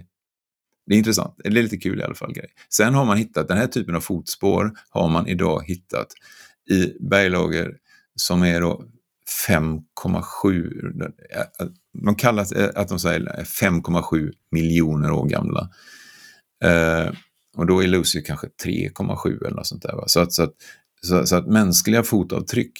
det 0.87 0.95
är 0.95 0.99
intressant. 0.99 1.35
Det 1.39 1.49
är 1.49 1.53
lite 1.53 1.77
kul 1.77 2.01
i 2.01 2.03
alla 2.03 2.15
fall. 2.15 2.33
Grej. 2.33 2.51
Sen 2.69 2.95
har 2.95 3.05
man 3.05 3.17
hittat, 3.17 3.49
den 3.49 3.59
här 3.59 3.67
typen 3.67 3.95
av 3.95 4.01
fotspår 4.01 4.73
har 4.91 5.09
man 5.09 5.27
idag 5.27 5.63
hittat 5.67 6.07
i 6.71 6.93
berglager 7.01 7.77
som 8.17 8.43
är 8.43 8.61
då 8.61 8.85
5,7, 9.49 11.13
de 12.05 12.15
kallar 12.15 12.59
eh, 12.59 12.71
att 12.75 12.89
de 12.89 12.99
säger 12.99 13.21
5,7 13.45 14.33
miljoner 14.51 15.11
år 15.11 15.27
gamla. 15.27 15.71
Och 17.57 17.67
då 17.67 17.83
är 17.83 17.89
Lucy 17.89 18.23
kanske 18.23 18.47
3,7 18.65 19.47
eller 19.47 19.57
något 19.57 19.67
sånt 19.67 19.83
där. 19.83 19.97
Va? 19.97 20.05
Så, 20.07 20.21
att, 20.21 20.33
så, 20.33 20.43
att, 20.43 20.55
så, 21.03 21.27
så, 21.27 21.37
att 21.37 21.47
mänskliga 21.47 22.03
fotavtryck 22.03 22.73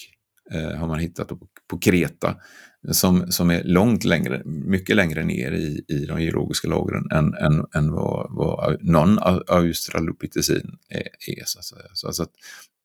har 0.79 0.87
man 0.87 0.99
hittat 0.99 1.29
på, 1.29 1.39
på 1.73 1.79
Kreta 1.79 2.37
som, 2.91 3.33
som 3.33 3.51
är 3.51 3.63
långt 3.65 4.05
längre, 4.05 4.43
mycket 4.45 4.97
längre 4.97 5.25
ner 5.25 5.53
i, 5.53 5.85
i 5.89 6.07
de 6.07 6.23
geologiska 6.23 6.69
lagren 6.69 7.11
än, 7.11 7.35
än, 7.35 7.67
än 7.75 7.93
vad, 7.93 8.27
vad 8.31 8.85
någon 8.85 9.19
australopithecin 9.49 10.79
är. 10.89 11.39
är 11.41 11.45
så 11.45 11.59
att 11.59 11.65
säga. 11.65 11.89
Så, 11.93 12.07
alltså 12.07 12.23
att 12.23 12.31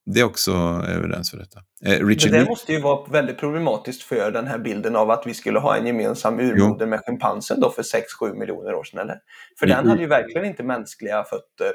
det 0.05 0.19
är 0.19 0.23
också 0.23 0.51
evidens 0.89 1.31
för 1.31 1.37
detta. 1.37 1.59
Eh, 1.85 2.05
Richard 2.05 2.31
det 2.31 2.39
där 2.39 2.45
måste 2.45 2.73
ju 2.73 2.81
vara 2.81 3.11
väldigt 3.11 3.37
problematiskt 3.37 4.03
för 4.03 4.31
den 4.31 4.47
här 4.47 4.59
bilden 4.59 4.95
av 4.95 5.11
att 5.11 5.27
vi 5.27 5.33
skulle 5.33 5.59
ha 5.59 5.77
en 5.77 5.87
gemensam 5.87 6.39
urmoder 6.39 6.85
med 6.85 6.99
schimpansen 7.05 7.59
då 7.59 7.69
för 7.69 7.83
6-7 7.83 8.39
miljoner 8.39 8.73
år 8.73 8.83
sedan, 8.83 8.99
eller? 8.99 9.19
För 9.59 9.67
jo. 9.67 9.75
den 9.75 9.87
hade 9.87 10.01
ju 10.01 10.07
verkligen 10.07 10.45
inte 10.45 10.63
mänskliga 10.63 11.23
fötter. 11.23 11.71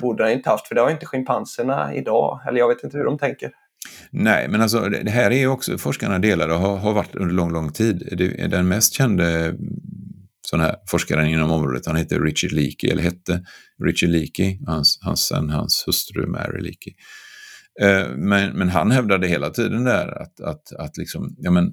Borde 0.00 0.24
den 0.24 0.32
inte 0.32 0.50
haft, 0.50 0.68
för 0.68 0.74
det 0.74 0.80
har 0.80 0.90
inte 0.90 1.06
schimpanserna 1.06 1.94
idag. 1.94 2.40
Eller 2.48 2.58
jag 2.58 2.68
vet 2.68 2.84
inte 2.84 2.96
hur 2.96 3.04
de 3.04 3.18
tänker. 3.18 3.52
Nej, 4.10 4.48
men 4.48 4.60
alltså 4.60 4.88
det 4.88 5.10
här 5.10 5.30
är 5.30 5.38
ju 5.38 5.46
också 5.46 5.78
forskarna 5.78 6.18
delade 6.18 6.54
och 6.54 6.60
har, 6.60 6.76
har 6.76 6.92
varit 6.92 7.14
under 7.14 7.34
lång, 7.34 7.52
lång 7.52 7.72
tid. 7.72 8.08
Det 8.12 8.40
är 8.40 8.48
den 8.48 8.68
mest 8.68 8.92
kände 8.92 9.46
mm, 9.46 9.56
sån 10.50 10.60
här 10.60 10.76
forskaren 10.86 11.26
inom 11.28 11.50
området, 11.50 11.86
han 11.86 11.96
heter 11.96 12.20
Richard 12.20 12.52
Leakey, 12.52 12.90
eller 12.90 13.02
hette 13.02 13.44
Richard 13.84 14.10
Leakey, 14.10 14.58
hans, 14.66 14.98
hans, 15.02 15.26
sen 15.26 15.50
hans 15.50 15.84
hustru 15.86 16.26
Mary 16.26 16.62
Leakey. 16.62 16.94
Eh, 17.80 18.16
men, 18.16 18.58
men 18.58 18.68
han 18.68 18.90
hävdade 18.90 19.28
hela 19.28 19.50
tiden 19.50 19.84
där 19.84 20.22
att, 20.22 20.40
att, 20.40 20.72
att 20.72 20.96
liksom, 20.96 21.34
ja 21.38 21.50
men, 21.50 21.72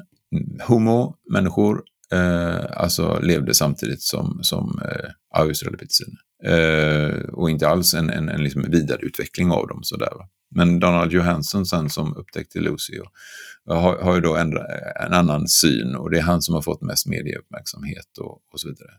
homo, 0.68 1.16
människor, 1.32 1.84
eh, 2.14 2.66
alltså 2.82 3.20
levde 3.20 3.54
samtidigt 3.54 4.02
som, 4.02 4.40
som 4.42 4.82
eh, 4.86 5.10
australopitheciner. 5.42 6.20
Eh, 6.46 7.20
och 7.34 7.50
inte 7.50 7.68
alls 7.68 7.94
en, 7.94 8.10
en, 8.10 8.30
en 8.30 8.44
liksom 8.44 8.62
vidareutveckling 8.70 9.52
av 9.52 9.68
dem. 9.68 9.80
Sådär, 9.84 10.10
va? 10.12 10.30
Men 10.56 10.80
Donald 10.80 11.12
Johansson 11.12 11.66
sen 11.66 11.90
som 11.90 12.18
upptäckte 12.18 12.60
Lucy 12.60 13.00
och, 13.00 13.76
har, 13.76 13.98
har 13.98 14.16
ju 14.16 14.22
då 14.22 14.36
en, 14.36 14.58
en 15.06 15.14
annan 15.14 15.48
syn 15.48 15.96
och 15.96 16.12
det 16.12 16.18
är 16.18 16.22
han 16.22 16.42
som 16.42 16.56
har 16.56 16.62
fått 16.62 16.82
mest 16.82 17.08
medieuppmärksamhet 17.08 18.18
och, 18.20 18.42
och 18.54 18.60
så 18.60 18.68
vidare. 18.68 18.92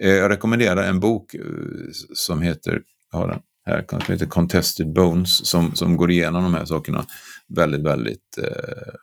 Eh, 0.00 0.10
jag 0.10 0.30
rekommenderar 0.30 0.82
en 0.82 1.00
bok 1.00 1.34
eh, 1.34 1.42
som 2.14 2.42
heter, 2.42 2.82
har 3.10 3.28
den 3.28 3.40
här, 3.66 3.84
som 3.88 4.12
heter 4.12 4.26
Contested 4.26 4.92
Bones 4.92 5.46
som, 5.46 5.74
som 5.74 5.96
går 5.96 6.10
igenom 6.10 6.42
de 6.42 6.54
här 6.54 6.64
sakerna 6.64 7.06
väldigt, 7.48 7.82
väldigt 7.82 8.38
eh, 8.38 8.94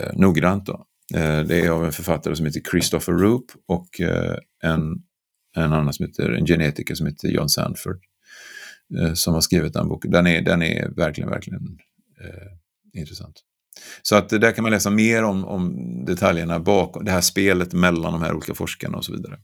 eh, 0.00 0.10
noggrant. 0.14 0.66
Då. 0.66 0.86
Eh, 1.14 1.40
det 1.40 1.60
är 1.60 1.70
av 1.70 1.84
en 1.84 1.92
författare 1.92 2.36
som 2.36 2.46
heter 2.46 2.60
Christopher 2.70 3.12
Roop 3.12 3.44
och 3.68 4.00
eh, 4.00 4.36
en, 4.62 4.82
en 5.56 5.72
annan 5.72 5.92
som 5.92 6.06
heter, 6.06 6.30
en 6.30 6.46
genetiker 6.46 6.94
som 6.94 7.06
heter 7.06 7.28
John 7.28 7.48
Sanford 7.48 7.96
eh, 7.96 8.11
Eh, 9.00 9.12
som 9.14 9.34
har 9.34 9.40
skrivit 9.40 9.72
den 9.72 9.88
boken. 9.88 10.10
Den 10.10 10.26
är, 10.26 10.42
den 10.42 10.62
är 10.62 10.88
verkligen, 10.96 11.30
verkligen 11.30 11.78
eh, 12.20 13.00
intressant. 13.00 13.40
Så 14.02 14.16
att 14.16 14.28
där 14.28 14.52
kan 14.52 14.62
man 14.62 14.72
läsa 14.72 14.90
mer 14.90 15.22
om, 15.22 15.44
om 15.44 16.04
detaljerna 16.04 16.60
bakom 16.60 17.04
det 17.04 17.10
här 17.10 17.20
spelet 17.20 17.72
mellan 17.72 18.12
de 18.12 18.22
här 18.22 18.34
olika 18.34 18.54
forskarna 18.54 18.98
och 18.98 19.04
så 19.04 19.12
vidare. 19.12 19.38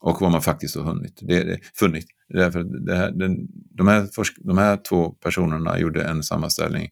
Och 0.00 0.20
vad 0.20 0.32
man 0.32 0.42
faktiskt 0.42 0.76
har 0.76 0.82
hunnit, 0.82 1.18
det, 1.22 1.44
det, 1.44 1.58
funnit. 1.74 2.06
Därför 2.28 2.86
det 2.86 2.96
här, 2.96 3.10
den, 3.10 3.36
de, 3.76 3.88
här 3.88 4.06
forsk, 4.06 4.36
de 4.40 4.58
här 4.58 4.76
två 4.76 5.10
personerna 5.10 5.78
gjorde 5.78 6.02
en 6.02 6.22
sammanställning 6.22 6.90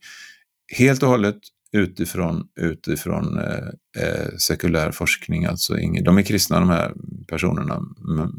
helt 0.76 1.02
och 1.02 1.08
hållet 1.08 1.38
utifrån, 1.72 2.48
utifrån 2.60 3.38
eh, 3.38 3.68
eh, 3.98 4.28
sekulär 4.38 4.90
forskning. 4.90 5.44
Alltså 5.44 5.78
ingen, 5.78 6.04
de 6.04 6.18
är 6.18 6.22
kristna 6.22 6.60
de 6.60 6.68
här 6.68 6.92
personerna. 7.28 7.80
Men, 8.16 8.32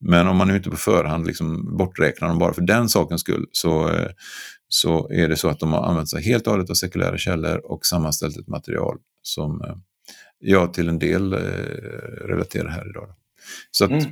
men 0.00 0.28
om 0.28 0.36
man 0.36 0.48
nu 0.48 0.56
inte 0.56 0.70
på 0.70 0.76
förhand 0.76 1.26
liksom 1.26 1.76
borträknar 1.76 2.28
dem 2.28 2.38
bara 2.38 2.54
för 2.54 2.62
den 2.62 2.88
sakens 2.88 3.20
skull 3.20 3.46
så, 3.52 3.88
eh, 3.88 4.10
så 4.68 5.10
är 5.10 5.28
det 5.28 5.36
så 5.36 5.48
att 5.48 5.60
de 5.60 5.72
har 5.72 5.82
använt 5.82 6.10
sig 6.10 6.22
helt 6.22 6.46
och 6.46 6.52
hållet 6.52 6.70
av 6.70 6.74
sekulära 6.74 7.18
källor 7.18 7.56
och 7.64 7.86
sammanställt 7.86 8.36
ett 8.36 8.48
material 8.48 8.98
som 9.22 9.62
eh, 9.62 9.76
jag 10.38 10.74
till 10.74 10.88
en 10.88 10.98
del 10.98 11.32
eh, 11.32 11.38
relaterar 12.26 12.68
här 12.68 12.90
idag. 12.90 13.08
Så 13.70 13.84
att, 13.84 13.90
mm. 13.90 14.04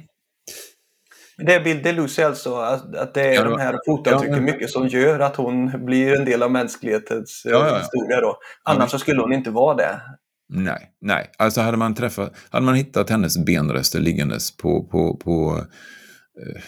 Det 1.36 1.54
är 1.54 1.64
Bill 1.64 1.96
Lucy 1.96 2.22
alltså, 2.22 2.54
att, 2.54 3.14
det 3.14 3.22
är 3.22 3.34
ja, 3.34 3.44
de 3.44 3.60
här 3.60 3.78
fotavtrycken 3.86 4.36
ja, 4.36 4.42
mycket 4.42 4.70
som 4.70 4.88
gör 4.88 5.20
att 5.20 5.36
hon 5.36 5.84
blir 5.84 6.14
en 6.18 6.24
del 6.24 6.42
av 6.42 6.50
mänsklighetens 6.50 7.42
ja, 7.44 7.78
historia 7.78 8.20
då. 8.20 8.38
Annars 8.62 8.90
så 8.90 8.98
skulle 8.98 9.20
hon 9.20 9.32
inte 9.32 9.50
vara 9.50 9.76
det. 9.76 10.00
Nej, 10.48 10.90
nej. 11.00 11.30
Alltså 11.38 11.60
hade 11.60 11.76
man 11.76 11.94
träffat, 11.94 12.32
hade 12.50 12.66
man 12.66 12.74
hittat 12.74 13.10
hennes 13.10 13.38
benrester 13.44 14.00
liggandes 14.00 14.56
på, 14.56 14.84
på, 14.84 15.16
på 15.16 15.60
eh, 16.40 16.62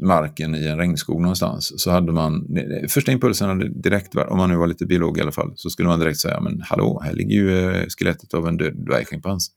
marken 0.00 0.54
i 0.54 0.66
en 0.66 0.78
regnskog 0.78 1.20
någonstans 1.20 1.82
så 1.82 1.90
hade 1.90 2.12
man, 2.12 2.46
första 2.88 3.12
impulsen 3.12 3.48
hade 3.48 3.68
direkt, 3.68 4.14
om 4.14 4.36
man 4.36 4.50
nu 4.50 4.56
var 4.56 4.66
lite 4.66 4.86
biolog 4.86 5.18
i 5.18 5.20
alla 5.20 5.32
fall, 5.32 5.52
så 5.56 5.70
skulle 5.70 5.88
man 5.88 6.00
direkt 6.00 6.18
säga, 6.18 6.40
men 6.40 6.62
hallå, 6.64 7.02
här 7.04 7.12
ligger 7.12 7.36
ju 7.36 7.70
eh, 7.70 7.86
skelettet 7.98 8.34
av 8.34 8.48
en 8.48 8.56
död 8.56 8.86
dvärgschimpans. 8.86 9.50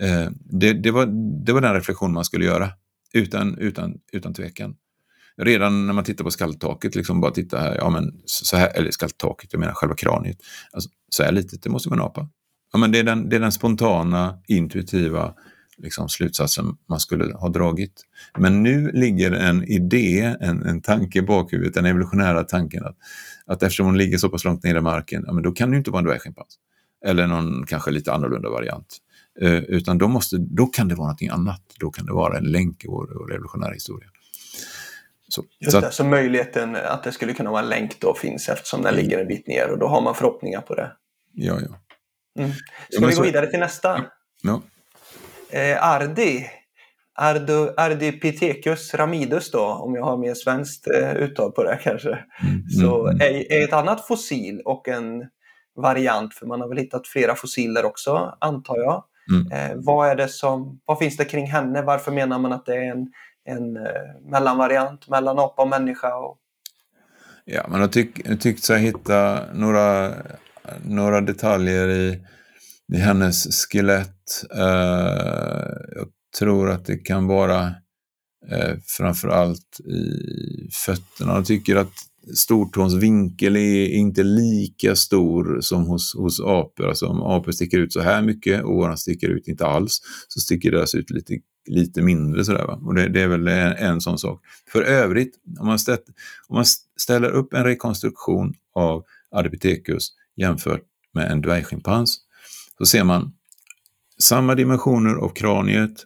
Eh, 0.00 0.30
det, 0.60 0.72
det, 0.72 0.90
var, 0.90 1.06
det 1.46 1.52
var 1.52 1.60
den 1.60 1.74
reflektion 1.74 2.12
man 2.12 2.24
skulle 2.24 2.44
göra, 2.44 2.70
utan, 3.14 3.58
utan, 3.58 3.98
utan 4.12 4.34
tvekan. 4.34 4.76
Redan 5.36 5.86
när 5.86 5.92
man 5.92 6.04
tittar 6.04 6.24
på 6.24 6.30
skalltaket, 6.30 6.94
liksom 6.94 7.20
bara 7.20 7.30
titta 7.30 7.58
här, 7.58 7.76
ja 7.76 7.90
men 7.90 8.20
så 8.24 8.56
här, 8.56 8.76
eller 8.76 8.90
skalltaket, 8.90 9.52
jag 9.52 9.60
menar 9.60 9.72
själva 9.72 9.94
kraniet. 9.94 10.38
Alltså, 10.72 10.90
så 11.08 11.22
här 11.22 11.32
litet, 11.32 11.62
det 11.62 11.70
måste 11.70 11.88
vara 11.88 12.00
en 12.00 12.06
apa. 12.06 12.28
Ja, 12.72 12.78
men 12.78 12.92
det, 12.92 12.98
är 12.98 13.04
den, 13.04 13.28
det 13.28 13.36
är 13.36 13.40
den 13.40 13.52
spontana, 13.52 14.38
intuitiva 14.48 15.34
liksom, 15.82 16.08
slutsatsen 16.08 16.76
man 16.88 17.00
skulle 17.00 17.34
ha 17.34 17.48
dragit. 17.48 18.02
Men 18.38 18.62
nu 18.62 18.90
ligger 18.92 19.32
en 19.32 19.64
idé, 19.64 20.36
en, 20.40 20.62
en 20.62 20.80
tanke 20.82 21.18
i 21.18 21.22
bakhuvudet, 21.22 21.74
den 21.74 21.86
evolutionära 21.86 22.44
tanken 22.44 22.84
att, 22.84 22.96
att 23.46 23.62
eftersom 23.62 23.86
hon 23.86 23.98
ligger 23.98 24.18
så 24.18 24.28
pass 24.28 24.44
långt 24.44 24.64
ner 24.64 24.74
i 24.74 24.80
marken, 24.80 25.24
ja, 25.26 25.32
men 25.32 25.42
då 25.42 25.52
kan 25.52 25.70
det 25.70 25.74
ju 25.74 25.78
inte 25.78 25.90
vara 25.90 25.98
en 25.98 26.04
dvärgschimpans. 26.04 26.58
Eller 27.06 27.26
någon 27.26 27.66
kanske 27.66 27.90
lite 27.90 28.12
annorlunda 28.12 28.50
variant. 28.50 28.98
Eh, 29.40 29.54
utan 29.54 29.98
då, 29.98 30.08
måste, 30.08 30.36
då 30.38 30.66
kan 30.66 30.88
det 30.88 30.94
vara 30.94 31.06
någonting 31.06 31.28
annat. 31.28 31.62
Då 31.80 31.90
kan 31.90 32.06
det 32.06 32.12
vara 32.12 32.38
en 32.38 32.44
länk 32.44 32.84
i 32.84 32.88
vår, 32.88 33.10
vår 33.18 33.26
revolutionära 33.26 33.72
historia. 33.72 34.08
Så, 35.28 35.44
Just 35.60 35.72
så 35.72 35.80
det, 35.80 35.90
så 35.90 36.04
möjligheten 36.04 36.76
att 36.76 37.02
det 37.02 37.12
skulle 37.12 37.32
kunna 37.32 37.50
vara 37.50 37.62
en 37.62 37.68
länk 37.68 38.00
då 38.00 38.14
finns 38.14 38.48
eftersom 38.48 38.82
den 38.82 38.94
ligger 38.94 39.18
en 39.18 39.28
bit 39.28 39.46
ner 39.46 39.70
och 39.70 39.78
då 39.78 39.86
har 39.86 40.00
man 40.00 40.14
förhoppningar 40.14 40.60
på 40.60 40.74
det. 40.74 40.92
Ja, 41.32 41.58
ja. 41.60 41.80
Mm. 42.42 42.52
Ska 42.90 43.00
ja, 43.00 43.06
vi 43.06 43.12
så... 43.12 43.20
gå 43.20 43.26
vidare 43.26 43.46
till 43.46 43.60
nästa? 43.60 44.04
Ja. 44.42 44.62
Eh, 45.50 45.84
Ardi. 45.84 46.46
Ardo, 47.14 47.74
Ardipithecus 47.76 48.94
ramidus 48.94 49.50
då, 49.50 49.60
om 49.60 49.94
jag 49.94 50.04
har 50.04 50.16
mer 50.16 50.34
svenskt 50.34 50.86
eh, 50.90 51.12
uttal 51.12 51.52
på 51.52 51.62
det 51.62 51.80
kanske. 51.82 52.08
Mm, 52.42 52.68
så 52.68 53.06
mm, 53.06 53.20
är, 53.20 53.52
är 53.52 53.64
ett 53.64 53.72
annat 53.72 54.06
fossil 54.06 54.62
och 54.64 54.88
en 54.88 55.24
variant, 55.76 56.34
för 56.34 56.46
man 56.46 56.60
har 56.60 56.68
väl 56.68 56.78
hittat 56.78 57.08
flera 57.08 57.34
fossiler 57.34 57.84
också, 57.84 58.36
antar 58.40 58.76
jag. 58.76 59.04
Mm. 59.30 59.52
Eh, 59.52 59.76
vad, 59.76 60.10
är 60.10 60.16
det 60.16 60.28
som, 60.28 60.80
vad 60.84 60.98
finns 60.98 61.16
det 61.16 61.24
kring 61.24 61.46
henne? 61.46 61.82
Varför 61.82 62.12
menar 62.12 62.38
man 62.38 62.52
att 62.52 62.66
det 62.66 62.74
är 62.74 62.90
en, 62.90 63.12
en 63.44 63.76
eh, 63.76 64.30
mellanvariant 64.30 65.08
mellan 65.08 65.38
apa 65.38 65.62
och 65.62 65.68
människa? 65.68 66.16
Och... 66.16 66.38
Ja, 67.44 67.66
man 67.68 67.80
har 67.80 67.88
tyck, 67.88 68.40
tyckt 68.40 68.64
sig 68.64 68.80
hitta 68.80 69.40
några, 69.54 70.14
några 70.84 71.20
detaljer 71.20 71.88
i, 71.88 72.22
i 72.92 72.96
hennes 72.96 73.64
skelett. 73.66 74.44
Eh, 74.56 75.72
jag 75.94 76.08
tror 76.38 76.70
att 76.70 76.86
det 76.86 76.96
kan 76.96 77.26
vara 77.26 77.74
eh, 78.50 78.76
framförallt 78.98 79.80
i 79.80 80.28
fötterna. 80.86 81.34
Jag 81.34 81.46
tycker 81.46 81.76
att 81.76 81.92
stortåns 82.34 82.94
vinkel 82.94 83.56
är 83.56 83.86
inte 83.86 84.22
lika 84.22 84.96
stor 84.96 85.60
som 85.60 85.84
hos, 85.84 86.14
hos 86.14 86.40
apor. 86.40 86.88
Alltså 86.88 87.06
om 87.06 87.22
apor 87.22 87.52
sticker 87.52 87.78
ut 87.78 87.92
så 87.92 88.00
här 88.00 88.22
mycket 88.22 88.64
och 88.64 88.74
våran 88.74 88.96
sticker 88.96 89.28
ut 89.28 89.48
inte 89.48 89.66
alls, 89.66 90.00
så 90.28 90.40
sticker 90.40 90.70
deras 90.70 90.94
ut 90.94 91.10
lite, 91.10 91.38
lite 91.66 92.02
mindre. 92.02 92.44
Sådär, 92.44 92.66
va? 92.66 92.80
Och 92.84 92.94
det, 92.94 93.08
det 93.08 93.20
är 93.20 93.28
väl 93.28 93.48
en, 93.48 93.72
en, 93.72 94.00
sån 94.00 94.18
sak. 94.18 94.42
För 94.72 94.82
övrigt, 94.82 95.34
om 95.58 95.66
man, 95.66 95.78
ställ, 95.78 95.98
om 96.48 96.56
man 96.56 96.64
ställer 96.96 97.30
upp 97.30 97.54
en 97.54 97.64
rekonstruktion 97.64 98.54
av 98.74 99.04
Ardipithecus 99.30 100.08
jämfört 100.36 100.82
med 101.14 101.30
en 101.30 101.40
dvärgschimpans, 101.40 102.18
så 102.78 102.86
ser 102.86 103.04
man 103.04 103.32
samma 104.18 104.54
dimensioner 104.54 105.14
av 105.14 105.28
kraniet. 105.28 106.04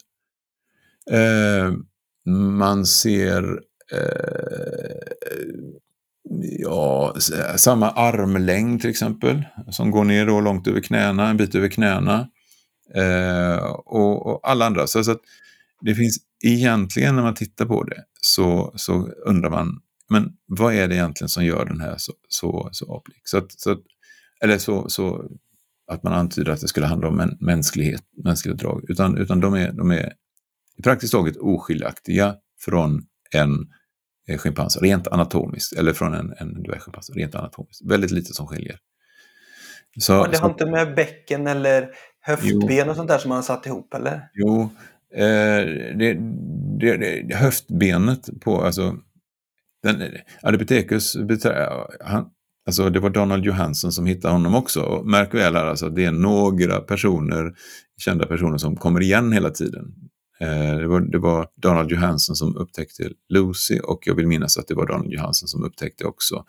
Eh, 1.11 1.73
man 2.33 2.87
ser 2.87 3.61
eh, 3.93 5.15
ja, 6.43 7.15
samma 7.57 7.91
armlängd 7.91 8.81
till 8.81 8.91
exempel, 8.91 9.43
som 9.71 9.91
går 9.91 10.05
ner 10.05 10.27
då 10.27 10.41
långt 10.41 10.67
över 10.67 10.81
knäna, 10.81 11.29
en 11.29 11.37
bit 11.37 11.55
över 11.55 11.69
knäna. 11.69 12.29
Eh, 12.95 13.65
och, 13.67 14.27
och, 14.27 14.41
alla 14.51 14.67
andra. 14.67 14.87
Så, 14.87 15.05
så 15.05 15.11
att 15.11 15.21
det 15.81 15.95
finns 15.95 16.19
egentligen 16.45 17.17
när 17.17 17.23
man 17.23 17.35
tittar 17.35 17.67
på 17.67 17.85
det 17.85 18.05
så, 18.21 18.73
så 18.77 19.09
undrar 19.27 19.51
man, 19.51 19.81
men 20.11 20.33
vad 20.47 20.75
är 20.75 20.89
det 20.89 20.95
egentligen 20.95 21.29
som 21.29 21.45
gör 21.45 21.65
den 21.65 21.81
här 21.81 21.95
så, 21.99 22.13
så, 22.29 22.69
så 22.73 22.97
aplik? 22.97 23.23
Så, 23.25 23.39
att, 23.39 23.53
så 23.53 23.77
eller 24.43 24.59
så, 24.59 24.89
så 24.89 25.31
att 25.87 26.03
man 26.03 26.13
antyder 26.13 26.53
att 26.53 26.61
det 26.61 26.69
skulle 26.69 26.87
handla 26.87 27.09
om 27.09 27.21
en 27.21 27.37
mänsklighet, 27.41 28.03
mänskliga 28.25 28.55
drag, 28.55 28.85
utan, 28.89 29.19
utan 29.19 29.41
de, 29.41 29.55
är, 29.55 29.73
de 29.73 29.91
är 29.91 30.13
praktiskt 30.83 31.13
taget 31.13 31.37
oskiljaktiga 31.37 32.35
från 32.61 33.07
en 33.31 33.67
schimpans 34.39 34.83
rent 34.83 35.09
anatomiskt, 35.09 35.73
eller 35.73 35.93
från 35.93 36.15
en, 36.15 36.35
en 36.39 36.63
dvärgschimpans 36.63 37.11
rent 37.11 37.35
anatomiskt. 37.35 37.91
Väldigt 37.91 38.11
lite 38.11 38.35
som 38.35 38.47
skiljer. 38.47 38.79
Så, 39.99 40.13
ja, 40.13 40.27
det 40.31 40.39
har 40.39 40.49
så, 40.49 40.53
inte 40.53 40.67
med 40.67 40.95
bäcken 40.95 41.47
eller 41.47 41.89
höftben 42.21 42.69
jo, 42.71 42.91
och 42.91 42.97
sånt 42.97 43.09
där 43.09 43.19
som 43.19 43.29
man 43.29 43.37
har 43.37 43.43
satt 43.43 43.67
ihop 43.67 43.95
eller? 43.95 44.29
Jo, 44.35 44.63
eh, 45.15 45.65
det, 45.99 46.19
det, 46.81 46.97
det, 46.97 47.35
höftbenet 47.35 48.41
på, 48.41 48.63
alltså 48.63 48.97
den, 49.83 50.03
Ardipithecus, 50.43 51.17
han, 52.01 52.31
Alltså 52.67 52.91
det 52.91 53.01
var 53.01 53.11
Donald 53.11 53.45
Johansson 53.45 53.93
som 53.93 54.07
hittade 54.07 54.35
honom 54.35 54.55
också. 54.55 54.81
Och 54.81 55.07
märk 55.07 55.35
väl 55.35 55.57
här, 55.57 55.67
alltså, 55.67 55.89
det 55.89 56.05
är 56.05 56.13
några 56.13 56.81
personer, 56.81 57.53
kända 58.01 58.27
personer 58.27 58.59
som 58.59 58.77
kommer 58.77 59.03
igen 59.03 59.33
hela 59.33 59.51
tiden. 59.51 59.85
Eh, 60.41 60.79
det, 60.79 60.87
var, 60.87 61.01
det 61.01 61.19
var 61.19 61.49
Donald 61.57 61.91
Johansson 61.91 62.37
som 62.37 62.57
upptäckte 62.57 63.11
Lucy 63.29 63.79
och 63.79 64.03
jag 64.07 64.15
vill 64.15 64.27
minnas 64.27 64.59
att 64.59 64.69
det 64.69 64.75
var 64.75 64.87
Donald 64.87 65.13
Johansson 65.13 65.49
som 65.49 65.65
upptäckte 65.65 66.05
också 66.05 66.45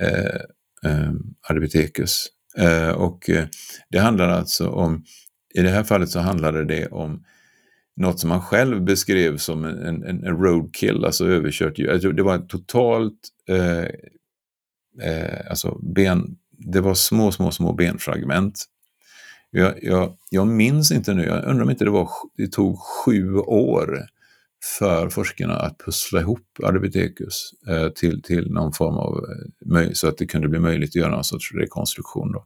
eh, 0.00 0.90
eh, 0.90 1.12
Ardipithecus. 1.48 2.26
Eh, 2.58 2.90
och 2.90 3.30
eh, 3.30 3.46
det 3.90 3.98
handlar 3.98 4.28
alltså 4.28 4.68
om, 4.68 5.04
i 5.54 5.62
det 5.62 5.70
här 5.70 5.84
fallet 5.84 6.10
så 6.10 6.20
handlade 6.20 6.64
det 6.64 6.86
om 6.86 7.24
något 7.96 8.20
som 8.20 8.30
han 8.30 8.42
själv 8.42 8.84
beskrev 8.84 9.36
som 9.36 9.64
en, 9.64 9.82
en, 9.82 10.04
en 10.04 10.36
roadkill, 10.36 11.04
alltså 11.04 11.26
överkört 11.26 11.78
djur. 11.78 11.90
Alltså, 11.90 12.12
det 12.12 12.22
var 12.22 12.38
totalt 12.38 13.18
eh, 13.48 13.84
eh, 15.08 15.50
alltså 15.50 15.78
ben, 15.82 16.36
det 16.58 16.80
var 16.80 16.94
små, 16.94 17.32
små, 17.32 17.50
små 17.50 17.72
benfragment. 17.72 18.64
Jag, 19.50 19.74
jag, 19.82 20.16
jag 20.30 20.46
minns 20.46 20.92
inte 20.92 21.14
nu, 21.14 21.24
jag 21.24 21.44
undrar 21.44 21.62
om 21.62 21.70
inte 21.70 21.84
det, 21.84 21.90
var, 21.90 22.08
det 22.36 22.52
tog 22.52 22.78
sju 22.78 23.34
år 23.36 23.98
för 24.78 25.08
forskarna 25.08 25.54
att 25.54 25.78
pussla 25.78 26.20
ihop 26.20 26.46
Ardipithecus 26.62 27.50
eh, 27.68 27.88
till, 27.88 28.22
till 28.22 28.50
någon 28.50 28.72
form 28.72 28.94
av, 28.94 29.24
eh, 29.76 29.90
så 29.92 30.08
att 30.08 30.18
det 30.18 30.26
kunde 30.26 30.48
bli 30.48 30.58
möjligt 30.58 30.90
att 30.90 30.94
göra 30.94 31.10
någon 31.10 31.24
sorts 31.24 31.52
rekonstruktion. 31.54 32.32
Då. 32.32 32.44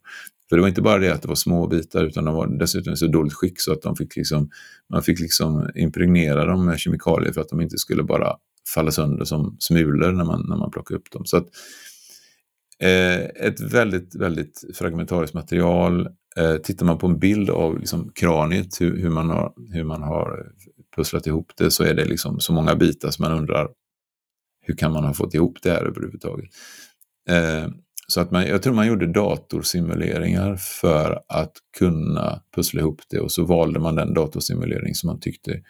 För 0.49 0.57
det 0.57 0.63
var 0.63 0.69
inte 0.69 0.83
bara 0.83 0.99
det 0.99 1.15
att 1.15 1.23
det 1.23 1.29
var 1.29 1.35
små 1.35 1.67
bitar 1.67 2.05
utan 2.05 2.25
de 2.25 2.35
var 2.35 2.59
dessutom 2.59 2.93
i 2.93 2.97
så 2.97 3.07
dåligt 3.07 3.35
skick 3.35 3.61
så 3.61 3.73
att 3.73 3.83
de 3.83 3.97
fick 3.97 4.17
liksom, 4.17 4.51
man 4.93 5.03
fick 5.03 5.21
liksom 5.21 5.71
impregnera 5.75 6.45
dem 6.45 6.65
med 6.65 6.79
kemikalier 6.79 7.33
för 7.33 7.41
att 7.41 7.49
de 7.49 7.61
inte 7.61 7.79
skulle 7.79 8.03
bara 8.03 8.37
falla 8.75 8.91
sönder 8.91 9.25
som 9.25 9.57
smulor 9.59 10.13
när 10.13 10.25
man, 10.25 10.47
när 10.49 10.57
man 10.57 10.71
plockade 10.71 10.99
upp 10.99 11.11
dem. 11.11 11.25
Så 11.25 11.37
att, 11.37 11.45
eh, 11.45 11.51
Eh, 12.79 13.25
ett 13.25 13.61
väldigt, 13.61 14.15
väldigt 14.15 14.65
fragmentariskt 14.75 15.35
material. 15.35 16.09
Eh, 16.37 16.57
tittar 16.57 16.87
man 16.87 16.99
på 16.99 17.07
en 17.07 17.19
bild 17.19 17.51
av 17.51 17.79
liksom 17.79 18.13
kraniet, 18.15 18.81
hur, 18.81 18.97
hur, 18.97 19.11
man 19.11 19.31
har, 19.31 19.53
hur 19.73 19.85
man 19.85 20.03
har 20.03 20.47
pusslat 20.97 21.27
ihop 21.27 21.53
det, 21.57 21.71
så 21.71 21.85
är 21.85 21.95
det 21.95 22.05
liksom 22.05 22.41
så 22.41 22.53
många 22.53 22.75
bitar 22.75 23.11
som 23.11 23.23
man 23.23 23.39
undrar 23.39 23.69
hur 24.61 24.77
kan 24.77 24.93
man 24.93 25.05
ha 25.05 25.15
fått 25.15 25.35
ihop 25.35 25.59
det 25.63 25.71
här 25.71 25.85
överhuvudtaget. 25.85 26.51
Eh, 27.29 27.69
så 28.09 28.21
att 28.21 28.31
man, 28.31 28.47
jag 28.47 28.63
tror 28.63 28.75
man 28.75 28.87
gjorde 28.87 29.07
datorsimuleringar 29.07 30.57
för 30.57 31.21
att 31.29 31.53
kunna 31.79 32.43
pussla 32.55 32.81
ihop 32.81 33.01
det 33.11 33.21
och 33.21 33.33
så 33.33 33.45
valde 33.45 33.81
man 33.81 33.95
den 33.95 34.15
datorsimulering 34.15 34.95
som 34.95 35.07
man 35.07 35.21
tyckte 35.21 35.63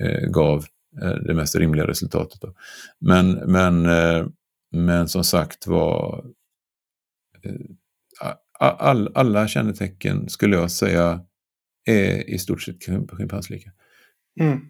eh, 0.00 0.28
gav 0.30 0.64
eh, 1.02 1.14
det 1.14 1.34
mest 1.34 1.56
rimliga 1.56 1.86
resultatet. 1.86 2.40
Då. 2.40 2.54
Men, 3.00 3.30
men, 3.30 3.86
eh, 3.86 4.26
men 4.72 5.08
som 5.08 5.24
sagt 5.24 5.66
var 5.66 6.24
eh, 7.44 7.52
all, 8.58 9.12
alla 9.14 9.48
kännetecken 9.48 10.28
skulle 10.28 10.56
jag 10.56 10.70
säga 10.70 11.20
är 11.84 12.30
i 12.30 12.38
stort 12.38 12.62
sett 12.62 12.76
schimpanslika. 13.16 13.70
Mm. 14.40 14.60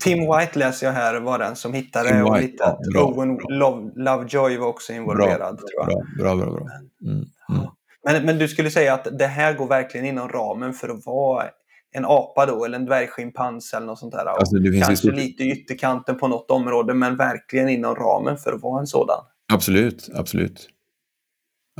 Tim 0.00 0.18
White 0.18 0.58
läser 0.58 0.86
jag 0.86 0.94
här 0.94 1.20
var 1.20 1.38
den 1.38 1.56
som 1.56 1.74
hittade 1.74 2.08
Tim 2.08 2.24
och 2.24 2.40
lite 2.40 2.64
att 2.64 2.78
ja, 2.80 3.04
Owen 3.04 3.38
Love, 3.48 3.92
Lovejoy 3.96 4.56
var 4.56 4.66
också 4.66 4.92
involverad. 4.92 5.56
Bra, 5.56 5.56
tror 5.56 5.70
jag. 5.76 5.86
bra, 6.18 6.36
bra. 6.36 6.46
bra, 6.46 6.54
bra. 6.54 6.68
Mm, 7.04 7.24
mm. 7.50 7.70
Men, 8.04 8.26
men 8.26 8.38
du 8.38 8.48
skulle 8.48 8.70
säga 8.70 8.94
att 8.94 9.18
det 9.18 9.26
här 9.26 9.54
går 9.54 9.66
verkligen 9.66 10.06
inom 10.06 10.28
ramen 10.28 10.72
för 10.72 10.88
att 10.88 11.06
vara 11.06 11.44
en 11.92 12.04
apa 12.04 12.46
då, 12.46 12.64
eller 12.64 12.78
en 12.78 12.86
dvärgschimpans 12.86 13.74
eller 13.74 13.86
något 13.86 13.98
sånt 13.98 14.12
där. 14.12 14.26
Alltså, 14.26 14.56
kanske 14.56 14.96
stort... 14.96 15.14
lite 15.14 15.44
i 15.44 15.50
ytterkanten 15.50 16.18
på 16.18 16.28
något 16.28 16.50
område, 16.50 16.94
men 16.94 17.16
verkligen 17.16 17.68
inom 17.68 17.94
ramen 17.94 18.36
för 18.36 18.52
att 18.52 18.62
vara 18.62 18.80
en 18.80 18.86
sådan. 18.86 19.24
Absolut, 19.52 20.10
absolut. 20.14 20.68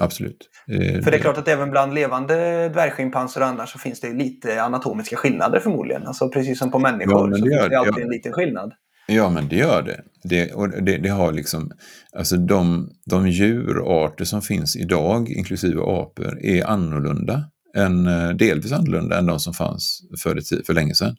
Absolut. 0.01 0.51
Eh, 0.69 1.03
För 1.03 1.11
det 1.11 1.17
är 1.17 1.21
klart 1.21 1.39
att 1.39 1.49
även 1.49 1.71
bland 1.71 1.95
levande 1.95 2.69
dvärgschimpanser 2.69 3.41
och 3.41 3.47
andra 3.47 3.67
så 3.67 3.79
finns 3.79 4.01
det 4.01 4.13
lite 4.13 4.63
anatomiska 4.63 5.17
skillnader 5.17 5.61
förmodligen. 5.61 6.07
Alltså 6.07 6.29
precis 6.29 6.59
som 6.59 6.71
på 6.71 6.79
människor 6.79 7.31
ja, 7.31 7.37
så 7.37 7.45
finns 7.45 7.69
det 7.69 7.79
alltid 7.79 7.95
ja. 7.97 8.03
en 8.03 8.11
liten 8.11 8.33
skillnad. 8.33 8.73
Ja, 9.07 9.31
men 9.31 9.49
det 9.49 9.57
gör 9.57 9.83
det. 9.83 10.01
Det, 10.23 10.53
och 10.53 10.69
det, 10.69 10.99
det 10.99 11.09
har 11.09 11.33
liksom, 11.33 11.73
alltså 12.13 12.37
de, 12.37 12.91
de 13.07 13.29
djurarter 13.29 14.25
som 14.25 14.43
finns 14.43 14.77
idag, 14.77 15.31
inklusive 15.31 15.81
apor, 15.81 16.39
är 16.45 16.67
annorlunda. 16.67 17.45
Än, 17.75 18.07
eh, 18.07 18.31
delvis 18.31 18.73
annorlunda 18.73 19.19
än 19.19 19.27
de 19.27 19.41
som 19.41 19.55
fanns 19.55 20.03
för, 20.19 20.65
för 20.65 20.75
länge 20.75 20.95
sedan. 20.95 21.17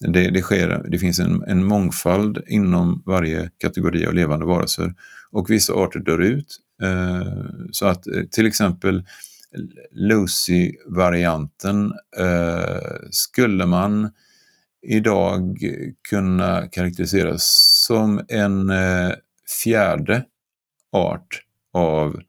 Det, 0.00 0.30
det, 0.30 0.42
sker, 0.42 0.84
det 0.88 0.98
finns 0.98 1.20
en, 1.20 1.44
en 1.46 1.64
mångfald 1.64 2.42
inom 2.46 3.02
varje 3.06 3.50
kategori 3.58 4.06
av 4.06 4.14
levande 4.14 4.46
varelser 4.46 4.94
och 5.30 5.50
vissa 5.50 5.72
arter 5.72 6.00
dör 6.00 6.18
ut 6.18 6.60
Eh, 6.82 7.44
så 7.70 7.86
att 7.86 8.06
eh, 8.06 8.22
till 8.30 8.46
exempel 8.46 9.04
Lucy-varianten 9.90 11.92
eh, 12.18 12.96
skulle 13.10 13.66
man 13.66 14.10
idag 14.82 15.58
kunna 16.08 16.66
karaktäriseras 16.66 17.44
som 17.86 18.20
en 18.28 18.70
eh, 18.70 19.12
fjärde 19.62 20.24
art 20.92 21.42
av 21.72 22.20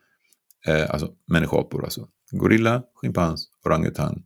alltså 0.90 1.12
människoapor, 1.28 1.84
alltså 1.84 2.08
gorilla, 2.32 2.84
schimpans, 2.96 3.48
orangutang, 3.66 4.24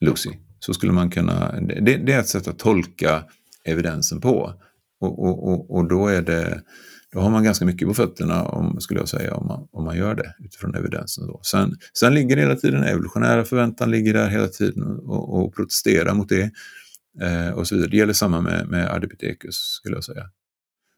Lucy. 0.00 0.30
Så 0.58 0.74
skulle 0.74 0.92
man 0.92 1.10
kunna, 1.10 1.60
det, 1.60 1.96
det, 1.96 2.12
är 2.12 2.20
ett 2.20 2.28
sätt 2.28 2.48
att 2.48 2.58
tolka 2.58 3.24
evidensen 3.64 4.20
på. 4.20 4.54
Och, 5.00 5.24
och, 5.24 5.48
och, 5.48 5.70
och 5.70 5.88
då 5.88 6.08
är 6.08 6.22
det 6.22 6.62
då 7.14 7.20
har 7.20 7.30
man 7.30 7.44
ganska 7.44 7.64
mycket 7.64 7.88
på 7.88 7.94
fötterna, 7.94 8.44
om, 8.44 8.80
skulle 8.80 9.00
jag 9.00 9.08
säga, 9.08 9.34
om 9.34 9.46
man, 9.46 9.68
om 9.72 9.84
man 9.84 9.96
gör 9.96 10.14
det 10.14 10.34
utifrån 10.38 10.74
evidensen. 10.74 11.26
Då. 11.26 11.40
Sen, 11.42 11.76
sen 11.92 12.14
ligger 12.14 12.36
hela 12.36 12.56
tiden, 12.56 12.84
evolutionära 12.84 13.44
förväntan 13.44 13.90
ligger 13.90 14.14
där 14.14 14.28
hela 14.28 14.48
tiden 14.48 14.82
och, 14.82 15.34
och 15.34 15.54
protesterar 15.54 16.14
mot 16.14 16.28
det. 16.28 16.50
Eh, 17.22 17.50
och 17.50 17.68
så 17.68 17.74
vidare. 17.74 17.90
Det 17.90 17.96
gäller 17.96 18.12
samma 18.12 18.40
med, 18.40 18.68
med 18.68 18.90
Ardipithecus, 18.90 19.56
skulle 19.56 19.96
jag 19.96 20.04
säga. 20.04 20.30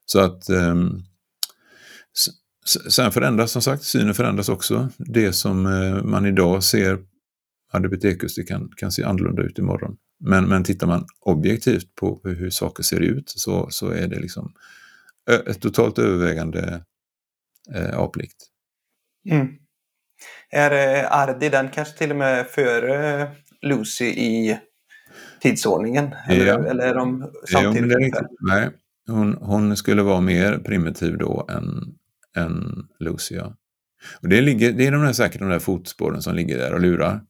Så 0.07 0.21
att 0.21 0.49
eh, 0.49 0.75
Sen 2.67 3.13
förändras 3.13 3.53
som 3.53 3.63
sagt, 3.63 3.83
synen 3.83 4.15
förändras 4.15 4.49
också. 4.49 4.89
Det 4.99 5.33
som 5.33 5.67
eh, 5.67 6.03
man 6.03 6.27
idag 6.27 6.65
ser 6.65 6.99
Ardipithecus, 7.73 8.35
det 8.35 8.43
kan, 8.43 8.71
kan 8.77 8.93
se 8.93 9.05
annorlunda 9.05 9.43
ut 9.43 9.59
imorgon. 9.59 9.97
Men, 10.21 10.45
men 10.45 10.65
tittar 10.65 10.87
man 10.87 11.07
objektivt 11.21 11.95
på 11.95 12.21
hur 12.25 12.51
saker 12.51 12.83
ser 12.83 13.01
ut 13.01 13.31
så, 13.31 13.67
så 13.71 13.91
är 13.91 14.09
det 14.09 14.21
liksom 14.21 14.53
ett 15.47 15.61
totalt 15.61 15.99
övervägande 15.99 16.83
eh, 17.75 17.99
aplikt. 17.99 18.37
Mm. 19.31 19.49
Är 20.51 20.71
eh, 21.05 21.13
Ardi 21.13 21.49
den 21.49 21.69
kanske 21.69 21.99
till 21.99 22.11
och 22.11 22.17
med 22.17 22.47
före 22.47 23.23
eh, 23.23 23.29
Lucy 23.63 24.05
i 24.05 24.59
tidsordningen? 25.41 26.15
Eller, 26.29 26.47
ja. 26.47 26.67
eller 26.67 26.87
är 26.87 26.95
de 26.95 27.33
samtidigt? 27.53 27.99
Jo, 28.01 28.21
Nej, 28.41 28.71
hon, 29.07 29.35
hon, 29.41 29.77
skulle 29.77 30.03
vara 30.03 30.21
mer 30.21 30.59
primitiv 30.59 31.19
då 31.19 31.47
än, 31.51 31.95
än 32.37 32.87
Lucy. 33.01 33.39
Och 34.21 34.29
det, 34.29 34.41
ligger, 34.41 34.73
det 34.73 34.87
är 34.87 34.93
de 34.93 35.03
där, 35.03 35.13
säkert 35.13 35.41
de 35.41 35.49
där 35.49 35.59
fotspåren 35.59 36.23
som 36.23 36.35
ligger 36.35 36.59
där 36.59 36.73
och 36.73 36.81
lurar. 36.81 37.21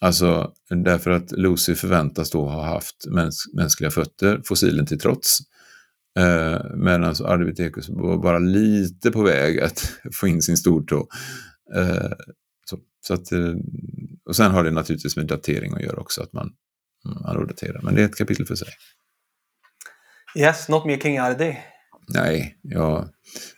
Alltså 0.00 0.52
därför 0.68 1.10
att 1.10 1.32
Lucy 1.32 1.74
förväntas 1.74 2.30
då 2.30 2.48
ha 2.48 2.64
haft 2.64 3.06
mäns 3.06 3.44
mänskliga 3.54 3.90
fötter, 3.90 4.40
fossilen 4.44 4.86
till 4.86 4.98
trots. 4.98 5.38
Eh, 6.18 6.60
Medan 6.74 7.04
alltså 7.04 7.24
var 7.24 8.22
bara 8.22 8.38
lite 8.38 9.10
på 9.10 9.22
väg 9.22 9.60
att 9.60 9.92
få 10.12 10.28
in 10.28 10.42
sin 10.42 10.56
stortå. 10.56 11.08
Eh, 11.74 12.12
så, 12.64 12.78
så 13.06 13.14
att, 13.14 13.32
eh, 13.32 13.54
och 14.24 14.36
sen 14.36 14.50
har 14.50 14.64
det 14.64 14.70
naturligtvis 14.70 15.16
med 15.16 15.26
datering 15.26 15.74
att 15.74 15.82
göra 15.82 16.00
också, 16.00 16.22
att 16.22 16.32
man, 16.32 16.52
man 17.04 17.46
daterar. 17.46 17.80
Men 17.82 17.94
det 17.94 18.02
är 18.02 18.04
ett 18.04 18.16
kapitel 18.16 18.46
för 18.46 18.54
sig. 18.54 18.68
Yes, 20.38 20.68
något 20.68 20.86
mer 20.86 20.96
kring 20.96 21.18
Ardi? 21.18 21.56
Nej, 22.08 22.58
ja, 22.62 23.08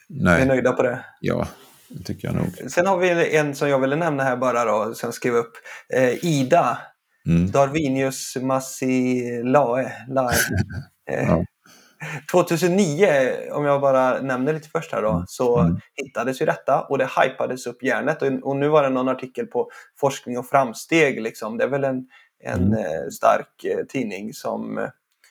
nej. 0.09 0.37
Vi 0.37 0.43
är 0.43 0.47
nöjda 0.47 0.73
på 0.73 0.83
det? 0.83 1.05
Ja, 1.21 1.49
det 1.89 2.05
tycker 2.05 2.29
jag 2.29 2.37
nog. 2.37 2.71
Sen 2.71 2.87
har 2.87 2.99
vi 2.99 3.37
en 3.37 3.55
som 3.55 3.69
jag 3.69 3.79
ville 3.79 3.97
nämna 3.97 4.23
här 4.23 4.37
bara 4.37 4.65
då, 4.65 4.95
som 4.95 5.07
jag 5.07 5.15
skrev 5.15 5.35
upp. 5.35 5.53
Eh, 5.95 6.25
Ida. 6.25 6.79
Mm. 7.27 7.51
Darwinius 7.51 8.37
Massilae. 8.37 9.93
Lae. 10.09 10.37
ja. 11.27 11.45
2009, 12.33 13.09
om 13.53 13.65
jag 13.65 13.81
bara 13.81 14.21
nämner 14.21 14.53
lite 14.53 14.69
först 14.69 14.93
här 14.93 15.03
då, 15.03 15.11
mm. 15.11 15.25
så 15.27 15.59
mm. 15.59 15.81
hittades 15.95 16.41
ju 16.43 16.47
detta 16.47 16.81
och 16.81 16.99
det 16.99 17.09
hypades 17.23 17.67
upp 17.67 17.83
järnet. 17.83 18.23
Och, 18.23 18.29
och, 18.43 18.57
nu 18.57 18.69
var 18.69 18.83
det 18.83 18.89
någon 18.89 19.09
artikel 19.09 19.47
på 19.47 19.71
Forskning 20.01 20.39
och 20.39 20.47
framsteg. 20.47 21.23
Liksom. 21.23 21.59
Det 21.59 21.65
är 21.65 21.69
väl 21.69 21.85
en, 21.85 22.07
en 22.45 22.65
mm. 22.65 22.79
Eh, 22.79 23.09
stark 23.11 23.65
eh, 23.65 23.85
tidning 23.89 24.35
som 24.35 24.89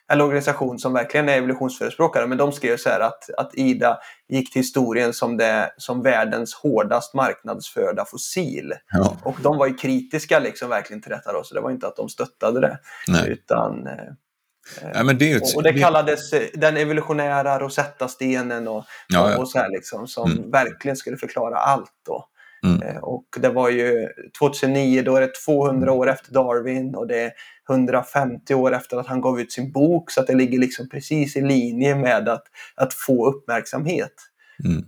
eh, 0.09 0.13
en 0.15 0.21
organisation 0.21 0.79
som 0.79 0.93
verkligen 0.93 1.29
är 1.29 1.37
evolutionsförespråkare, 1.37 2.27
men 2.27 2.37
de 2.37 2.51
skrev 2.51 2.77
så 2.77 2.89
här 2.89 2.99
att, 2.99 3.29
att 3.37 3.51
IDA 3.53 3.97
gick 4.29 4.53
till 4.53 4.61
historien 4.61 5.13
som, 5.13 5.37
det, 5.37 5.71
som 5.77 6.01
världens 6.01 6.53
hårdast 6.53 7.13
marknadsförda 7.13 8.05
fossil. 8.05 8.73
Ja. 8.91 9.17
Och 9.23 9.35
de 9.43 9.57
var 9.57 9.67
ju 9.67 9.73
kritiska 9.73 10.39
liksom 10.39 10.69
verkligen 10.69 11.01
till 11.01 11.11
detta 11.11 11.33
då, 11.33 11.43
så 11.43 11.55
det 11.55 11.61
var 11.61 11.71
inte 11.71 11.87
att 11.87 11.95
de 11.95 12.09
stöttade 12.09 12.61
det. 12.61 12.79
Nej. 13.07 13.29
Utan 13.29 13.87
Ja, 14.93 15.03
men 15.03 15.17
det 15.17 15.55
och 15.55 15.63
det 15.63 15.73
kallades 15.73 16.31
den 16.53 16.77
evolutionära 16.77 17.59
Rosetta-stenen 17.59 18.67
och, 18.67 18.85
ja, 19.07 19.31
ja. 19.31 19.37
och 19.37 19.49
så 19.49 19.59
här 19.59 19.69
liksom, 19.69 20.07
som 20.07 20.31
mm. 20.31 20.51
verkligen 20.51 20.97
skulle 20.97 21.17
förklara 21.17 21.55
allt. 21.55 21.91
Då. 22.05 22.25
Mm. 22.63 22.97
Och 23.03 23.25
det 23.39 23.49
var 23.49 23.69
ju 23.69 24.07
2009, 24.39 25.01
då 25.01 25.15
är 25.15 25.21
det 25.21 25.33
200 25.45 25.91
år 25.91 26.09
efter 26.09 26.33
Darwin 26.33 26.95
och 26.95 27.07
det 27.07 27.19
är 27.19 27.31
150 27.69 28.53
år 28.53 28.75
efter 28.75 28.97
att 28.97 29.07
han 29.07 29.21
gav 29.21 29.39
ut 29.39 29.51
sin 29.51 29.71
bok 29.71 30.11
så 30.11 30.21
att 30.21 30.27
det 30.27 30.35
ligger 30.35 30.59
liksom 30.59 30.89
precis 30.89 31.35
i 31.35 31.41
linje 31.41 31.95
med 31.95 32.29
att, 32.29 32.43
att 32.75 32.93
få 32.93 33.27
uppmärksamhet. 33.27 34.13
Mm. 34.65 34.85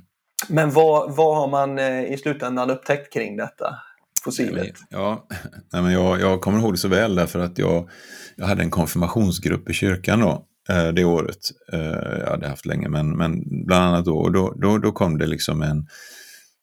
Men 0.47 0.71
vad, 0.71 1.15
vad 1.15 1.35
har 1.35 1.47
man 1.47 1.79
i 1.79 2.17
slutändan 2.17 2.69
upptäckt 2.69 3.13
kring 3.13 3.37
detta? 3.37 3.75
fossilet? 4.23 4.75
Ja, 4.89 5.27
nej, 5.73 5.81
men 5.81 5.91
jag, 5.91 6.21
jag 6.21 6.41
kommer 6.41 6.59
ihåg 6.59 6.73
det 6.73 6.77
så 6.77 6.87
väl 6.87 7.15
därför 7.15 7.39
att 7.39 7.57
jag, 7.57 7.89
jag 8.35 8.45
hade 8.45 8.63
en 8.63 8.71
konfirmationsgrupp 8.71 9.69
i 9.69 9.73
kyrkan 9.73 10.19
då, 10.19 10.45
eh, 10.69 10.87
det 10.87 11.05
året. 11.05 11.39
Eh, 11.73 12.19
jag 12.19 12.29
hade 12.29 12.47
haft 12.47 12.65
länge, 12.65 12.89
men, 12.89 13.17
men 13.17 13.43
bland 13.65 13.85
annat 13.85 14.05
då, 14.05 14.17
och 14.17 14.31
då, 14.31 14.53
då, 14.61 14.77
då 14.77 14.91
kom 14.91 15.17
det 15.17 15.27
liksom 15.27 15.61
en, 15.61 15.87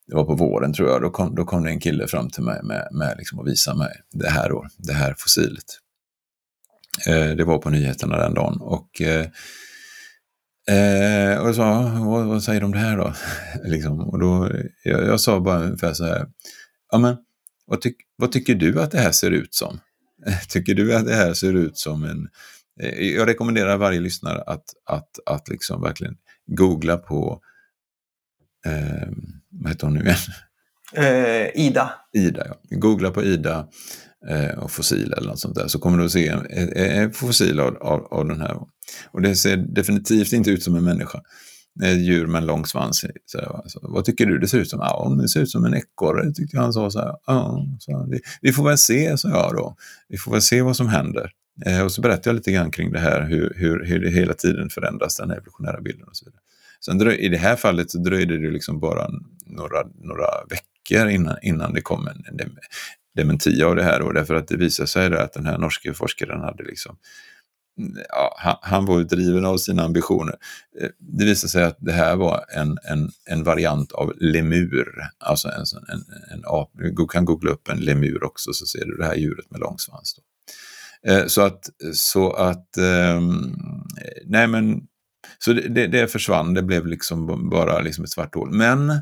det 0.07 0.17
var 0.17 0.25
på 0.25 0.35
våren 0.35 0.73
tror 0.73 0.89
jag, 0.89 1.03
då 1.03 1.11
kom, 1.11 1.35
då 1.35 1.45
kom 1.45 1.64
det 1.64 1.71
en 1.71 1.81
kille 1.81 2.07
fram 2.07 2.31
till 2.31 2.43
mig 2.43 2.61
med, 2.62 2.89
med 2.93 3.14
liksom 3.19 3.39
att 3.39 3.47
visa 3.47 3.75
mig 3.75 3.93
det 4.12 4.31
här, 4.31 4.49
då, 4.49 4.67
det 4.79 4.93
här 4.93 5.14
fossilet. 5.19 5.64
Eh, 7.07 7.36
det 7.36 7.44
var 7.44 7.59
på 7.59 7.70
nyheterna 7.70 8.16
den 8.16 8.34
dagen 8.34 8.61
och 8.61 9.03
Eh, 10.70 11.38
och 11.40 11.49
jag 11.49 11.55
sa, 11.55 11.80
vad, 12.05 12.26
vad, 12.26 12.42
säger 12.42 12.61
de 12.61 12.64
om 12.66 12.72
det 12.72 12.78
här 12.78 12.97
då? 12.97 13.14
liksom, 13.64 14.01
och 14.01 14.18
då 14.18 14.51
jag, 14.82 15.07
jag, 15.07 15.20
sa 15.20 15.40
bara 15.40 15.62
ungefär 15.62 15.92
så 15.92 16.05
här, 16.05 16.26
ja 16.90 16.99
men 16.99 17.16
vad, 17.66 17.80
tyck, 17.80 17.97
vad 18.16 18.32
tycker 18.32 18.55
du 18.55 18.82
att 18.82 18.90
det 18.90 18.99
här 18.99 19.12
ser 19.12 19.30
ut 19.30 19.55
som? 19.55 19.80
Tycker 20.49 20.74
du 20.74 20.94
att 20.94 21.07
det 21.07 21.14
här 21.14 21.34
ser 21.34 21.55
ut 21.55 21.78
som 21.78 22.05
en... 22.05 22.28
Eh, 22.80 23.01
jag 23.01 23.28
rekommenderar 23.28 23.76
varje 23.76 24.01
lyssnare 24.01 24.42
att, 24.42 24.64
att, 24.86 25.09
att 25.26 25.49
liksom 25.49 25.82
verkligen 25.82 26.16
googla 26.47 26.97
på... 26.97 27.40
Eh, 28.66 29.09
vad 29.51 29.72
heter 29.72 29.86
hon 29.86 29.94
nu 29.94 30.05
igen? 30.05 30.16
Eh, 30.94 31.66
Ida. 31.66 31.92
Ida, 32.12 32.47
ja. 32.47 32.78
Googla 32.78 33.11
på 33.11 33.22
Ida 33.22 33.59
eh, 33.59 33.66
Eh, 34.29 34.59
och 34.59 34.71
fossil 34.71 35.12
eller 35.12 35.29
något 35.29 35.39
sånt 35.39 35.55
där 35.55 35.69
så 35.69 35.79
kommer 35.79 35.99
du 35.99 36.05
att 36.05 36.12
se 36.12 36.29
en, 36.29 36.47
en 36.77 37.12
fossil 37.12 37.61
av, 37.61 37.77
av, 37.77 38.07
av 38.11 38.29
den 38.29 38.41
här. 38.41 38.57
Och 39.11 39.23
det 39.23 39.37
ser 39.37 39.57
definitivt 39.57 40.33
inte 40.33 40.51
ut 40.51 40.62
som 40.62 40.77
en 40.77 40.85
människa 40.85 41.21
ett 41.85 41.99
djur 41.99 42.27
med 42.27 42.39
en 42.39 42.47
lång 42.47 42.67
svans. 42.67 43.05
Så, 43.27 43.39
alltså, 43.39 43.79
vad 43.83 44.05
tycker 44.05 44.27
du 44.27 44.39
det 44.39 44.49
ser 44.49 44.59
ut 44.59 44.71
som? 44.71 44.81
Ja, 44.81 45.17
det 45.23 45.29
ser 45.29 45.41
ut 45.41 45.51
som 45.51 45.64
en 45.64 45.75
ekorre, 45.75 46.33
tyckte 46.33 46.59
han 46.59 46.73
sa. 46.73 46.91
Så 46.91 46.99
här, 46.99 47.14
ja, 47.27 47.67
så, 47.79 48.07
vi, 48.11 48.21
vi, 48.41 48.53
får 48.53 48.64
väl 48.64 48.79
se, 48.79 49.19
sa 49.19 49.29
jag 49.29 49.55
då. 49.55 49.77
Vi 50.09 50.19
får 50.19 50.33
väl 50.33 50.43
se 50.43 50.62
vad 50.62 50.77
som 50.77 50.89
händer. 50.89 51.31
Eh, 51.67 51.85
och 51.85 51.93
så 51.93 52.01
berättade 52.01 52.29
jag 52.29 52.35
lite 52.35 52.53
grann 52.53 52.71
kring 52.71 52.93
det 52.93 52.99
här, 52.99 53.23
hur, 53.23 53.53
hur, 53.57 53.85
hur 53.85 54.01
det 54.01 54.11
hela 54.11 54.35
tiden 54.35 54.71
förändras, 54.71 55.17
den 55.17 55.31
evolutionära 55.31 55.81
bilden 55.81 56.09
och 56.09 56.17
så 56.17 56.25
vidare. 56.25 56.41
Sen 56.85 56.99
dröj, 56.99 57.17
I 57.17 57.29
det 57.29 57.37
här 57.37 57.57
fallet 57.57 57.91
så 57.91 57.99
dröjde 57.99 58.39
det 58.39 58.51
liksom 58.51 58.81
bara 58.81 59.09
några, 59.47 59.83
några 59.95 60.27
veckor 60.51 61.09
innan, 61.09 61.37
innan 61.43 61.75
det 61.75 61.81
kom 61.81 62.09
en, 62.09 62.25
en 62.29 62.37
dementi 63.17 63.62
av 63.62 63.77
det 63.77 63.83
här. 63.83 64.01
då, 64.01 64.12
därför 64.12 64.35
att 64.35 64.49
det 64.49 64.57
visade 64.57 64.87
sig 64.87 65.14
att 65.14 65.33
den 65.33 65.47
här 65.47 65.59
norske 65.59 65.95
forskaren 65.95 66.41
hade 66.41 66.64
liksom 66.64 66.99
ja, 68.09 68.37
han, 68.39 68.57
han 68.62 68.87
var 68.87 69.01
driven 69.01 69.45
av 69.45 69.57
sina 69.59 69.83
ambitioner. 69.83 70.35
Eh, 70.81 70.89
det 70.99 71.25
visade 71.25 71.51
sig 71.51 71.64
att 71.64 71.77
det 71.81 71.93
här 71.93 72.17
var 72.17 72.45
en, 72.49 72.79
en, 72.85 73.11
en 73.31 73.45
variant 73.45 73.93
av 73.93 74.12
lemur, 74.17 75.09
alltså 75.19 75.49
en, 75.49 75.95
en, 75.95 76.05
en 76.33 76.43
ap. 76.47 76.71
Du 76.75 77.07
kan 77.07 77.25
googla 77.25 77.51
upp 77.51 77.69
en 77.69 77.79
lemur 77.79 78.25
också 78.25 78.53
så 78.53 78.67
ser 78.67 78.85
du 78.85 78.97
det 78.97 79.07
här 79.07 79.14
djuret 79.14 79.51
med 79.51 79.61
lång 79.61 79.79
svans. 79.79 80.14
Då. 80.14 80.23
Eh, 81.11 81.27
så 81.27 81.43
att, 81.43 81.71
så 81.95 82.33
att 82.33 82.69
um, 83.17 83.55
nej 84.27 84.47
men, 84.47 84.81
så 85.39 85.53
det, 85.53 85.87
det, 85.87 86.09
försvann, 86.09 86.55
det 86.55 86.62
blev 86.62 86.87
liksom 86.87 87.51
bara 87.51 87.81
liksom 87.81 88.05
ett 88.05 88.11
svart 88.11 88.35
hål. 88.35 88.51
Men 88.53 88.93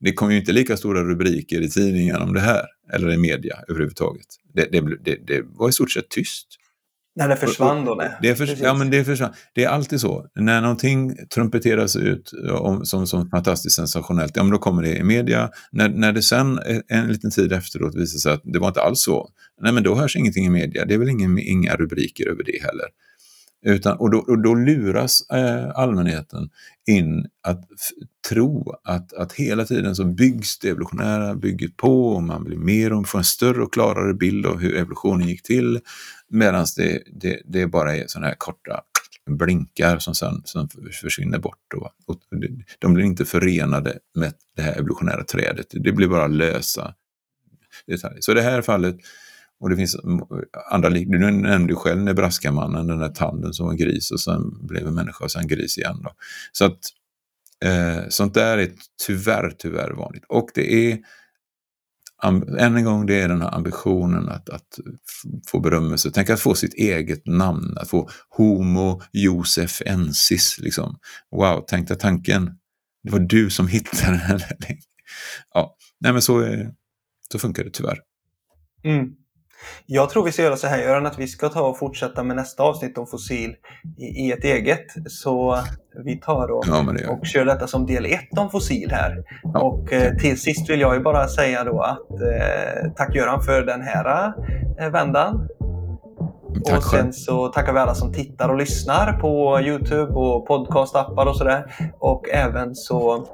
det 0.00 0.12
kom 0.12 0.30
ju 0.30 0.38
inte 0.38 0.52
lika 0.52 0.76
stora 0.76 1.04
rubriker 1.04 1.60
i 1.60 1.70
tidningen 1.70 2.16
om 2.16 2.34
det 2.34 2.40
här, 2.40 2.64
eller 2.92 3.12
i 3.12 3.16
media 3.16 3.56
överhuvudtaget. 3.68 4.26
Det, 4.54 4.64
det, 5.04 5.26
det 5.26 5.42
var 5.44 5.68
i 5.68 5.72
stort 5.72 5.90
sett 5.90 6.08
tyst. 6.08 6.46
När 7.14 7.28
det 7.28 7.36
försvann 7.36 7.84
då? 7.84 7.94
Nej. 7.94 8.10
Det 8.22 8.34
för, 8.34 8.62
ja, 8.62 8.74
men 8.74 8.90
det 8.90 9.04
försvann. 9.04 9.32
Det 9.54 9.64
är 9.64 9.68
alltid 9.68 10.00
så. 10.00 10.26
När 10.34 10.60
någonting 10.60 11.16
trumpeteras 11.34 11.96
ut 11.96 12.32
om, 12.50 12.84
som, 12.84 13.06
som 13.06 13.30
fantastiskt 13.30 13.76
sensationellt, 13.76 14.36
ja 14.36 14.42
men 14.42 14.52
då 14.52 14.58
kommer 14.58 14.82
det 14.82 14.96
i 14.96 15.04
media. 15.04 15.50
När, 15.72 15.88
när 15.88 16.12
det 16.12 16.22
sen 16.22 16.58
en 16.88 17.08
liten 17.08 17.30
tid 17.30 17.52
efteråt 17.52 17.94
visar 17.94 18.18
sig 18.18 18.32
att 18.32 18.40
det 18.44 18.58
var 18.58 18.68
inte 18.68 18.80
alls 18.80 19.02
så, 19.02 19.28
nej 19.60 19.72
men 19.72 19.82
då 19.82 19.94
hörs 19.94 20.16
ingenting 20.16 20.46
i 20.46 20.50
media. 20.50 20.84
Det 20.84 20.94
är 20.94 20.98
väl 20.98 21.08
ingen, 21.08 21.38
inga 21.38 21.76
rubriker 21.76 22.28
över 22.28 22.44
det 22.44 22.62
heller. 22.62 22.86
Utan, 23.66 23.96
och, 23.96 24.10
då, 24.10 24.18
och 24.18 24.42
då 24.42 24.54
luras 24.54 25.30
eh, 25.30 25.70
allmänheten 25.74 26.50
in 26.86 27.26
att 27.42 27.64
tro 28.28 28.74
att, 28.84 29.12
att 29.12 29.32
hela 29.32 29.64
tiden 29.64 29.96
så 29.96 30.04
byggs 30.04 30.58
det 30.58 30.68
evolutionära 30.68 31.34
bygget 31.34 31.76
på 31.76 32.08
och 32.08 32.22
man 32.22 32.44
blir 32.44 32.56
mer 32.56 32.92
och 32.92 33.08
får 33.08 33.18
en 33.18 33.24
större 33.24 33.62
och 33.62 33.72
klarare 33.72 34.14
bild 34.14 34.46
av 34.46 34.58
hur 34.58 34.76
evolutionen 34.76 35.28
gick 35.28 35.42
till. 35.42 35.80
Medan 36.28 36.66
det, 36.76 37.02
det, 37.06 37.42
det 37.44 37.66
bara 37.66 37.96
är 37.96 38.04
sådana 38.06 38.26
här 38.26 38.34
korta 38.38 38.82
blinkar 39.30 39.98
som 39.98 40.14
sen 40.14 40.42
som 40.44 40.68
försvinner 41.02 41.38
bort. 41.38 41.60
Då. 41.70 41.90
Och 42.06 42.20
de 42.78 42.94
blir 42.94 43.04
inte 43.04 43.24
förenade 43.24 43.98
med 44.14 44.34
det 44.56 44.62
här 44.62 44.78
evolutionära 44.78 45.24
trädet. 45.24 45.66
Det 45.70 45.92
blir 45.92 46.08
bara 46.08 46.26
lösa 46.26 46.94
detaljer. 47.86 48.20
Så 48.20 48.32
i 48.32 48.34
det 48.34 48.42
här 48.42 48.62
fallet 48.62 48.96
och 49.62 49.70
det 49.70 49.76
finns 49.76 49.96
mm, 50.04 50.20
andra 50.70 50.90
Du 50.90 51.18
nämnde 51.30 51.74
själv 51.74 52.02
Nebraska-mannen, 52.02 52.86
den 52.86 52.98
där 52.98 53.08
tanden 53.08 53.52
som 53.52 53.66
var 53.66 53.74
gris 53.74 54.10
och 54.10 54.20
sen 54.20 54.66
blev 54.66 54.86
en 54.86 54.94
människa 54.94 55.24
och 55.24 55.30
sen 55.30 55.46
gris 55.46 55.78
igen. 55.78 56.00
Då. 56.02 56.10
Så 56.52 56.64
att 56.64 56.78
eh, 57.64 58.08
sånt 58.08 58.34
där 58.34 58.58
är 58.58 58.72
tyvärr, 59.06 59.54
tyvärr 59.58 59.90
vanligt. 59.90 60.24
Och 60.28 60.50
det 60.54 60.90
är, 60.92 60.98
än 62.58 62.76
en 62.76 62.84
gång, 62.84 63.06
det 63.06 63.20
är 63.20 63.28
den 63.28 63.42
här 63.42 63.54
ambitionen 63.54 64.28
att, 64.28 64.50
att 64.50 64.78
få 65.46 65.60
berömmelse. 65.60 66.10
Tänk 66.14 66.30
att 66.30 66.40
få 66.40 66.54
sitt 66.54 66.74
eget 66.74 67.26
namn, 67.26 67.76
att 67.76 67.90
få 67.90 68.10
Homo 68.28 69.02
Josef 69.12 69.82
Ensis. 69.86 70.58
Liksom. 70.58 70.98
Wow, 71.30 71.64
tänk 71.66 71.88
dig 71.88 71.98
tanken. 71.98 72.50
Det 73.02 73.10
var 73.10 73.20
du 73.20 73.50
som 73.50 73.68
hittade 73.68 74.40
den. 74.58 74.76
ja, 75.54 75.76
nej 76.00 76.12
men 76.12 76.22
så, 76.22 76.56
så 77.32 77.38
funkar 77.38 77.64
det 77.64 77.70
tyvärr. 77.70 77.98
Mm. 78.84 79.21
Jag 79.86 80.10
tror 80.10 80.24
vi 80.24 80.32
ska 80.32 80.42
göra 80.42 80.56
så 80.56 80.66
här 80.66 80.78
Göran, 80.78 81.06
att 81.06 81.18
vi 81.18 81.26
ska 81.26 81.48
ta 81.48 81.60
och 81.60 81.78
fortsätta 81.78 82.22
med 82.22 82.36
nästa 82.36 82.62
avsnitt 82.62 82.98
om 82.98 83.06
fossil 83.06 83.54
i, 83.98 84.04
i 84.04 84.32
ett 84.32 84.44
eget. 84.44 84.86
Så 85.06 85.58
vi 86.04 86.20
tar 86.20 86.50
och, 86.50 86.64
ja, 86.66 86.92
det 86.98 87.08
och 87.08 87.26
kör 87.26 87.44
detta 87.44 87.66
som 87.66 87.86
del 87.86 88.06
ett 88.06 88.38
om 88.38 88.50
fossil 88.50 88.90
här. 88.90 89.24
Ja. 89.42 89.60
Och 89.60 89.92
eh, 89.92 90.16
till 90.16 90.40
sist 90.40 90.70
vill 90.70 90.80
jag 90.80 90.94
ju 90.94 91.00
bara 91.00 91.28
säga 91.28 91.64
då 91.64 91.80
att 91.80 92.10
eh, 92.10 92.92
tack 92.96 93.14
Göran 93.14 93.42
för 93.42 93.62
den 93.62 93.82
här 93.82 94.32
eh, 94.78 94.90
vändan. 94.90 95.48
Tack 96.64 96.76
och 96.76 96.84
sen 96.84 97.12
så 97.12 97.48
tackar 97.48 97.72
vi 97.72 97.78
alla 97.78 97.94
som 97.94 98.12
tittar 98.12 98.48
och 98.48 98.56
lyssnar 98.56 99.12
på 99.12 99.60
Youtube 99.60 100.12
och 100.12 100.46
podcastappar 100.46 101.26
och 101.26 101.36
sådär. 101.36 101.74
Och 101.98 102.28
även 102.28 102.74
så 102.74 103.26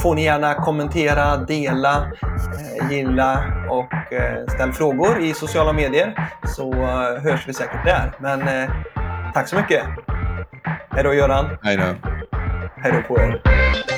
får 0.00 0.14
ni 0.14 0.24
gärna 0.24 0.54
kommentera, 0.54 1.36
dela, 1.36 2.12
eh, 2.22 2.90
gilla 2.90 3.44
och 3.70 4.12
eh, 4.12 4.46
ställ 4.48 4.72
frågor 4.72 5.20
i 5.20 5.34
sociala 5.34 5.72
medier 5.72 6.28
så 6.44 6.72
hörs 7.22 7.48
vi 7.48 7.54
säkert 7.54 7.84
där. 7.84 8.12
Men 8.18 8.68
tack 9.34 9.48
så 9.48 9.56
mycket! 9.56 9.82
Hej 10.90 11.04
då 11.04 11.14
Göran! 11.14 11.58
Hej 11.62 11.76
då! 11.76 12.08
Hej 12.76 12.92
då 12.92 13.14
på 13.14 13.20
er! 13.20 13.91